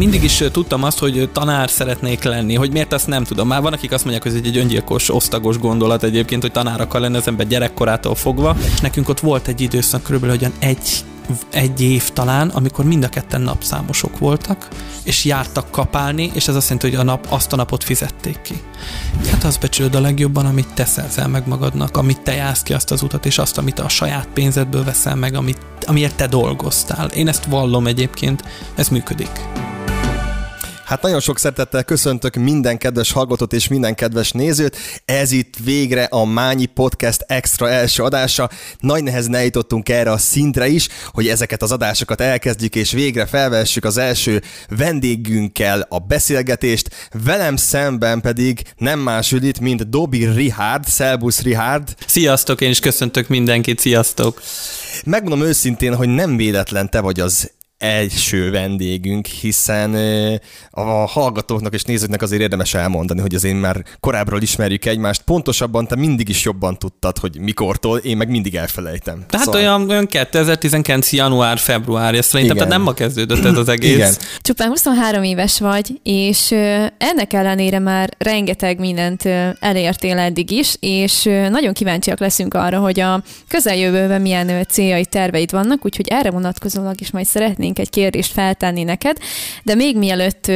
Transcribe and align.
Mindig 0.00 0.22
is 0.22 0.44
tudtam 0.52 0.82
azt, 0.82 0.98
hogy 0.98 1.28
tanár 1.32 1.70
szeretnék 1.70 2.22
lenni, 2.22 2.54
hogy 2.54 2.72
miért 2.72 2.92
azt 2.92 3.06
nem 3.06 3.24
tudom. 3.24 3.48
Már 3.48 3.62
van, 3.62 3.72
akik 3.72 3.92
azt 3.92 4.02
mondják, 4.02 4.22
hogy 4.22 4.32
ez 4.32 4.46
egy 4.46 4.56
öngyilkos, 4.56 5.14
osztagos 5.14 5.58
gondolat 5.58 6.02
egyébként, 6.02 6.42
hogy 6.42 6.52
tanár 6.52 6.80
akar 6.80 7.00
lenni 7.00 7.16
az 7.16 7.26
ember 7.26 7.46
gyerekkorától 7.46 8.14
fogva. 8.14 8.56
Nekünk 8.82 9.08
ott 9.08 9.20
volt 9.20 9.48
egy 9.48 9.60
időszak, 9.60 10.02
körülbelül 10.02 10.36
olyan 10.38 10.52
egy 10.58 11.04
egy 11.50 11.80
év 11.80 12.10
talán, 12.10 12.48
amikor 12.48 12.84
mind 12.84 13.04
a 13.04 13.08
ketten 13.08 13.40
napszámosok 13.40 14.18
voltak, 14.18 14.68
és 15.02 15.24
jártak 15.24 15.70
kapálni, 15.70 16.30
és 16.34 16.48
ez 16.48 16.54
azt 16.54 16.68
jelenti, 16.68 16.88
hogy 16.88 16.98
a 16.98 17.02
nap, 17.02 17.26
azt 17.28 17.52
a 17.52 17.56
napot 17.56 17.84
fizették 17.84 18.42
ki. 18.42 18.54
Hát 19.30 19.44
az 19.44 19.56
becsülöd 19.56 19.94
a 19.94 20.00
legjobban, 20.00 20.46
amit 20.46 20.74
te 20.74 20.84
szerzel 20.84 21.28
meg 21.28 21.46
magadnak, 21.46 21.96
amit 21.96 22.20
te 22.20 22.34
jársz 22.34 22.62
ki 22.62 22.72
azt 22.72 22.90
az 22.90 23.02
utat, 23.02 23.26
és 23.26 23.38
azt, 23.38 23.58
amit 23.58 23.78
a 23.78 23.88
saját 23.88 24.28
pénzedből 24.34 24.84
veszel 24.84 25.14
meg, 25.14 25.34
amit, 25.34 25.58
amiért 25.86 26.16
te 26.16 26.26
dolgoztál. 26.26 27.08
Én 27.08 27.28
ezt 27.28 27.44
vallom 27.44 27.86
egyébként, 27.86 28.44
ez 28.74 28.88
működik. 28.88 29.30
Hát 30.86 31.02
nagyon 31.02 31.20
sok 31.20 31.38
szeretettel 31.38 31.84
köszöntök 31.84 32.34
minden 32.34 32.78
kedves 32.78 33.12
hallgatót 33.12 33.52
és 33.52 33.68
minden 33.68 33.94
kedves 33.94 34.30
nézőt. 34.30 34.76
Ez 35.04 35.32
itt 35.32 35.54
végre 35.64 36.04
a 36.04 36.24
Mányi 36.24 36.66
Podcast 36.66 37.24
extra 37.26 37.70
első 37.70 38.02
adása. 38.02 38.50
Nagy 38.78 39.02
nehezen 39.02 39.34
eljutottunk 39.34 39.88
erre 39.88 40.10
a 40.10 40.18
szintre 40.18 40.68
is, 40.68 40.88
hogy 41.12 41.28
ezeket 41.28 41.62
az 41.62 41.72
adásokat 41.72 42.20
elkezdjük 42.20 42.74
és 42.74 42.92
végre 42.92 43.26
felvessük 43.26 43.84
az 43.84 43.96
első 43.96 44.42
vendégünkkel 44.68 45.86
a 45.88 45.98
beszélgetést. 45.98 47.10
Velem 47.24 47.56
szemben 47.56 48.20
pedig 48.20 48.62
nem 48.76 48.98
más 48.98 49.32
ül 49.32 49.42
itt, 49.42 49.60
mint 49.60 49.88
Dobi 49.88 50.26
Rihard. 50.26 50.84
Szerbusz 50.84 51.42
Rihard. 51.42 51.94
Sziasztok, 52.06 52.60
én 52.60 52.70
is 52.70 52.80
köszöntök 52.80 53.28
mindenkit, 53.28 53.78
sziasztok. 53.78 54.42
Megmondom 55.04 55.48
őszintén, 55.48 55.94
hogy 55.94 56.08
nem 56.08 56.36
véletlen 56.36 56.90
te 56.90 57.00
vagy 57.00 57.20
az 57.20 57.50
első 57.78 58.50
vendégünk, 58.50 59.26
hiszen 59.26 59.94
a 60.70 60.90
hallgatóknak 60.90 61.74
és 61.74 61.82
nézőknek 61.82 62.22
azért 62.22 62.42
érdemes 62.42 62.74
elmondani, 62.74 63.20
hogy 63.20 63.34
azért 63.34 63.60
már 63.60 63.84
korábbról 64.00 64.42
ismerjük 64.42 64.84
egymást. 64.84 65.22
Pontosabban 65.22 65.86
te 65.86 65.96
mindig 65.96 66.28
is 66.28 66.44
jobban 66.44 66.78
tudtad, 66.78 67.18
hogy 67.18 67.40
mikortól, 67.40 67.98
én 67.98 68.16
meg 68.16 68.28
mindig 68.28 68.54
elfelejtem. 68.54 69.24
Tehát 69.28 69.46
szóval... 69.46 69.60
olyan, 69.60 69.90
olyan 69.90 70.06
2019. 70.06 71.12
január, 71.12 71.58
február, 71.58 72.24
szerintem 72.24 72.56
tehát 72.56 72.72
nem 72.72 72.82
ma 72.82 72.92
kezdődött 72.92 73.44
ez 73.44 73.56
az 73.56 73.68
egész. 73.68 73.94
Igen. 73.94 74.14
Csupán 74.40 74.68
23 74.68 75.22
éves 75.22 75.60
vagy, 75.60 76.00
és 76.02 76.50
ennek 76.98 77.32
ellenére 77.32 77.78
már 77.78 78.10
rengeteg 78.18 78.78
mindent 78.78 79.24
elértél 79.60 80.18
eddig 80.18 80.50
is, 80.50 80.76
és 80.80 81.22
nagyon 81.50 81.72
kíváncsiak 81.72 82.18
leszünk 82.18 82.54
arra, 82.54 82.78
hogy 82.78 83.00
a 83.00 83.22
közeljövőben 83.48 84.20
milyen 84.20 84.66
céljai, 84.68 85.04
terveid 85.04 85.50
vannak, 85.50 85.84
úgyhogy 85.84 86.08
erre 86.08 86.30
vonatkozólag 86.30 87.00
is 87.00 87.10
majd 87.10 87.26
szeretnénk 87.26 87.64
szeretnénk 87.66 87.78
egy 87.78 87.90
kérdést 87.90 88.32
feltenni 88.32 88.82
neked, 88.82 89.16
de 89.62 89.74
még 89.74 89.96
mielőtt 89.96 90.50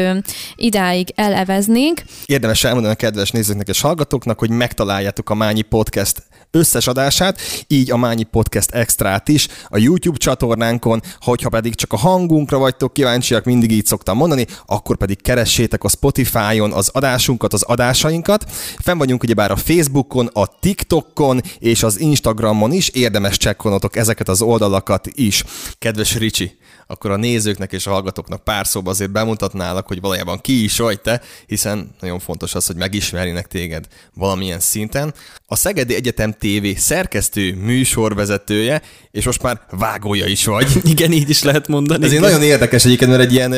idáig 0.55 1.12
eleveznénk. 1.14 2.02
Érdemes 2.27 2.64
elmondani 2.64 2.94
a 2.94 2.97
kedves 2.97 3.30
nézőknek 3.30 3.69
és 3.69 3.80
hallgatóknak, 3.80 4.39
hogy 4.39 4.50
megtaláljátok 4.50 5.30
a 5.30 5.34
Mányi 5.34 5.62
Podcast 5.62 6.22
összes 6.50 6.86
adását, 6.86 7.41
így 7.67 7.91
a 7.91 7.97
Mányi 7.97 8.22
Podcast 8.22 8.70
Extrát 8.70 9.28
is 9.28 9.48
a 9.69 9.78
YouTube 9.78 10.17
csatornánkon, 10.17 11.02
hogyha 11.20 11.48
pedig 11.48 11.75
csak 11.75 11.92
a 11.92 11.97
hangunkra 11.97 12.58
vagytok 12.58 12.92
kíváncsiak, 12.92 13.45
mindig 13.45 13.70
így 13.70 13.86
szoktam 13.86 14.17
mondani, 14.17 14.47
akkor 14.67 14.97
pedig 14.97 15.22
keressétek 15.22 15.84
a 15.84 15.89
Spotify-on 15.89 16.72
az 16.72 16.91
adásunkat, 16.92 17.52
az 17.52 17.62
adásainkat. 17.62 18.45
Fenn 18.78 18.98
vagyunk 18.98 19.22
ugyebár 19.22 19.50
a 19.50 19.56
Facebookon, 19.56 20.27
a 20.33 20.47
TikTokon 20.61 21.41
és 21.58 21.83
az 21.83 22.00
Instagramon 22.00 22.72
is, 22.72 22.89
érdemes 22.89 23.36
csekkolnotok 23.36 23.97
ezeket 23.97 24.28
az 24.28 24.42
oldalakat 24.42 25.06
is. 25.12 25.45
Kedves 25.78 26.17
Ricsi, 26.17 26.58
akkor 26.91 27.10
a 27.10 27.16
nézőknek 27.16 27.72
és 27.72 27.86
a 27.86 27.91
hallgatóknak 27.91 28.44
pár 28.44 28.66
szóba 28.66 28.91
azért 28.91 29.10
bemutatnálak, 29.10 29.86
hogy 29.86 30.00
valójában 30.00 30.41
ki 30.41 30.64
is 30.64 30.78
vagy 30.78 31.00
te, 31.00 31.20
hiszen 31.46 31.94
nagyon 32.00 32.19
fontos 32.19 32.55
az, 32.55 32.66
hogy 32.66 32.77
megismerjenek 32.77 33.46
téged 33.46 33.86
valamilyen 34.14 34.60
szinten. 34.60 35.14
A 35.46 35.56
Szegedi 35.56 35.94
Egyetem 35.94 36.33
TV 36.33 36.66
szerkesztő, 36.77 37.55
műsorvezetője, 37.55 38.83
és 39.11 39.24
most 39.24 39.42
már 39.42 39.61
vágója 39.70 40.27
is 40.27 40.45
vagy. 40.45 40.80
Igen, 40.95 41.12
így 41.12 41.30
is 41.30 41.42
lehet 41.42 41.68
mondani. 41.68 42.05
Ez 42.05 42.12
nagyon 42.12 42.42
érdekes 42.42 42.84
egyébként, 42.84 43.11
mert 43.11 43.22
egy 43.22 43.33
ilyen 43.33 43.52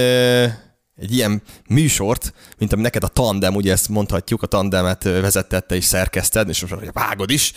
egy 0.96 1.14
ilyen 1.14 1.42
műsort, 1.68 2.32
mint 2.58 2.72
ami 2.72 2.82
neked 2.82 3.04
a 3.04 3.08
tandem, 3.08 3.54
ugye 3.54 3.72
ezt 3.72 3.88
mondhatjuk, 3.88 4.42
a 4.42 4.46
tandemet 4.46 5.02
vezetette 5.02 5.74
és 5.74 5.84
szerkeszted, 5.84 6.48
és 6.48 6.60
most 6.60 6.90
vágod 6.92 7.30
is, 7.30 7.52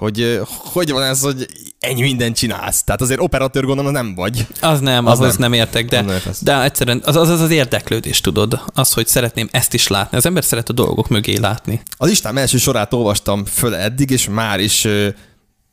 hogy 0.00 0.40
hogy 0.46 0.90
van 0.90 1.02
ez, 1.02 1.20
hogy 1.20 1.46
ennyi 1.78 2.00
mindent 2.00 2.36
csinálsz. 2.36 2.82
Tehát 2.82 3.00
azért 3.00 3.20
operatőr 3.20 3.64
gondolom 3.64 3.92
nem 3.92 4.14
vagy. 4.14 4.46
Az 4.60 4.80
nem, 4.80 5.06
az, 5.06 5.20
az 5.20 5.36
nem. 5.36 5.50
nem 5.50 5.52
értek, 5.52 5.88
de, 5.88 6.00
nem 6.00 6.20
de 6.40 6.62
egyszerűen 6.62 7.02
az, 7.04 7.16
az, 7.16 7.28
az 7.28 7.40
az 7.40 7.50
érdeklődés, 7.50 8.20
tudod. 8.20 8.60
Az, 8.74 8.92
hogy 8.92 9.06
szeretném 9.06 9.48
ezt 9.52 9.74
is 9.74 9.88
látni. 9.88 10.16
Az 10.16 10.26
ember 10.26 10.44
szeret 10.44 10.68
a 10.68 10.72
dolgok 10.72 11.08
mögé 11.08 11.36
látni. 11.36 11.82
A 11.96 12.04
listám 12.04 12.38
első 12.38 12.58
sorát 12.58 12.92
olvastam 12.92 13.44
föl 13.44 13.74
eddig, 13.74 14.10
és 14.10 14.28
már 14.28 14.60
is 14.60 14.88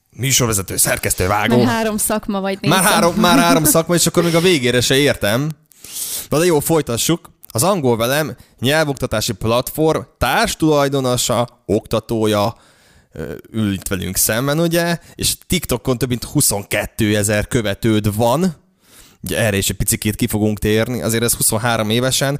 műsorvezető, 0.09 0.77
szerkesztő, 0.77 1.27
vágó. 1.27 1.57
Már 1.57 1.73
három 1.73 1.97
szakma 1.97 2.41
vagy 2.41 2.57
Már 2.61 2.83
három, 2.83 3.15
már 3.15 3.39
három 3.39 3.63
szakma, 3.75 3.95
és 3.95 4.05
akkor 4.05 4.23
még 4.23 4.35
a 4.35 4.41
végére 4.41 4.81
se 4.81 4.97
értem. 4.97 5.49
Na 6.29 6.39
de 6.39 6.45
jó, 6.45 6.59
folytassuk. 6.59 7.29
Az 7.47 7.63
angol 7.63 7.97
velem 7.97 8.35
nyelvoktatási 8.59 9.33
platform 9.33 9.99
társtulajdonosa, 10.17 11.61
oktatója, 11.65 12.55
ül 13.51 13.73
itt 13.73 13.87
velünk 13.87 14.15
szemben, 14.15 14.59
ugye, 14.59 14.99
és 15.15 15.35
TikTokon 15.47 15.97
több 15.97 16.09
mint 16.09 16.23
22 16.23 17.15
ezer 17.17 17.47
követőd 17.47 18.15
van, 18.15 18.55
ugye 19.23 19.37
erre 19.37 19.57
is 19.57 19.69
egy 19.69 19.75
picit 19.75 20.15
ki 20.15 20.27
fogunk 20.27 20.59
térni, 20.59 21.01
azért 21.01 21.23
ez 21.23 21.33
23 21.33 21.89
évesen, 21.89 22.39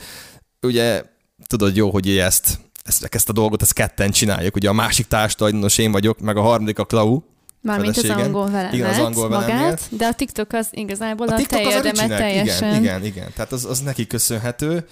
ugye 0.62 1.04
tudod 1.48 1.76
jó, 1.76 1.90
hogy 1.90 2.18
ezt, 2.18 2.60
ezt, 2.84 3.08
ezt 3.12 3.30
a 3.30 3.34
dolgot 3.34 3.62
ezt 3.62 3.74
ketten 3.74 4.12
csináljuk, 4.12 4.56
ugye 4.56 4.70
a 4.70 4.74
másik 4.74 5.08
társadalmas 5.08 5.78
én 5.78 5.92
vagyok, 5.92 6.20
meg 6.20 6.38
a 6.38 6.42
harmadik 6.42 6.80
a 6.80 6.86
Klau, 6.86 7.22
Mármint 7.68 7.98
az 7.98 8.10
angol 8.10 8.50
velemet, 8.50 8.74
igen, 8.74 8.90
az 8.90 8.98
angol 8.98 9.30
magát, 9.30 9.82
de 9.90 10.06
a 10.06 10.14
TikTok 10.14 10.54
az 10.54 10.68
igazából 10.72 11.28
a, 11.28 11.36
a 11.36 11.42
te 11.48 11.62
érdemet 11.62 12.08
teljesen. 12.08 12.70
Igen, 12.70 12.84
igen, 12.84 13.06
igen. 13.06 13.28
Tehát 13.36 13.52
az, 13.52 13.66
az 13.66 13.80
neki 13.80 14.08
köszönhető. 14.08 14.88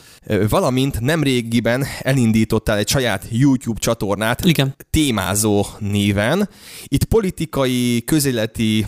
Valamint 0.50 1.00
nemrégiben 1.00 1.86
elindítottál 2.02 2.78
egy 2.78 2.88
saját 2.88 3.26
YouTube 3.30 3.80
csatornát 3.80 4.46
igen. 4.46 4.76
témázó 4.90 5.66
néven. 5.80 6.50
Itt 6.88 7.04
politikai, 7.04 8.04
közéleti 8.06 8.86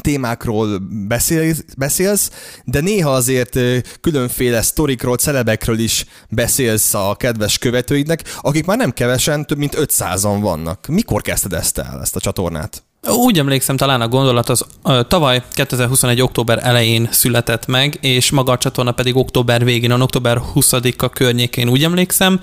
témákról 0.00 0.78
beszélsz, 1.08 1.64
beszélsz, 1.76 2.30
de 2.64 2.80
néha 2.80 3.12
azért 3.12 3.58
különféle 4.00 4.62
sztorikról, 4.62 5.16
celebekről 5.16 5.78
is 5.78 6.06
beszélsz 6.28 6.94
a 6.94 7.14
kedves 7.18 7.58
követőidnek, 7.58 8.22
akik 8.40 8.66
már 8.66 8.76
nem 8.76 8.92
kevesen, 8.92 9.46
több 9.46 9.58
mint 9.58 9.76
500-an 9.78 10.38
vannak. 10.40 10.86
Mikor 10.86 11.22
kezdted 11.22 11.52
ezt 11.52 11.78
el, 11.78 12.00
ezt 12.00 12.16
a 12.16 12.20
csatornát? 12.20 12.83
Úgy 13.06 13.38
emlékszem, 13.38 13.76
talán 13.76 14.00
a 14.00 14.08
gondolat 14.08 14.48
az 14.48 14.64
ö, 14.84 15.00
tavaly 15.08 15.42
2021. 15.50 16.22
október 16.22 16.58
elején 16.62 17.08
született 17.10 17.66
meg, 17.66 17.98
és 18.00 18.30
maga 18.30 18.52
a 18.52 18.58
csatorna 18.58 18.92
pedig 18.92 19.16
október 19.16 19.64
végén, 19.64 19.90
a 19.90 20.02
október 20.02 20.40
20-a 20.54 21.08
környékén 21.08 21.68
úgy 21.68 21.84
emlékszem, 21.84 22.40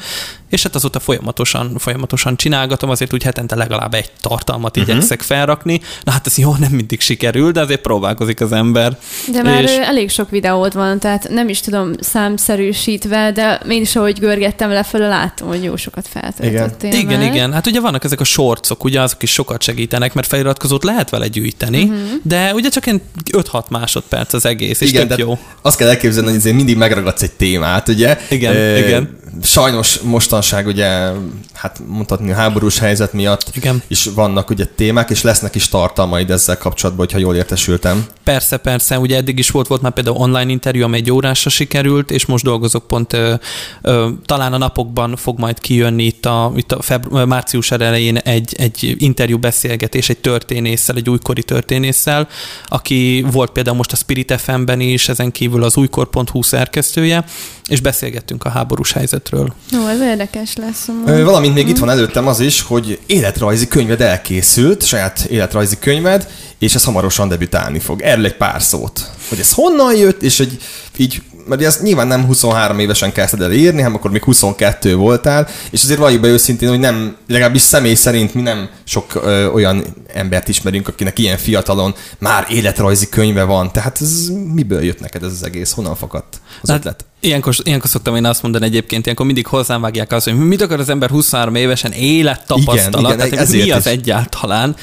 és 0.51 0.63
hát 0.63 0.75
azóta 0.75 1.00
folyamatosan, 1.00 1.75
folyamatosan 1.78 2.35
csinálgatom, 2.35 2.89
azért 2.89 3.13
úgy 3.13 3.23
hetente 3.23 3.56
legalább 3.56 3.94
egy 3.94 4.12
tartalmat 4.22 4.78
uh-huh. 4.78 4.94
igyekszek 4.94 5.22
felrakni. 5.22 5.81
Na 6.03 6.12
hát 6.12 6.28
ez 6.28 6.38
jó, 6.38 6.56
nem 6.56 6.72
mindig 6.72 7.01
sikerül, 7.01 7.51
de 7.51 7.62
azért 7.62 7.81
próbálkozik 7.81 8.41
az 8.41 8.51
ember. 8.51 8.97
De 9.31 9.44
már 9.44 9.63
és... 9.63 9.72
elég 9.72 10.09
sok 10.09 10.29
videód 10.29 10.73
van, 10.73 11.00
tehát 11.00 11.29
nem 11.29 11.50
is 11.50 11.59
tudom 11.59 11.91
számszerűsítve, 12.00 13.31
de 13.31 13.62
én 13.69 13.81
is, 13.81 13.95
ahogy 13.95 14.19
görgettem 14.19 14.69
lefelé, 14.69 15.07
látom, 15.07 15.47
hogy 15.47 15.63
jó 15.63 15.75
sokat 15.75 16.07
feltöltöttél. 16.07 16.94
Igen, 16.94 17.22
igen, 17.22 17.33
igen. 17.33 17.53
Hát 17.53 17.68
ugye 17.68 17.79
vannak 17.79 18.03
ezek 18.03 18.19
a 18.19 18.23
shortsok, 18.23 18.83
ugye 18.83 19.01
azok 19.01 19.23
is 19.23 19.31
sokat 19.31 19.62
segítenek, 19.62 20.13
mert 20.13 20.28
feliratkozót 20.28 20.83
lehet 20.83 21.09
vele 21.09 21.28
gyűjteni, 21.28 21.83
uh-huh. 21.83 21.97
de 22.23 22.53
ugye 22.53 22.69
csak 22.69 22.85
ilyen 22.85 23.01
5-6 23.31 23.68
másodperc 23.69 24.33
az 24.33 24.45
egész, 24.45 24.81
és 24.81 24.89
igen, 24.89 25.07
tök 25.07 25.18
jó. 25.18 25.38
Azt 25.62 25.78
kell 25.78 25.88
elképzelni, 25.88 26.29
hogy 26.29 26.38
azért 26.38 26.56
mindig 26.56 26.78
megragadsz 26.78 27.22
egy 27.22 27.31
témát, 27.31 27.88
ugye? 27.88 28.18
Igen, 28.29 28.56
e- 28.56 28.77
igen 28.77 29.19
sajnos 29.44 30.00
mostanság 30.00 30.68
ugye, 30.68 31.12
hát 31.54 31.81
mondhatni 31.88 32.31
a 32.31 32.36
háborús 32.36 32.80
helyzet 32.80 33.13
miatt 33.13 33.50
Igen. 33.54 33.81
is 33.88 34.06
vannak 34.16 34.50
ugye 34.50 34.66
témák, 34.66 35.10
és 35.10 35.22
lesznek 35.22 35.56
is 35.56 35.68
tartalmaid 35.68 36.30
ezzel 36.30 36.57
kapcsolatban, 36.57 37.06
hogyha 37.06 37.19
jól 37.19 37.36
értesültem. 37.36 38.06
Persze, 38.24 38.57
persze. 38.57 39.00
Ugye 39.00 39.16
eddig 39.16 39.39
is 39.39 39.50
volt, 39.50 39.68
volt 39.68 39.81
már 39.81 39.92
például 39.92 40.18
online 40.18 40.51
interjú, 40.51 40.83
amely 40.83 41.00
egy 41.00 41.12
órásra 41.12 41.50
sikerült, 41.50 42.12
és 42.12 42.25
most 42.25 42.44
dolgozok 42.44 42.88
pont, 42.88 43.13
ö, 43.13 43.33
ö, 43.81 44.10
talán 44.25 44.54
a 44.54 44.57
napokban 44.57 45.16
fog 45.16 45.39
majd 45.39 45.60
kijönni 45.60 46.04
itt 46.04 46.25
a, 46.25 46.51
itt 46.56 46.72
a 46.72 46.81
febru- 46.81 47.25
március 47.25 47.72
elején 47.72 48.18
egy, 48.18 48.56
egy 48.57 48.95
interjú 48.98 49.38
beszélgetés 49.38 50.10
egy 50.10 50.18
történésszel, 50.18 50.95
egy 50.95 51.10
újkori 51.10 51.44
történésszel, 51.44 52.27
aki 52.68 53.25
volt 53.31 53.51
például 53.51 53.75
most 53.75 53.92
a 53.92 53.95
Spirit 53.95 54.42
FM-ben 54.42 54.80
is, 54.80 55.10
ezen 55.10 55.31
kívül 55.31 55.63
az 55.63 55.77
újkor.hu 55.77 56.42
szerkesztője, 56.42 57.25
és 57.68 57.80
beszélgettünk 57.80 58.44
a 58.44 58.50
háborús 58.50 58.92
helyzetről. 59.21 59.53
Jó, 59.71 59.88
ez 59.88 60.01
érdekes 60.01 60.56
lesz. 60.56 60.88
Ö, 61.06 61.23
valamint 61.23 61.53
még 61.53 61.68
itt 61.68 61.77
van 61.77 61.89
előttem 61.89 62.27
az 62.27 62.39
is, 62.39 62.62
hogy 62.62 63.00
életrajzi 63.06 63.68
könyved 63.68 64.01
elkészült, 64.01 64.85
saját 64.85 65.19
életrajzi 65.19 65.79
könyved, 65.79 66.27
és 66.59 66.75
ez 66.75 66.83
hamarosan 66.83 67.27
debütálni 67.27 67.79
fog. 67.79 68.01
Erről 68.01 68.25
egy 68.25 68.38
pár 68.38 68.62
szót. 68.62 69.09
Hogy 69.29 69.39
ez 69.39 69.53
honnan 69.53 69.95
jött, 69.95 70.21
és 70.21 70.38
hogy 70.38 70.57
így 70.97 71.21
mert 71.47 71.61
ez 71.63 71.81
nyilván 71.81 72.07
nem 72.07 72.25
23 72.25 72.79
évesen 72.79 73.11
kezdted 73.11 73.41
el 73.41 73.51
írni, 73.51 73.81
hanem 73.81 73.95
akkor 73.95 74.11
még 74.11 74.23
22 74.23 74.95
voltál, 74.95 75.47
és 75.71 75.83
azért 75.83 75.99
valljuk 75.99 76.21
be 76.21 76.27
őszintén, 76.27 76.69
hogy 76.69 76.79
nem, 76.79 77.15
legalábbis 77.27 77.61
személy 77.61 77.93
szerint 77.93 78.33
mi 78.33 78.41
nem 78.41 78.69
sok 78.83 79.15
ö, 79.15 79.45
olyan 79.47 79.83
embert 80.13 80.47
ismerünk, 80.47 80.88
akinek 80.88 81.19
ilyen 81.19 81.38
fiatalon 81.38 81.95
már 82.19 82.45
életrajzi 82.49 83.09
könyve 83.09 83.43
van. 83.43 83.71
Tehát 83.71 83.97
ez 84.01 84.27
miből 84.53 84.83
jött 84.83 84.99
neked 84.99 85.23
ez 85.23 85.31
az 85.31 85.43
egész? 85.45 85.71
Honnan 85.71 85.95
fakadt 85.95 86.41
az 86.61 86.69
Hát, 86.69 86.77
ötlet? 86.77 87.05
Ilyenkor, 87.19 87.53
ilyenkor 87.63 87.89
szoktam 87.89 88.15
én 88.15 88.25
azt 88.25 88.41
mondani 88.41 88.65
egyébként, 88.65 89.03
ilyenkor 89.03 89.25
mindig 89.25 89.47
hozzám 89.47 89.81
vágják 89.81 90.11
azt, 90.11 90.25
hogy 90.25 90.38
mit 90.38 90.61
akar 90.61 90.79
az 90.79 90.89
ember 90.89 91.09
23 91.09 91.55
évesen 91.55 91.91
élettapasztalat, 91.91 92.99
Igen, 92.99 93.03
igen, 93.15 93.17
tehát 93.29 93.45
ezért 93.45 93.65
mi 93.65 93.71
az 93.71 93.85
is. 93.85 93.91
egyáltalán. 93.91 94.75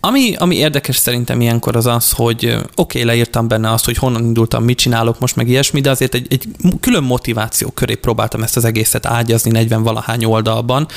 Ami, 0.00 0.34
ami 0.34 0.56
érdekes 0.56 0.96
szerintem 0.96 1.40
ilyenkor 1.40 1.76
az 1.76 1.86
az, 1.86 2.10
hogy 2.10 2.46
oké, 2.46 2.68
okay, 2.76 3.04
leírtam 3.04 3.48
benne 3.48 3.72
azt, 3.72 3.84
hogy 3.84 3.96
honnan 3.96 4.24
indultam, 4.24 4.64
mit 4.64 4.78
csinálok 4.78 5.18
most, 5.18 5.36
meg 5.36 5.48
ilyesmi, 5.48 5.80
de 5.80 5.90
azért 5.90 6.14
egy, 6.14 6.26
egy 6.30 6.46
külön 6.80 7.02
motiváció 7.02 7.68
köré 7.68 7.94
próbáltam 7.94 8.42
ezt 8.42 8.56
az 8.56 8.64
egészet 8.64 9.06
ágyazni 9.06 9.50
40 9.50 9.82
valahány 9.82 10.24
oldalban, 10.24 10.88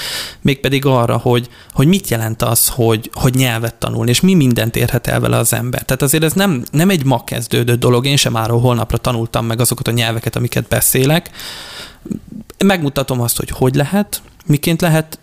mégpedig 0.41 0.85
arra, 0.85 1.17
hogy, 1.17 1.49
hogy 1.73 1.87
mit 1.87 2.09
jelent 2.09 2.41
az, 2.41 2.67
hogy, 2.67 3.09
hogy 3.13 3.33
nyelvet 3.33 3.75
tanulni, 3.75 4.09
és 4.09 4.19
mi 4.19 4.33
mindent 4.33 4.75
érhet 4.75 5.07
el 5.07 5.19
vele 5.19 5.37
az 5.37 5.53
ember. 5.53 5.83
Tehát 5.83 6.01
azért 6.01 6.23
ez 6.23 6.33
nem, 6.33 6.63
nem 6.71 6.89
egy 6.89 7.05
ma 7.05 7.23
kezdődő 7.23 7.75
dolog, 7.75 8.05
én 8.05 8.17
sem 8.17 8.31
már 8.31 8.49
holnapra 8.49 8.97
tanultam 8.97 9.45
meg 9.45 9.59
azokat 9.59 9.87
a 9.87 9.91
nyelveket, 9.91 10.35
amiket 10.35 10.67
beszélek, 10.67 11.29
megmutatom 12.65 13.21
azt, 13.21 13.37
hogy 13.37 13.49
hogy 13.49 13.75
lehet, 13.75 14.21
miként 14.49 14.81
lehet 14.81 15.19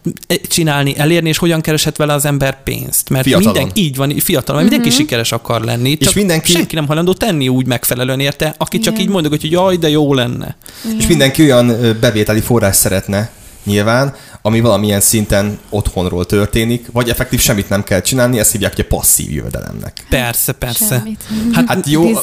csinálni, 0.48 0.98
elérni, 0.98 1.28
és 1.28 1.38
hogyan 1.38 1.60
kereshet 1.60 1.96
vele 1.96 2.12
az 2.12 2.24
ember 2.24 2.62
pénzt. 2.62 3.08
Mert 3.08 3.24
Fiatalon. 3.24 3.52
minden, 3.54 3.70
így 3.74 3.96
van, 3.96 4.10
fiatalon, 4.18 4.60
mert 4.62 4.72
mindenki 4.72 4.96
sikeres 4.96 5.32
akar 5.32 5.60
lenni, 5.64 5.96
csak 5.98 6.14
mindenki- 6.14 6.52
senki 6.52 6.74
nem 6.74 6.86
hajlandó 6.86 7.12
tenni 7.12 7.48
úgy 7.48 7.66
megfelelően 7.66 8.20
érte, 8.20 8.54
aki 8.58 8.78
csak 8.78 8.92
Igen. 8.92 9.06
így 9.06 9.12
mondja, 9.12 9.30
hogy 9.30 9.50
jaj, 9.50 9.76
de 9.76 9.88
jó 9.88 10.14
lenne. 10.14 10.56
És 10.98 11.06
mindenki 11.06 11.42
olyan 11.42 11.96
bevételi 12.00 12.40
forrás 12.40 12.76
szeretne 12.76 13.30
nyilván, 13.64 14.14
ami 14.42 14.60
valamilyen 14.60 15.00
szinten 15.00 15.58
otthonról 15.70 16.26
történik, 16.26 16.86
vagy 16.92 17.08
effektív 17.08 17.40
semmit 17.40 17.68
nem 17.68 17.84
kell 17.84 18.00
csinálni, 18.00 18.38
ezt 18.38 18.52
hívják, 18.52 18.74
hogy 18.74 18.84
a 18.88 18.94
passzív 18.96 19.30
jövedelemnek. 19.32 20.04
Persze, 20.08 20.52
persze. 20.52 20.86
Semmit. 20.86 21.20
Hát, 21.52 21.64
Hát 21.68 21.88
jó. 21.88 22.20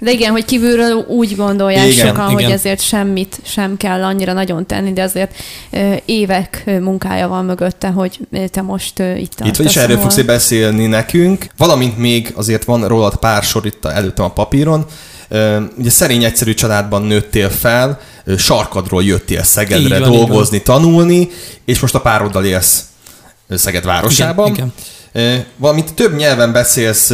De 0.00 0.10
igen, 0.10 0.30
hogy 0.30 0.44
kívülről 0.44 0.92
úgy 1.08 1.36
gondolják 1.36 1.86
Igen, 1.86 2.06
sokan, 2.06 2.30
hogy 2.30 2.40
igen. 2.40 2.52
ezért 2.52 2.80
semmit 2.80 3.40
sem 3.44 3.76
kell 3.76 4.02
annyira 4.04 4.32
nagyon 4.32 4.66
tenni, 4.66 4.92
de 4.92 5.02
azért 5.02 5.34
évek 6.04 6.62
munkája 6.80 7.28
van 7.28 7.44
mögötte, 7.44 7.88
hogy 7.88 8.18
te 8.50 8.62
most 8.62 8.98
itt 8.98 9.34
tartasz. 9.34 9.48
Itt 9.48 9.56
vagy, 9.56 9.66
és 9.66 9.76
erről 9.76 9.96
ahol- 9.96 10.12
fogsz 10.12 10.26
beszélni 10.26 10.86
nekünk. 10.86 11.46
Valamint 11.56 11.98
még 11.98 12.32
azért 12.36 12.64
van 12.64 12.88
rólad 12.88 13.16
pár 13.16 13.42
sor 13.42 13.66
itt 13.66 13.84
a- 13.84 13.92
előttem 13.94 14.24
a 14.24 14.30
papíron. 14.32 14.84
Ugye 15.78 15.90
szerény 15.90 16.24
egyszerű 16.24 16.54
családban 16.54 17.02
nőttél 17.02 17.50
fel, 17.50 18.00
sarkadról 18.38 19.04
jöttél 19.04 19.38
Így 19.38 19.44
Szegedre 19.44 19.98
van, 19.98 20.12
így 20.12 20.16
dolgozni, 20.16 20.62
tanulni, 20.62 21.28
és 21.64 21.80
most 21.80 21.94
a 21.94 22.00
pároddal 22.00 22.44
élsz 22.44 22.84
Szeged 23.50 23.84
városában. 23.84 24.48
Igen, 24.48 24.72
Ö, 25.12 25.34
Valamint 25.56 25.94
több 25.94 26.16
nyelven 26.16 26.52
beszélsz 26.52 27.10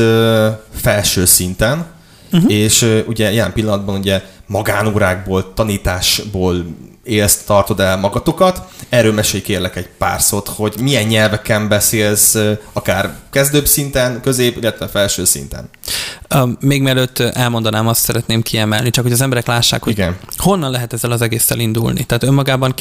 felső 0.80 1.24
szinten. 1.24 1.86
Uh-huh. 2.32 2.52
és 2.52 3.02
ugye 3.06 3.32
jelen 3.32 3.52
pillanatban 3.52 3.98
ugye 3.98 4.22
magánórákból, 4.46 5.52
tanításból 5.54 6.64
élsz, 7.06 7.42
tartod 7.46 7.80
el 7.80 7.96
magatokat. 7.96 8.62
Erről 8.88 9.12
mesélj 9.12 9.42
kérlek 9.42 9.76
egy 9.76 9.88
pár 9.98 10.20
szót, 10.20 10.48
hogy 10.48 10.74
milyen 10.80 11.06
nyelveken 11.06 11.68
beszélsz, 11.68 12.36
akár 12.72 13.14
kezdőbb 13.30 13.66
szinten, 13.66 14.20
közép, 14.20 14.56
illetve 14.56 14.88
felső 14.88 15.24
szinten. 15.24 15.68
Még 16.60 16.82
mielőtt 16.82 17.18
elmondanám, 17.18 17.88
azt 17.88 18.00
szeretném 18.00 18.42
kiemelni, 18.42 18.90
csak 18.90 19.04
hogy 19.04 19.12
az 19.12 19.20
emberek 19.20 19.46
lássák, 19.46 19.82
hogy 19.82 19.92
Igen. 19.92 20.16
honnan 20.36 20.70
lehet 20.70 20.92
ezzel 20.92 21.10
az 21.10 21.20
egésszel 21.22 21.58
indulni. 21.58 22.04
Tehát 22.04 22.22
önmagában 22.22 22.74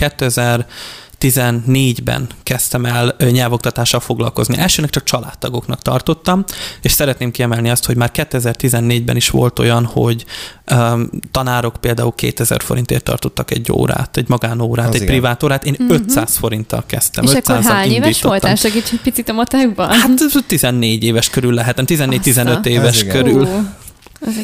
2014-ben 1.33 2.27
kezdtem 2.43 2.85
el 2.85 3.15
nyelvoktatással 3.31 3.99
foglalkozni. 3.99 4.57
Elsőnek 4.57 4.89
csak 4.91 5.03
családtagoknak 5.03 5.81
tartottam, 5.81 6.43
és 6.81 6.91
szeretném 6.91 7.31
kiemelni 7.31 7.69
azt, 7.69 7.85
hogy 7.85 7.95
már 7.95 8.11
2014-ben 8.13 9.15
is 9.15 9.29
volt 9.29 9.59
olyan, 9.59 9.85
hogy 9.85 10.25
um, 10.71 11.09
tanárok 11.31 11.75
például 11.79 12.13
2000 12.15 12.61
forintért 12.63 13.03
tartottak 13.03 13.51
egy 13.51 13.71
órát, 13.71 14.17
egy 14.17 14.29
magánórát, 14.29 14.87
Az 14.87 14.95
egy 14.95 15.01
igen. 15.01 15.13
privát 15.13 15.43
órát. 15.43 15.65
Én 15.65 15.75
500 15.89 16.35
forinttal 16.37 16.83
kezdtem. 16.87 17.23
És 17.23 17.33
akkor 17.33 17.57
500-al 17.57 17.63
hány 17.67 17.91
éves 17.91 18.21
voltál? 18.21 18.55
Segíts 18.55 18.91
egy 18.91 19.01
picit 19.01 19.29
a 19.29 19.33
matekban. 19.33 19.89
Hát 19.91 20.11
14 20.47 21.03
éves 21.03 21.29
körül 21.29 21.53
lehetem, 21.53 21.85
14-15 21.87 22.55
Azt 22.55 22.65
a- 22.65 22.69
éves 22.69 23.03
körül. 23.03 23.41
Igen. 23.41 23.75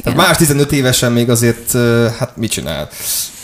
Tehát 0.03 0.15
más 0.17 0.37
15 0.37 0.71
évesen 0.71 1.11
még 1.11 1.29
azért, 1.29 1.71
hát 2.17 2.37
mit 2.37 2.51
csinál? 2.51 2.89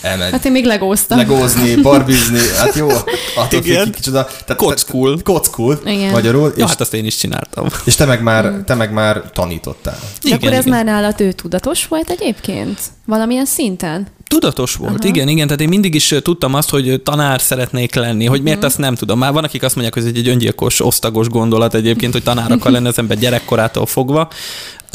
Elmegy 0.01 0.31
Hát 0.31 0.45
én 0.45 0.51
még 0.51 0.66
legóztam. 0.66 1.18
legózni, 1.18 1.75
barbizni, 1.75 2.39
hát 2.57 2.75
jó, 2.75 2.89
attól 3.36 3.60
Igen. 3.63 3.84
függ, 3.84 3.84
ki 3.84 3.92
kicsoda. 3.92 4.24
Tehát, 4.45 4.56
Kockul. 4.56 5.22
Kockul, 5.24 5.80
Igen. 5.86 6.12
magyarul, 6.12 6.54
Ja, 6.57 6.63
és, 6.63 6.69
hát 6.69 6.81
azt 6.81 6.94
én 6.94 7.06
is 7.06 7.16
csináltam. 7.16 7.68
és 7.86 7.95
te 7.95 8.06
meg 8.06 8.22
már, 8.22 8.54
te 8.66 8.74
meg 8.74 8.92
már 8.94 9.22
tanítottál. 9.34 10.00
De 10.24 10.36
akkor 10.36 10.54
ez 10.54 10.66
már 10.66 10.84
nálad 10.86 11.22
ő 11.22 11.31
tudatos 11.31 11.88
volt 11.88 12.10
egyébként? 12.10 12.80
Valamilyen 13.06 13.45
szinten? 13.45 14.07
Tudatos 14.28 14.75
volt, 14.75 15.00
Aha. 15.00 15.07
igen, 15.07 15.28
igen. 15.28 15.45
Tehát 15.45 15.62
én 15.62 15.68
mindig 15.68 15.95
is 15.95 16.16
tudtam 16.22 16.54
azt, 16.54 16.69
hogy 16.69 17.01
tanár 17.01 17.42
szeretnék 17.42 17.95
lenni, 17.95 18.25
hogy 18.25 18.42
miért 18.42 18.63
azt 18.63 18.78
nem 18.78 18.95
tudom. 18.95 19.18
Már 19.19 19.31
van, 19.34 19.44
akik 19.44 19.63
azt 19.63 19.74
mondják, 19.75 19.94
hogy 19.98 20.04
ez 20.04 20.18
egy 20.18 20.28
öngyilkos, 20.28 20.86
osztagos 20.86 21.28
gondolat 21.28 21.74
egyébként, 21.74 22.13
hogy 22.13 22.24
tanár 22.24 22.51
akar 22.51 22.72
lenni 22.72 22.88
az 22.88 22.98
ember 22.98 23.18
gyerekkorától 23.18 23.86
fogva. 23.86 24.30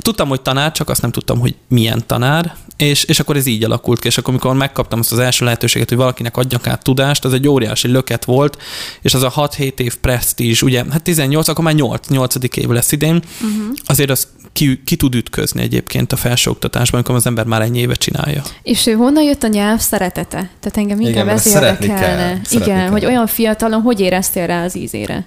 Tudtam, 0.02 0.28
hogy 0.28 0.40
tanár, 0.40 0.72
csak 0.72 0.88
azt 0.88 1.02
nem 1.02 1.10
tudtam, 1.10 1.38
hogy 1.38 1.54
milyen 1.68 2.02
tanár, 2.06 2.54
és, 2.76 3.04
és 3.04 3.20
akkor 3.20 3.36
ez 3.36 3.46
így 3.46 3.64
alakult 3.64 4.00
ki, 4.00 4.06
és 4.06 4.18
akkor, 4.18 4.30
amikor 4.30 4.54
megkaptam 4.54 4.98
azt 4.98 5.12
az 5.12 5.18
első 5.18 5.44
lehetőséget, 5.44 5.88
hogy 5.88 5.98
valakinek 5.98 6.36
adjak 6.36 6.66
át 6.66 6.82
tudást, 6.82 7.24
az 7.24 7.32
egy 7.32 7.48
óriási 7.48 7.88
löket 7.88 8.24
volt, 8.24 8.62
és 9.02 9.14
az 9.14 9.22
a 9.22 9.32
6-7 9.36 9.78
év 9.78 9.96
presztízs, 9.96 10.62
ugye, 10.62 10.84
hát 10.90 11.02
18, 11.02 11.48
akkor 11.48 11.64
már 11.64 11.74
8, 11.74 12.08
8. 12.08 12.34
év 12.56 12.68
lesz 12.68 12.92
idén, 12.92 13.14
uh-huh. 13.14 13.74
azért 13.84 14.10
az 14.10 14.28
ki, 14.52 14.82
ki 14.84 14.96
tud 14.96 15.14
ütközni 15.14 15.62
egyébként 15.62 16.12
a 16.12 16.16
felsőoktatásban, 16.16 16.94
amikor 16.94 17.14
az 17.14 17.26
ember 17.26 17.44
már 17.44 17.62
ennyi 17.62 17.78
éve 17.78 17.94
csinálja. 17.94 18.42
És 18.62 18.86
ő 18.86 18.92
honnan 18.92 19.22
jött 19.22 19.42
a 19.42 19.46
nyelv 19.46 19.78
szeretete? 19.78 20.50
Tehát 20.60 20.76
engem 20.76 21.00
Igen, 21.00 21.10
inkább 21.10 21.26
mert 21.26 21.38
ez 21.38 21.54
érdekelne. 21.54 22.40
Igen, 22.50 22.66
kell. 22.66 22.88
hogy 22.88 23.04
olyan 23.04 23.26
fiatalon 23.26 23.80
hogy 23.80 24.00
éreztél 24.00 24.46
rá 24.46 24.64
az 24.64 24.76
ízére? 24.76 25.26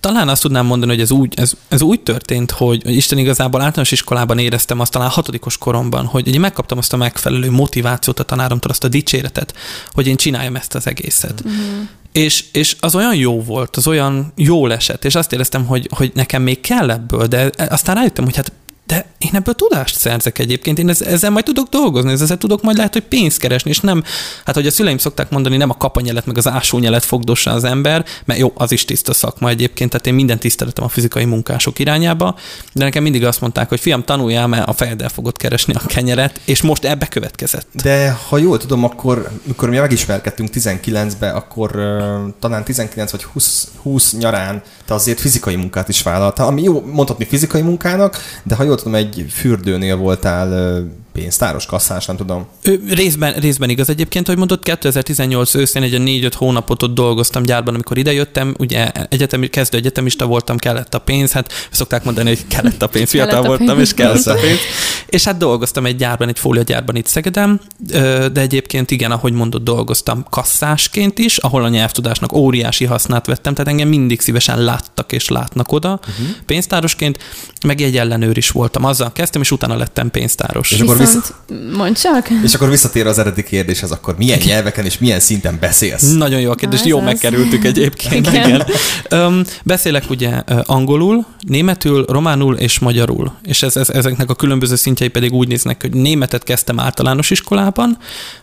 Talán 0.00 0.28
azt 0.28 0.42
tudnám 0.42 0.66
mondani, 0.66 0.92
hogy 0.92 1.00
ez 1.00 1.10
úgy, 1.10 1.34
ez, 1.36 1.52
ez 1.68 1.82
úgy 1.82 2.00
történt, 2.00 2.50
hogy, 2.50 2.82
hogy 2.82 2.96
Isten 2.96 3.18
igazából 3.18 3.60
általános 3.60 3.92
iskolában 3.92 4.38
éreztem 4.38 4.80
azt 4.80 4.92
talán 4.92 5.08
hatodikos 5.08 5.58
koromban, 5.58 6.06
hogy 6.06 6.28
ugye 6.28 6.38
megkaptam 6.38 6.78
azt 6.78 6.92
a 6.92 6.96
megfelelő 6.96 7.50
motivációt 7.50 8.20
a 8.20 8.24
tanáromtól, 8.24 8.70
azt 8.70 8.84
a 8.84 8.88
dicséretet, 8.88 9.54
hogy 9.92 10.06
én 10.06 10.16
csináljam 10.16 10.56
ezt 10.56 10.74
az 10.74 10.86
egészet. 10.86 11.40
Uh-huh. 11.44 11.88
És, 12.12 12.44
és 12.52 12.76
az 12.80 12.94
olyan 12.94 13.14
jó 13.14 13.42
volt, 13.42 13.76
az 13.76 13.86
olyan 13.86 14.32
jól 14.36 14.72
esett, 14.72 15.04
és 15.04 15.14
azt 15.14 15.32
éreztem, 15.32 15.66
hogy, 15.66 15.88
hogy 15.90 16.10
nekem 16.14 16.42
még 16.42 16.60
kell 16.60 16.90
ebből, 16.90 17.26
de 17.26 17.50
aztán 17.68 17.94
rájöttem, 17.94 18.24
hogy 18.24 18.36
hát 18.36 18.52
de 18.86 19.06
én 19.18 19.30
ebből 19.32 19.54
tudást 19.54 19.98
szerzek 19.98 20.38
egyébként, 20.38 20.78
én 20.78 20.88
ezzel, 20.88 21.30
majd 21.30 21.44
tudok 21.44 21.68
dolgozni, 21.68 22.12
ezzel 22.12 22.38
tudok 22.38 22.62
majd 22.62 22.76
lehet, 22.76 22.92
hogy 22.92 23.02
pénzt 23.02 23.38
keresni, 23.38 23.70
és 23.70 23.80
nem, 23.80 24.02
hát 24.44 24.54
hogy 24.54 24.66
a 24.66 24.70
szüleim 24.70 24.98
szokták 24.98 25.30
mondani, 25.30 25.56
nem 25.56 25.70
a 25.70 25.76
kapanyelet 25.76 26.26
meg 26.26 26.38
az 26.38 26.48
ásónyelet 26.48 27.04
fogdossa 27.04 27.50
az 27.50 27.64
ember, 27.64 28.04
mert 28.24 28.40
jó, 28.40 28.52
az 28.54 28.72
is 28.72 28.84
tiszta 28.84 29.12
szakma 29.12 29.48
egyébként, 29.48 29.90
tehát 29.90 30.06
én 30.06 30.14
minden 30.14 30.38
tiszteletem 30.38 30.84
a 30.84 30.88
fizikai 30.88 31.24
munkások 31.24 31.78
irányába, 31.78 32.36
de 32.72 32.84
nekem 32.84 33.02
mindig 33.02 33.24
azt 33.24 33.40
mondták, 33.40 33.68
hogy 33.68 33.80
fiam, 33.80 34.04
tanuljál, 34.04 34.46
mert 34.46 34.68
a 34.68 34.72
fejeddel 34.72 35.08
fogod 35.08 35.36
keresni 35.36 35.74
a 35.74 35.86
kenyeret, 35.86 36.40
és 36.44 36.62
most 36.62 36.84
ebbe 36.84 37.06
következett. 37.06 37.66
De 37.82 38.18
ha 38.28 38.38
jól 38.38 38.58
tudom, 38.58 38.84
akkor 38.84 39.30
mikor 39.42 39.68
mi 39.68 39.78
megismerkedtünk 39.78 40.48
19-ben, 40.54 41.34
akkor 41.34 41.70
uh, 41.76 42.34
talán 42.40 42.64
19 42.64 43.10
vagy 43.10 43.24
20, 43.24 43.68
20 43.82 44.12
nyarán 44.12 44.62
te 44.84 44.94
azért 44.94 45.20
fizikai 45.20 45.56
munkát 45.56 45.88
is 45.88 46.02
vállaltál, 46.02 46.46
ami 46.46 46.62
jó 46.62 46.84
mondhatni 46.92 47.24
fizikai 47.24 47.62
munkának, 47.62 48.18
de 48.42 48.54
ha 48.54 48.62
jól 48.62 48.73
tudom, 48.76 48.94
egy 48.94 49.26
fürdőnél 49.28 49.96
voltál 49.96 50.82
pénztáros, 51.14 51.66
kasszás, 51.66 52.06
nem 52.06 52.16
tudom. 52.16 52.46
Ő, 52.62 52.82
részben, 52.88 53.34
részben 53.34 53.68
igaz 53.70 53.88
egyébként, 53.88 54.26
hogy 54.26 54.36
mondott, 54.36 54.62
2018 54.62 55.54
őszén 55.54 55.82
egy 55.82 55.96
4-5 55.98 56.32
hónapot 56.36 56.82
ott 56.82 56.94
dolgoztam 56.94 57.42
gyárban, 57.42 57.74
amikor 57.74 57.98
idejöttem, 57.98 58.54
ugye 58.58 58.90
egyetem, 59.08 59.48
kezdő 59.50 59.78
egyetemista 59.78 60.26
voltam, 60.26 60.56
kellett 60.56 60.94
a 60.94 60.98
pénz, 60.98 61.32
hát 61.32 61.52
szokták 61.70 62.04
mondani, 62.04 62.28
hogy 62.28 62.46
kellett 62.46 62.82
a 62.82 62.86
pénz, 62.86 63.10
fiatal 63.10 63.30
Kellett 63.30 63.44
a 63.44 63.48
voltam, 63.48 63.76
pénz. 63.76 63.88
és 63.88 63.94
kellett 63.94 64.26
a 64.26 64.34
pénz. 64.46 64.58
És 65.06 65.24
hát 65.24 65.36
dolgoztam 65.36 65.86
egy 65.86 65.96
gyárban, 65.96 66.28
egy 66.28 66.38
fóliagyárban 66.38 66.96
itt 66.96 67.06
Szegeden, 67.06 67.60
ö, 67.92 68.26
de 68.32 68.40
egyébként 68.40 68.90
igen, 68.90 69.10
ahogy 69.10 69.32
mondott, 69.32 69.64
dolgoztam 69.64 70.26
kasszásként 70.30 71.18
is, 71.18 71.36
ahol 71.36 71.64
a 71.64 71.68
nyelvtudásnak 71.68 72.32
óriási 72.32 72.84
hasznát 72.84 73.26
vettem, 73.26 73.54
tehát 73.54 73.70
engem 73.70 73.88
mindig 73.88 74.20
szívesen 74.20 74.62
láttak 74.64 75.12
és 75.12 75.28
látnak 75.28 75.72
oda. 75.72 76.00
Uh-huh. 76.00 76.26
Pénztárosként, 76.46 77.18
meg 77.66 77.80
egy 77.80 77.96
ellenőr 77.96 78.36
is 78.36 78.50
voltam. 78.50 78.84
Azzal 78.84 79.12
kezdtem, 79.12 79.40
és 79.40 79.50
utána 79.50 79.76
lettem 79.76 80.10
pénztáros. 80.10 80.70
És 80.70 80.80
akkor 80.80 80.96
Viszont 81.04 81.34
Viszont 81.46 81.76
mondd 81.76 81.94
csak. 81.94 82.28
És 82.42 82.54
akkor 82.54 82.68
visszatér 82.68 83.06
az 83.06 83.18
eredeti 83.18 83.42
kérdéshez, 83.42 83.90
akkor 83.90 84.14
milyen 84.18 84.38
nyelveken 84.44 84.84
és 84.84 84.98
milyen 84.98 85.20
szinten 85.20 85.56
beszélsz? 85.60 86.12
Nagyon 86.12 86.40
jó 86.40 86.50
a 86.50 86.54
kérdés, 86.54 86.80
Na, 86.80 86.86
jó 86.86 86.98
az. 86.98 87.04
megkerültük 87.04 87.64
egyébként. 87.64 88.26
Igen. 88.26 88.48
Igen. 88.48 88.66
Um, 89.10 89.42
beszélek 89.64 90.10
ugye 90.10 90.30
angolul, 90.62 91.26
németül, 91.40 92.04
románul 92.04 92.56
és 92.56 92.78
magyarul. 92.78 93.32
És 93.42 93.62
ez, 93.62 93.76
ez, 93.76 93.88
ezeknek 93.88 94.30
a 94.30 94.34
különböző 94.34 94.76
szintjei 94.76 95.08
pedig 95.08 95.32
úgy 95.32 95.48
néznek, 95.48 95.80
hogy 95.80 95.92
németet 95.92 96.44
kezdtem 96.44 96.80
általános 96.80 97.30
iskolában, 97.30 97.98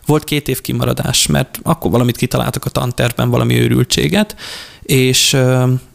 volt 0.06 0.24
két 0.24 0.48
év 0.48 0.62
kimaradás, 0.62 1.27
mert 1.27 1.60
akkor 1.63 1.91
valamit 1.91 2.18
kitaláltak 2.18 2.65
a 2.65 2.70
tantervben, 2.70 3.30
valami 3.30 3.60
őrültséget, 3.60 4.36
és 4.82 5.38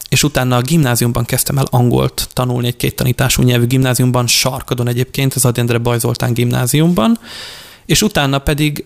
és 0.08 0.22
utána 0.22 0.56
a 0.56 0.60
gimnáziumban 0.60 1.25
kezdtem 1.25 1.58
el 1.58 1.66
angolt 1.70 2.28
tanulni, 2.32 2.66
egy 2.66 2.76
két 2.76 2.96
tanítású 2.96 3.42
nyelvű 3.42 3.66
gimnáziumban, 3.66 4.26
Sarkadon 4.26 4.88
egyébként, 4.88 5.34
az 5.34 5.44
Adi 5.44 5.60
Endre 5.60 5.78
Bajzoltán 5.78 6.32
gimnáziumban, 6.32 7.18
és 7.86 8.02
utána 8.02 8.38
pedig, 8.38 8.82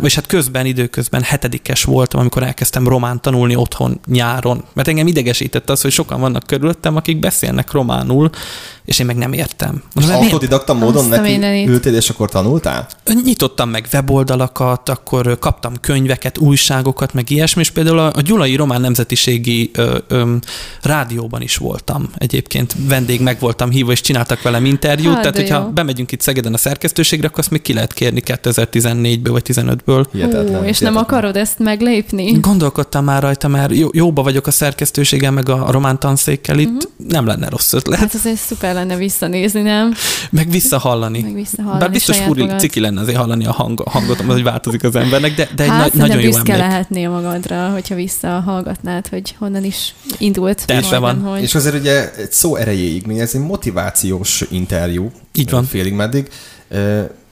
vagy 0.00 0.14
hát 0.14 0.26
közben, 0.26 0.66
időközben 0.66 1.22
hetedikes 1.22 1.84
voltam, 1.84 2.20
amikor 2.20 2.42
elkezdtem 2.42 2.88
román 2.88 3.20
tanulni 3.20 3.56
otthon 3.56 4.00
nyáron. 4.06 4.64
Mert 4.72 4.88
engem 4.88 5.06
idegesített 5.06 5.70
az, 5.70 5.80
hogy 5.80 5.92
sokan 5.92 6.20
vannak 6.20 6.46
körülöttem, 6.46 6.96
akik 6.96 7.18
beszélnek 7.18 7.70
románul, 7.70 8.30
és 8.84 8.98
én 8.98 9.06
meg 9.06 9.16
nem 9.16 9.32
értem. 9.32 9.82
Most 9.94 10.06
miért? 10.06 10.22
Autodidakta 10.22 10.74
módon 10.74 11.08
neki 11.08 11.66
ültél, 11.66 11.94
és 11.94 12.10
akkor 12.10 12.30
tanultál? 12.30 12.86
Nyitottam 13.24 13.68
meg 13.68 13.88
weboldalakat, 13.92 14.88
akkor 14.88 15.38
kaptam 15.38 15.72
könyveket, 15.80 16.38
újságokat, 16.38 17.14
meg 17.14 17.30
ilyesmi, 17.30 17.60
és 17.60 17.70
például 17.70 17.98
a, 17.98 18.12
a 18.14 18.20
Gyulai 18.20 18.56
Román 18.56 18.80
Nemzetiségi 18.80 19.70
ö, 19.74 19.98
ö, 20.08 20.34
rádióban 20.82 21.42
is 21.42 21.56
voltam 21.56 22.10
egyébként. 22.18 22.74
Vendég 22.88 23.20
meg 23.20 23.36
voltam 23.40 23.70
hívva, 23.70 23.92
és 23.92 24.00
csináltak 24.00 24.42
velem 24.42 24.64
interjút, 24.64 25.12
Hát, 25.12 25.20
tehát 25.20 25.36
hogyha 25.36 25.58
jó. 25.58 25.68
bemegyünk 25.68 26.12
itt 26.12 26.20
Szegeden 26.20 26.54
a 26.54 26.56
szerkesztőségre, 26.56 27.26
akkor 27.26 27.38
azt 27.38 27.50
még 27.50 27.62
ki 27.62 27.72
lehet 27.72 27.92
kérni 27.92 28.22
2014-ből 28.24 29.28
vagy 29.30 29.42
15-ből. 29.46 30.06
Hihetetlen. 30.12 30.44
Ú, 30.44 30.46
és 30.46 30.50
nem 30.52 30.64
hihetetlen. 30.64 30.96
akarod 30.96 31.36
ezt 31.36 31.58
meglépni? 31.58 32.32
Gondolkodtam 32.32 33.04
már 33.04 33.22
rajta, 33.22 33.48
mert 33.48 33.76
jó, 33.76 33.88
jóba 33.92 34.22
vagyok 34.22 34.46
a 34.46 34.50
szerkesztőséggel, 34.50 35.30
meg 35.30 35.48
a, 35.48 35.66
a 35.66 35.70
román 35.70 35.98
tanszékkel 35.98 36.58
itt, 36.58 36.68
uh-huh. 36.68 37.08
nem 37.08 37.26
lenne 37.26 37.48
rossz 37.48 37.72
ötlet, 37.72 37.98
Hát 37.98 38.14
azért 38.14 38.38
szuper 38.38 38.71
lenne 38.72 38.96
visszanézni, 38.96 39.60
nem? 39.60 39.94
meg 40.30 40.50
visszahallani. 40.50 41.20
Meg 41.20 41.34
visszahallani 41.34 41.80
Bár 41.80 41.90
biztos 41.90 42.18
furi, 42.18 42.40
magad. 42.40 42.60
ciki 42.60 42.80
lenne 42.80 43.00
azért 43.00 43.16
hallani 43.16 43.46
a 43.46 43.52
hang, 43.52 43.82
hangot, 43.88 44.20
hogy 44.20 44.42
változik 44.42 44.84
az 44.84 44.96
embernek, 44.96 45.34
de, 45.34 45.48
de 45.54 45.62
egy 45.62 45.68
hát, 45.68 45.80
nagy, 45.80 46.08
nagyon 46.08 46.20
jó 46.22 46.36
emlék. 46.36 46.56
lehetnél 46.56 47.10
magadra, 47.10 47.68
hogyha 47.70 47.94
visszahallgatnád, 47.94 49.08
hogy 49.08 49.34
honnan 49.38 49.64
is 49.64 49.94
indult. 50.18 50.66
Terve 50.66 50.98
van. 50.98 51.20
Hogy... 51.20 51.42
És 51.42 51.54
azért 51.54 51.74
ugye 51.74 52.14
egy 52.14 52.32
szó 52.32 52.56
erejéig, 52.56 53.06
még 53.06 53.18
ez 53.18 53.34
egy 53.34 53.40
motivációs 53.40 54.44
interjú. 54.50 55.10
Így 55.34 55.50
van. 55.50 55.64
Félig 55.64 55.92
meddig. 55.92 56.28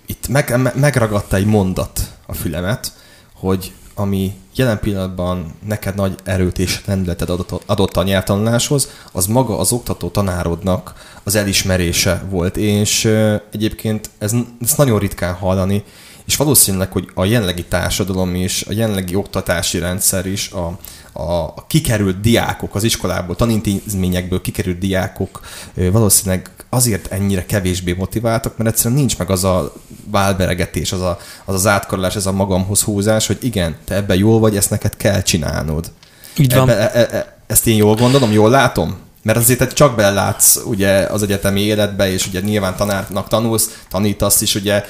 Itt 0.06 0.28
meg, 0.28 0.60
me- 0.60 0.74
megragadta 0.74 1.36
egy 1.36 1.46
mondat 1.46 2.00
a 2.26 2.34
fülemet, 2.34 2.92
hogy 3.34 3.72
ami 3.94 4.32
jelen 4.60 4.80
pillanatban 4.80 5.54
neked 5.66 5.94
nagy 5.94 6.14
erőt 6.24 6.58
és 6.58 6.80
lendületet 6.86 7.30
adott, 7.66 7.96
a 7.96 8.02
nyelvtanuláshoz, 8.02 8.88
az 9.12 9.26
maga 9.26 9.58
az 9.58 9.72
oktató 9.72 10.08
tanárodnak 10.08 10.94
az 11.22 11.34
elismerése 11.34 12.22
volt. 12.30 12.56
És 12.56 13.04
egyébként 13.52 14.10
ez, 14.18 14.32
ez 14.60 14.74
nagyon 14.76 14.98
ritkán 14.98 15.34
hallani, 15.34 15.84
és 16.26 16.36
valószínűleg, 16.36 16.92
hogy 16.92 17.10
a 17.14 17.24
jelenlegi 17.24 17.64
társadalom 17.64 18.34
is, 18.34 18.62
a 18.62 18.72
jelenlegi 18.72 19.14
oktatási 19.14 19.78
rendszer 19.78 20.26
is, 20.26 20.50
a, 20.50 20.78
a, 21.20 21.66
kikerült 21.66 22.20
diákok 22.20 22.74
az 22.74 22.82
iskolából, 22.82 23.36
tanintézményekből 23.36 24.40
kikerült 24.40 24.78
diákok 24.78 25.40
valószínűleg 25.74 26.50
azért 26.68 27.12
ennyire 27.12 27.46
kevésbé 27.46 27.92
motiváltak, 27.92 28.56
mert 28.56 28.70
egyszerűen 28.70 28.98
nincs 28.98 29.18
meg 29.18 29.30
az 29.30 29.44
a 29.44 29.72
válberegetés, 30.10 30.92
az 30.92 31.00
a, 31.00 31.18
az, 31.44 31.54
az 31.54 31.66
átkarolás, 31.66 32.16
ez 32.16 32.26
a 32.26 32.32
magamhoz 32.32 32.82
húzás, 32.82 33.26
hogy 33.26 33.38
igen, 33.40 33.76
te 33.84 33.94
ebben 33.94 34.16
jól 34.16 34.38
vagy, 34.38 34.56
ezt 34.56 34.70
neked 34.70 34.96
kell 34.96 35.22
csinálnod. 35.22 35.92
Így 36.36 36.54
van. 36.54 36.68
Ebbe, 36.68 36.92
e, 36.92 37.16
e, 37.16 37.36
ezt 37.46 37.66
én 37.66 37.76
jól 37.76 37.94
gondolom, 37.94 38.32
jól 38.32 38.50
látom? 38.50 38.96
Mert 39.22 39.38
azért 39.38 39.72
csak 39.72 39.96
belelátsz 39.96 40.56
ugye 40.64 40.90
az 40.90 41.22
egyetemi 41.22 41.60
életbe, 41.60 42.12
és 42.12 42.26
ugye 42.26 42.40
nyilván 42.40 42.76
tanárnak 42.76 43.28
tanulsz, 43.28 43.82
tanítasz 43.90 44.40
is, 44.40 44.54
ugye, 44.54 44.84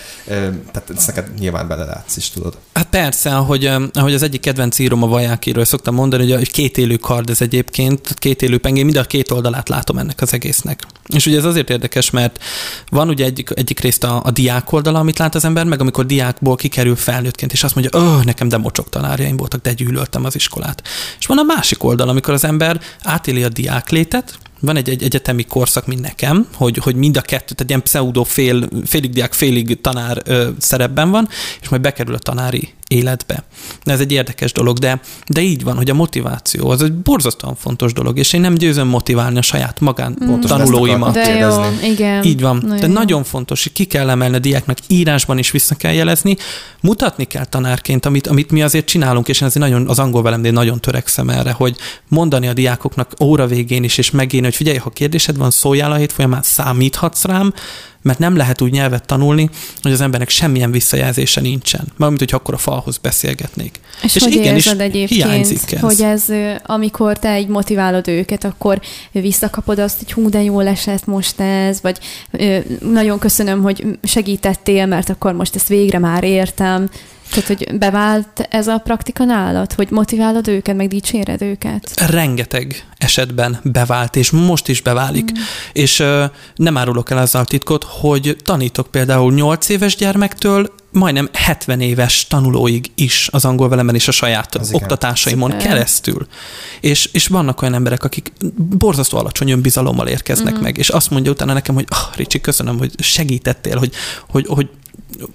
tehát 0.73 0.91
ezt 0.97 1.07
neked 1.07 1.29
nyilván 1.39 1.69
belelátsz 1.69 2.17
is, 2.17 2.31
tudod. 2.31 2.57
Hát 2.73 2.89
persze, 2.89 3.37
ahogy, 3.37 3.71
ahogy 3.93 4.15
az 4.15 4.23
egyik 4.23 4.41
kedvenc 4.41 4.79
írom 4.79 5.03
a 5.03 5.07
Vajákiről 5.07 5.65
szoktam 5.65 5.95
mondani, 5.95 6.33
hogy 6.33 6.51
két 6.51 6.79
élő 6.79 6.97
kard 6.97 7.31
ez 7.31 7.41
egyébként, 7.41 8.15
két 8.19 8.43
élő 8.43 8.59
pengé, 8.59 8.83
mind 8.83 8.97
a 8.97 9.05
két 9.05 9.31
oldalát 9.31 9.69
látom 9.69 9.99
ennek 9.99 10.21
az 10.21 10.33
egésznek. 10.33 10.83
És 11.07 11.27
ugye 11.27 11.39
ez 11.39 11.45
azért 11.45 11.71
érdekes, 11.71 12.11
mert 12.11 12.39
van 12.89 13.09
ugye 13.09 13.25
egyik, 13.25 13.51
egyik 13.55 13.81
részt 13.81 14.05
a, 14.05 14.23
a 14.25 14.31
diák 14.31 14.73
oldala, 14.73 14.99
amit 14.99 15.19
lát 15.19 15.35
az 15.35 15.45
ember, 15.45 15.65
meg 15.65 15.81
amikor 15.81 16.07
diákból 16.07 16.57
kikerül 16.57 16.97
felnőttként, 16.97 17.53
és 17.53 17.65
azt 17.65 17.75
mondja, 17.75 18.01
öh, 18.01 18.25
nekem 18.25 18.49
de 18.49 18.57
mocsok 18.57 18.89
tanárjaim 18.89 19.37
voltak, 19.37 19.63
de 19.63 19.73
gyűlöltem 19.73 20.25
az 20.25 20.35
iskolát. 20.35 20.83
És 21.19 21.27
van 21.27 21.39
a 21.39 21.43
másik 21.43 21.85
oldal, 21.85 22.09
amikor 22.09 22.35
az 22.35 22.45
ember 22.45 22.81
átéli 23.03 23.45
a 23.45 23.49
diák 23.49 23.91
létet, 23.91 24.30
van 24.61 24.77
egy, 24.77 24.89
egy 24.89 25.03
egyetemi 25.03 25.45
korszak, 25.45 25.87
mint 25.87 26.01
nekem, 26.01 26.49
hogy, 26.55 26.77
hogy 26.77 26.95
mind 26.95 27.17
a 27.17 27.21
kettő, 27.21 27.55
tehát 27.55 27.69
ilyen 27.69 27.83
pseudo 27.83 28.23
fél, 28.23 28.69
félig 28.85 29.11
diák, 29.11 29.33
félig 29.33 29.81
tanár 29.81 30.23
ö, 30.25 30.49
szerepben 30.59 31.11
van, 31.11 31.29
és 31.61 31.69
majd 31.69 31.83
bekerül 31.83 32.15
a 32.15 32.19
tanári 32.19 32.75
életbe. 32.91 33.45
De 33.85 33.93
ez 33.93 34.01
egy 34.01 34.13
érdekes 34.13 34.53
dolog, 34.53 34.79
de, 34.79 35.01
de 35.27 35.41
így 35.41 35.65
van, 35.65 35.77
hogy 35.77 35.91
a 35.91 35.95
motiváció 35.95 36.69
az 36.71 36.83
egy 36.83 36.93
borzasztóan 36.93 37.55
fontos 37.55 37.93
dolog, 37.93 38.19
és 38.19 38.33
én 38.33 38.41
nem 38.41 38.55
győzöm 38.55 38.89
motiválni 38.89 39.39
a 39.39 39.43
saját 39.43 39.81
magán 39.81 40.15
Pontosan 40.15 40.59
tanulóimat. 40.59 41.17
ezt 41.17 41.31
De 41.31 41.39
jó, 41.39 41.91
igen. 41.93 42.25
Így 42.25 42.41
van. 42.41 42.57
Nagyon 42.57 42.81
De 42.81 42.87
jó. 42.87 42.93
nagyon 42.93 43.25
fontos, 43.25 43.63
hogy 43.63 43.73
ki 43.73 43.85
kell 43.85 44.11
emelni 44.11 44.37
a 44.37 44.39
diáknak, 44.39 44.79
írásban 44.87 45.39
is 45.39 45.51
vissza 45.51 45.75
kell 45.75 45.93
jelezni, 45.93 46.37
mutatni 46.81 47.25
kell 47.25 47.45
tanárként, 47.45 48.07
amit, 48.07 48.27
amit 48.27 48.51
mi 48.51 48.63
azért 48.63 48.87
csinálunk, 48.87 49.29
és 49.29 49.41
én 49.41 49.47
azért 49.47 49.65
nagyon, 49.65 49.89
az 49.89 49.99
angol 49.99 50.23
velemnél 50.23 50.53
nagyon 50.53 50.81
törekszem 50.81 51.29
erre, 51.29 51.53
hogy 51.53 51.77
mondani 52.09 52.49
a 52.49 52.53
diákoknak 52.53 53.13
óra 53.23 53.47
végén 53.47 53.85
is, 53.85 53.99
és 53.99 54.11
megírni, 54.11 54.47
hogy 54.47 54.57
figyelj, 54.57 54.77
ha 54.77 54.91
kérdésed 54.91 55.37
van, 55.37 55.51
szóljál 55.51 55.93
a 55.93 55.97
hét 55.97 56.13
folyamán, 56.13 56.43
számíthatsz 56.43 57.25
rám, 57.25 57.55
mert 58.03 58.19
nem 58.19 58.37
lehet 58.37 58.61
úgy 58.61 58.73
nyelvet 58.73 59.07
tanulni, 59.07 59.51
hogy 59.83 59.93
az 59.93 60.01
embernek 60.01 60.29
semmilyen 60.29 60.71
visszajelzése 60.71 61.41
nincsen. 61.41 61.85
Mármint, 61.97 62.21
hogy 62.21 62.33
akkor 62.33 62.55
a 62.55 62.59
falhoz 62.59 62.97
beszélgetnék. 62.97 63.81
És, 64.03 64.15
És 64.17 64.23
hogy 64.23 64.33
igenis 64.33 64.67
érzed 64.67 64.81
egyébként, 64.81 65.23
hiányzik 65.23 65.73
ez. 65.73 65.81
hogy 65.81 66.03
ez, 66.03 66.25
amikor 66.67 67.19
te 67.19 67.41
így 67.41 67.49
motiválod 67.49 68.09
őket, 68.09 68.45
akkor 68.45 68.81
visszakapod 69.13 69.79
azt, 69.79 69.99
hogy 69.99 70.13
hú, 70.13 70.29
de 70.29 70.43
jól 70.43 70.67
esett 70.67 71.07
most 71.07 71.41
ez, 71.41 71.81
vagy 71.81 71.99
nagyon 72.81 73.19
köszönöm, 73.19 73.63
hogy 73.63 73.85
segítettél, 74.03 74.87
mert 74.87 75.09
akkor 75.09 75.33
most 75.33 75.55
ezt 75.55 75.69
végre 75.69 75.99
már 75.99 76.25
értem. 76.25 76.89
Tehát, 77.31 77.47
hogy 77.47 77.79
bevált 77.79 78.47
ez 78.51 78.67
a 78.67 78.79
praktika 78.79 79.25
nálad, 79.25 79.73
hogy 79.73 79.91
motiválod 79.91 80.49
őket, 80.49 80.77
meg 80.77 80.89
dicséred 80.89 81.43
őket? 81.43 82.01
rengeteg 82.11 82.85
esetben 82.99 83.61
bevált, 83.63 84.17
és 84.17 84.31
most 84.31 84.69
is 84.69 84.83
beválik. 84.83 85.31
Mm. 85.39 85.43
És 85.73 85.99
ö, 85.99 86.25
nem 86.55 86.77
árulok 86.77 87.11
el 87.11 87.19
azzal 87.19 87.43
a 87.43 87.45
titkot, 87.45 87.85
hogy 87.85 88.37
tanítok 88.45 88.91
például 88.91 89.33
8 89.33 89.69
éves 89.69 89.97
gyermektől 89.97 90.73
majdnem 90.93 91.29
70 91.33 91.81
éves 91.81 92.27
tanulóig 92.27 92.91
is 92.95 93.29
az 93.33 93.45
angol 93.45 93.69
velemen 93.69 93.95
és 93.95 94.09
a 94.09 94.13
saját 94.13 94.55
Az 94.55 94.69
igen. 94.69 94.83
oktatásaimon 94.83 95.51
Szuper. 95.51 95.67
keresztül. 95.67 96.27
És, 96.81 97.09
és 97.13 97.27
vannak 97.27 97.63
olyan 97.63 97.75
emberek, 97.75 98.05
akik 98.05 98.33
borzasztó 98.57 99.19
alacsony 99.19 99.51
önbizalommal 99.51 100.07
érkeznek 100.07 100.59
mm. 100.59 100.63
meg, 100.63 100.79
és 100.79 100.89
azt 100.89 101.11
mondja 101.11 101.31
utána 101.31 101.53
nekem, 101.53 101.75
hogy 101.75 101.87
ah, 101.89 102.17
Ricsi, 102.17 102.41
köszönöm, 102.41 102.79
hogy 102.79 102.93
segítettél, 102.99 103.79
hogy, 103.79 103.93
hogy, 104.29 104.47
hogy 104.49 104.69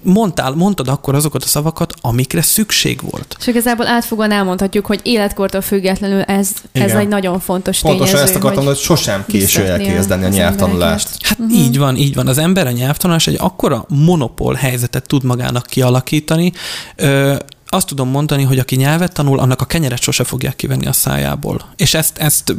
mondtál, 0.01 0.51
mondtad 0.51 0.87
akkor 0.87 1.15
azokat 1.15 1.43
a 1.43 1.47
szavakat, 1.47 1.93
amikre 2.01 2.41
szükség 2.41 2.99
volt. 3.11 3.35
És 3.39 3.47
igazából 3.47 3.87
átfogóan 3.87 4.31
elmondhatjuk, 4.31 4.85
hogy 4.85 4.99
életkortól 5.03 5.61
függetlenül 5.61 6.21
ez, 6.21 6.49
ez 6.71 6.91
egy 6.91 7.07
nagyon 7.07 7.39
fontos 7.39 7.79
Pontosan 7.79 8.05
tényező. 8.05 8.27
ezt 8.27 8.35
akartam, 8.35 8.65
hogy, 8.65 8.77
sosem 8.77 9.23
késő 9.27 9.65
elkezdeni 9.65 10.23
a 10.23 10.27
nyelvtanulást. 10.27 11.09
Hát 11.21 11.39
uh-huh. 11.39 11.57
így 11.57 11.77
van, 11.77 11.95
így 11.95 12.15
van. 12.15 12.27
Az 12.27 12.37
ember 12.37 12.67
a 12.67 12.71
nyelvtanulás 12.71 13.27
egy 13.27 13.37
akkora 13.39 13.85
monopól 13.89 14.53
helyzetet 14.53 15.07
tud 15.07 15.23
magának 15.23 15.65
kialakítani. 15.65 16.51
Ö, 16.95 17.35
azt 17.75 17.87
tudom 17.87 18.09
mondani, 18.09 18.43
hogy 18.43 18.59
aki 18.59 18.75
nyelvet 18.75 19.13
tanul, 19.13 19.39
annak 19.39 19.61
a 19.61 19.65
kenyeret 19.65 20.01
sose 20.01 20.23
fogják 20.23 20.55
kivenni 20.55 20.85
a 20.85 20.93
szájából. 20.93 21.61
És 21.75 21.93
ezt, 21.93 22.17
ezt 22.17 22.55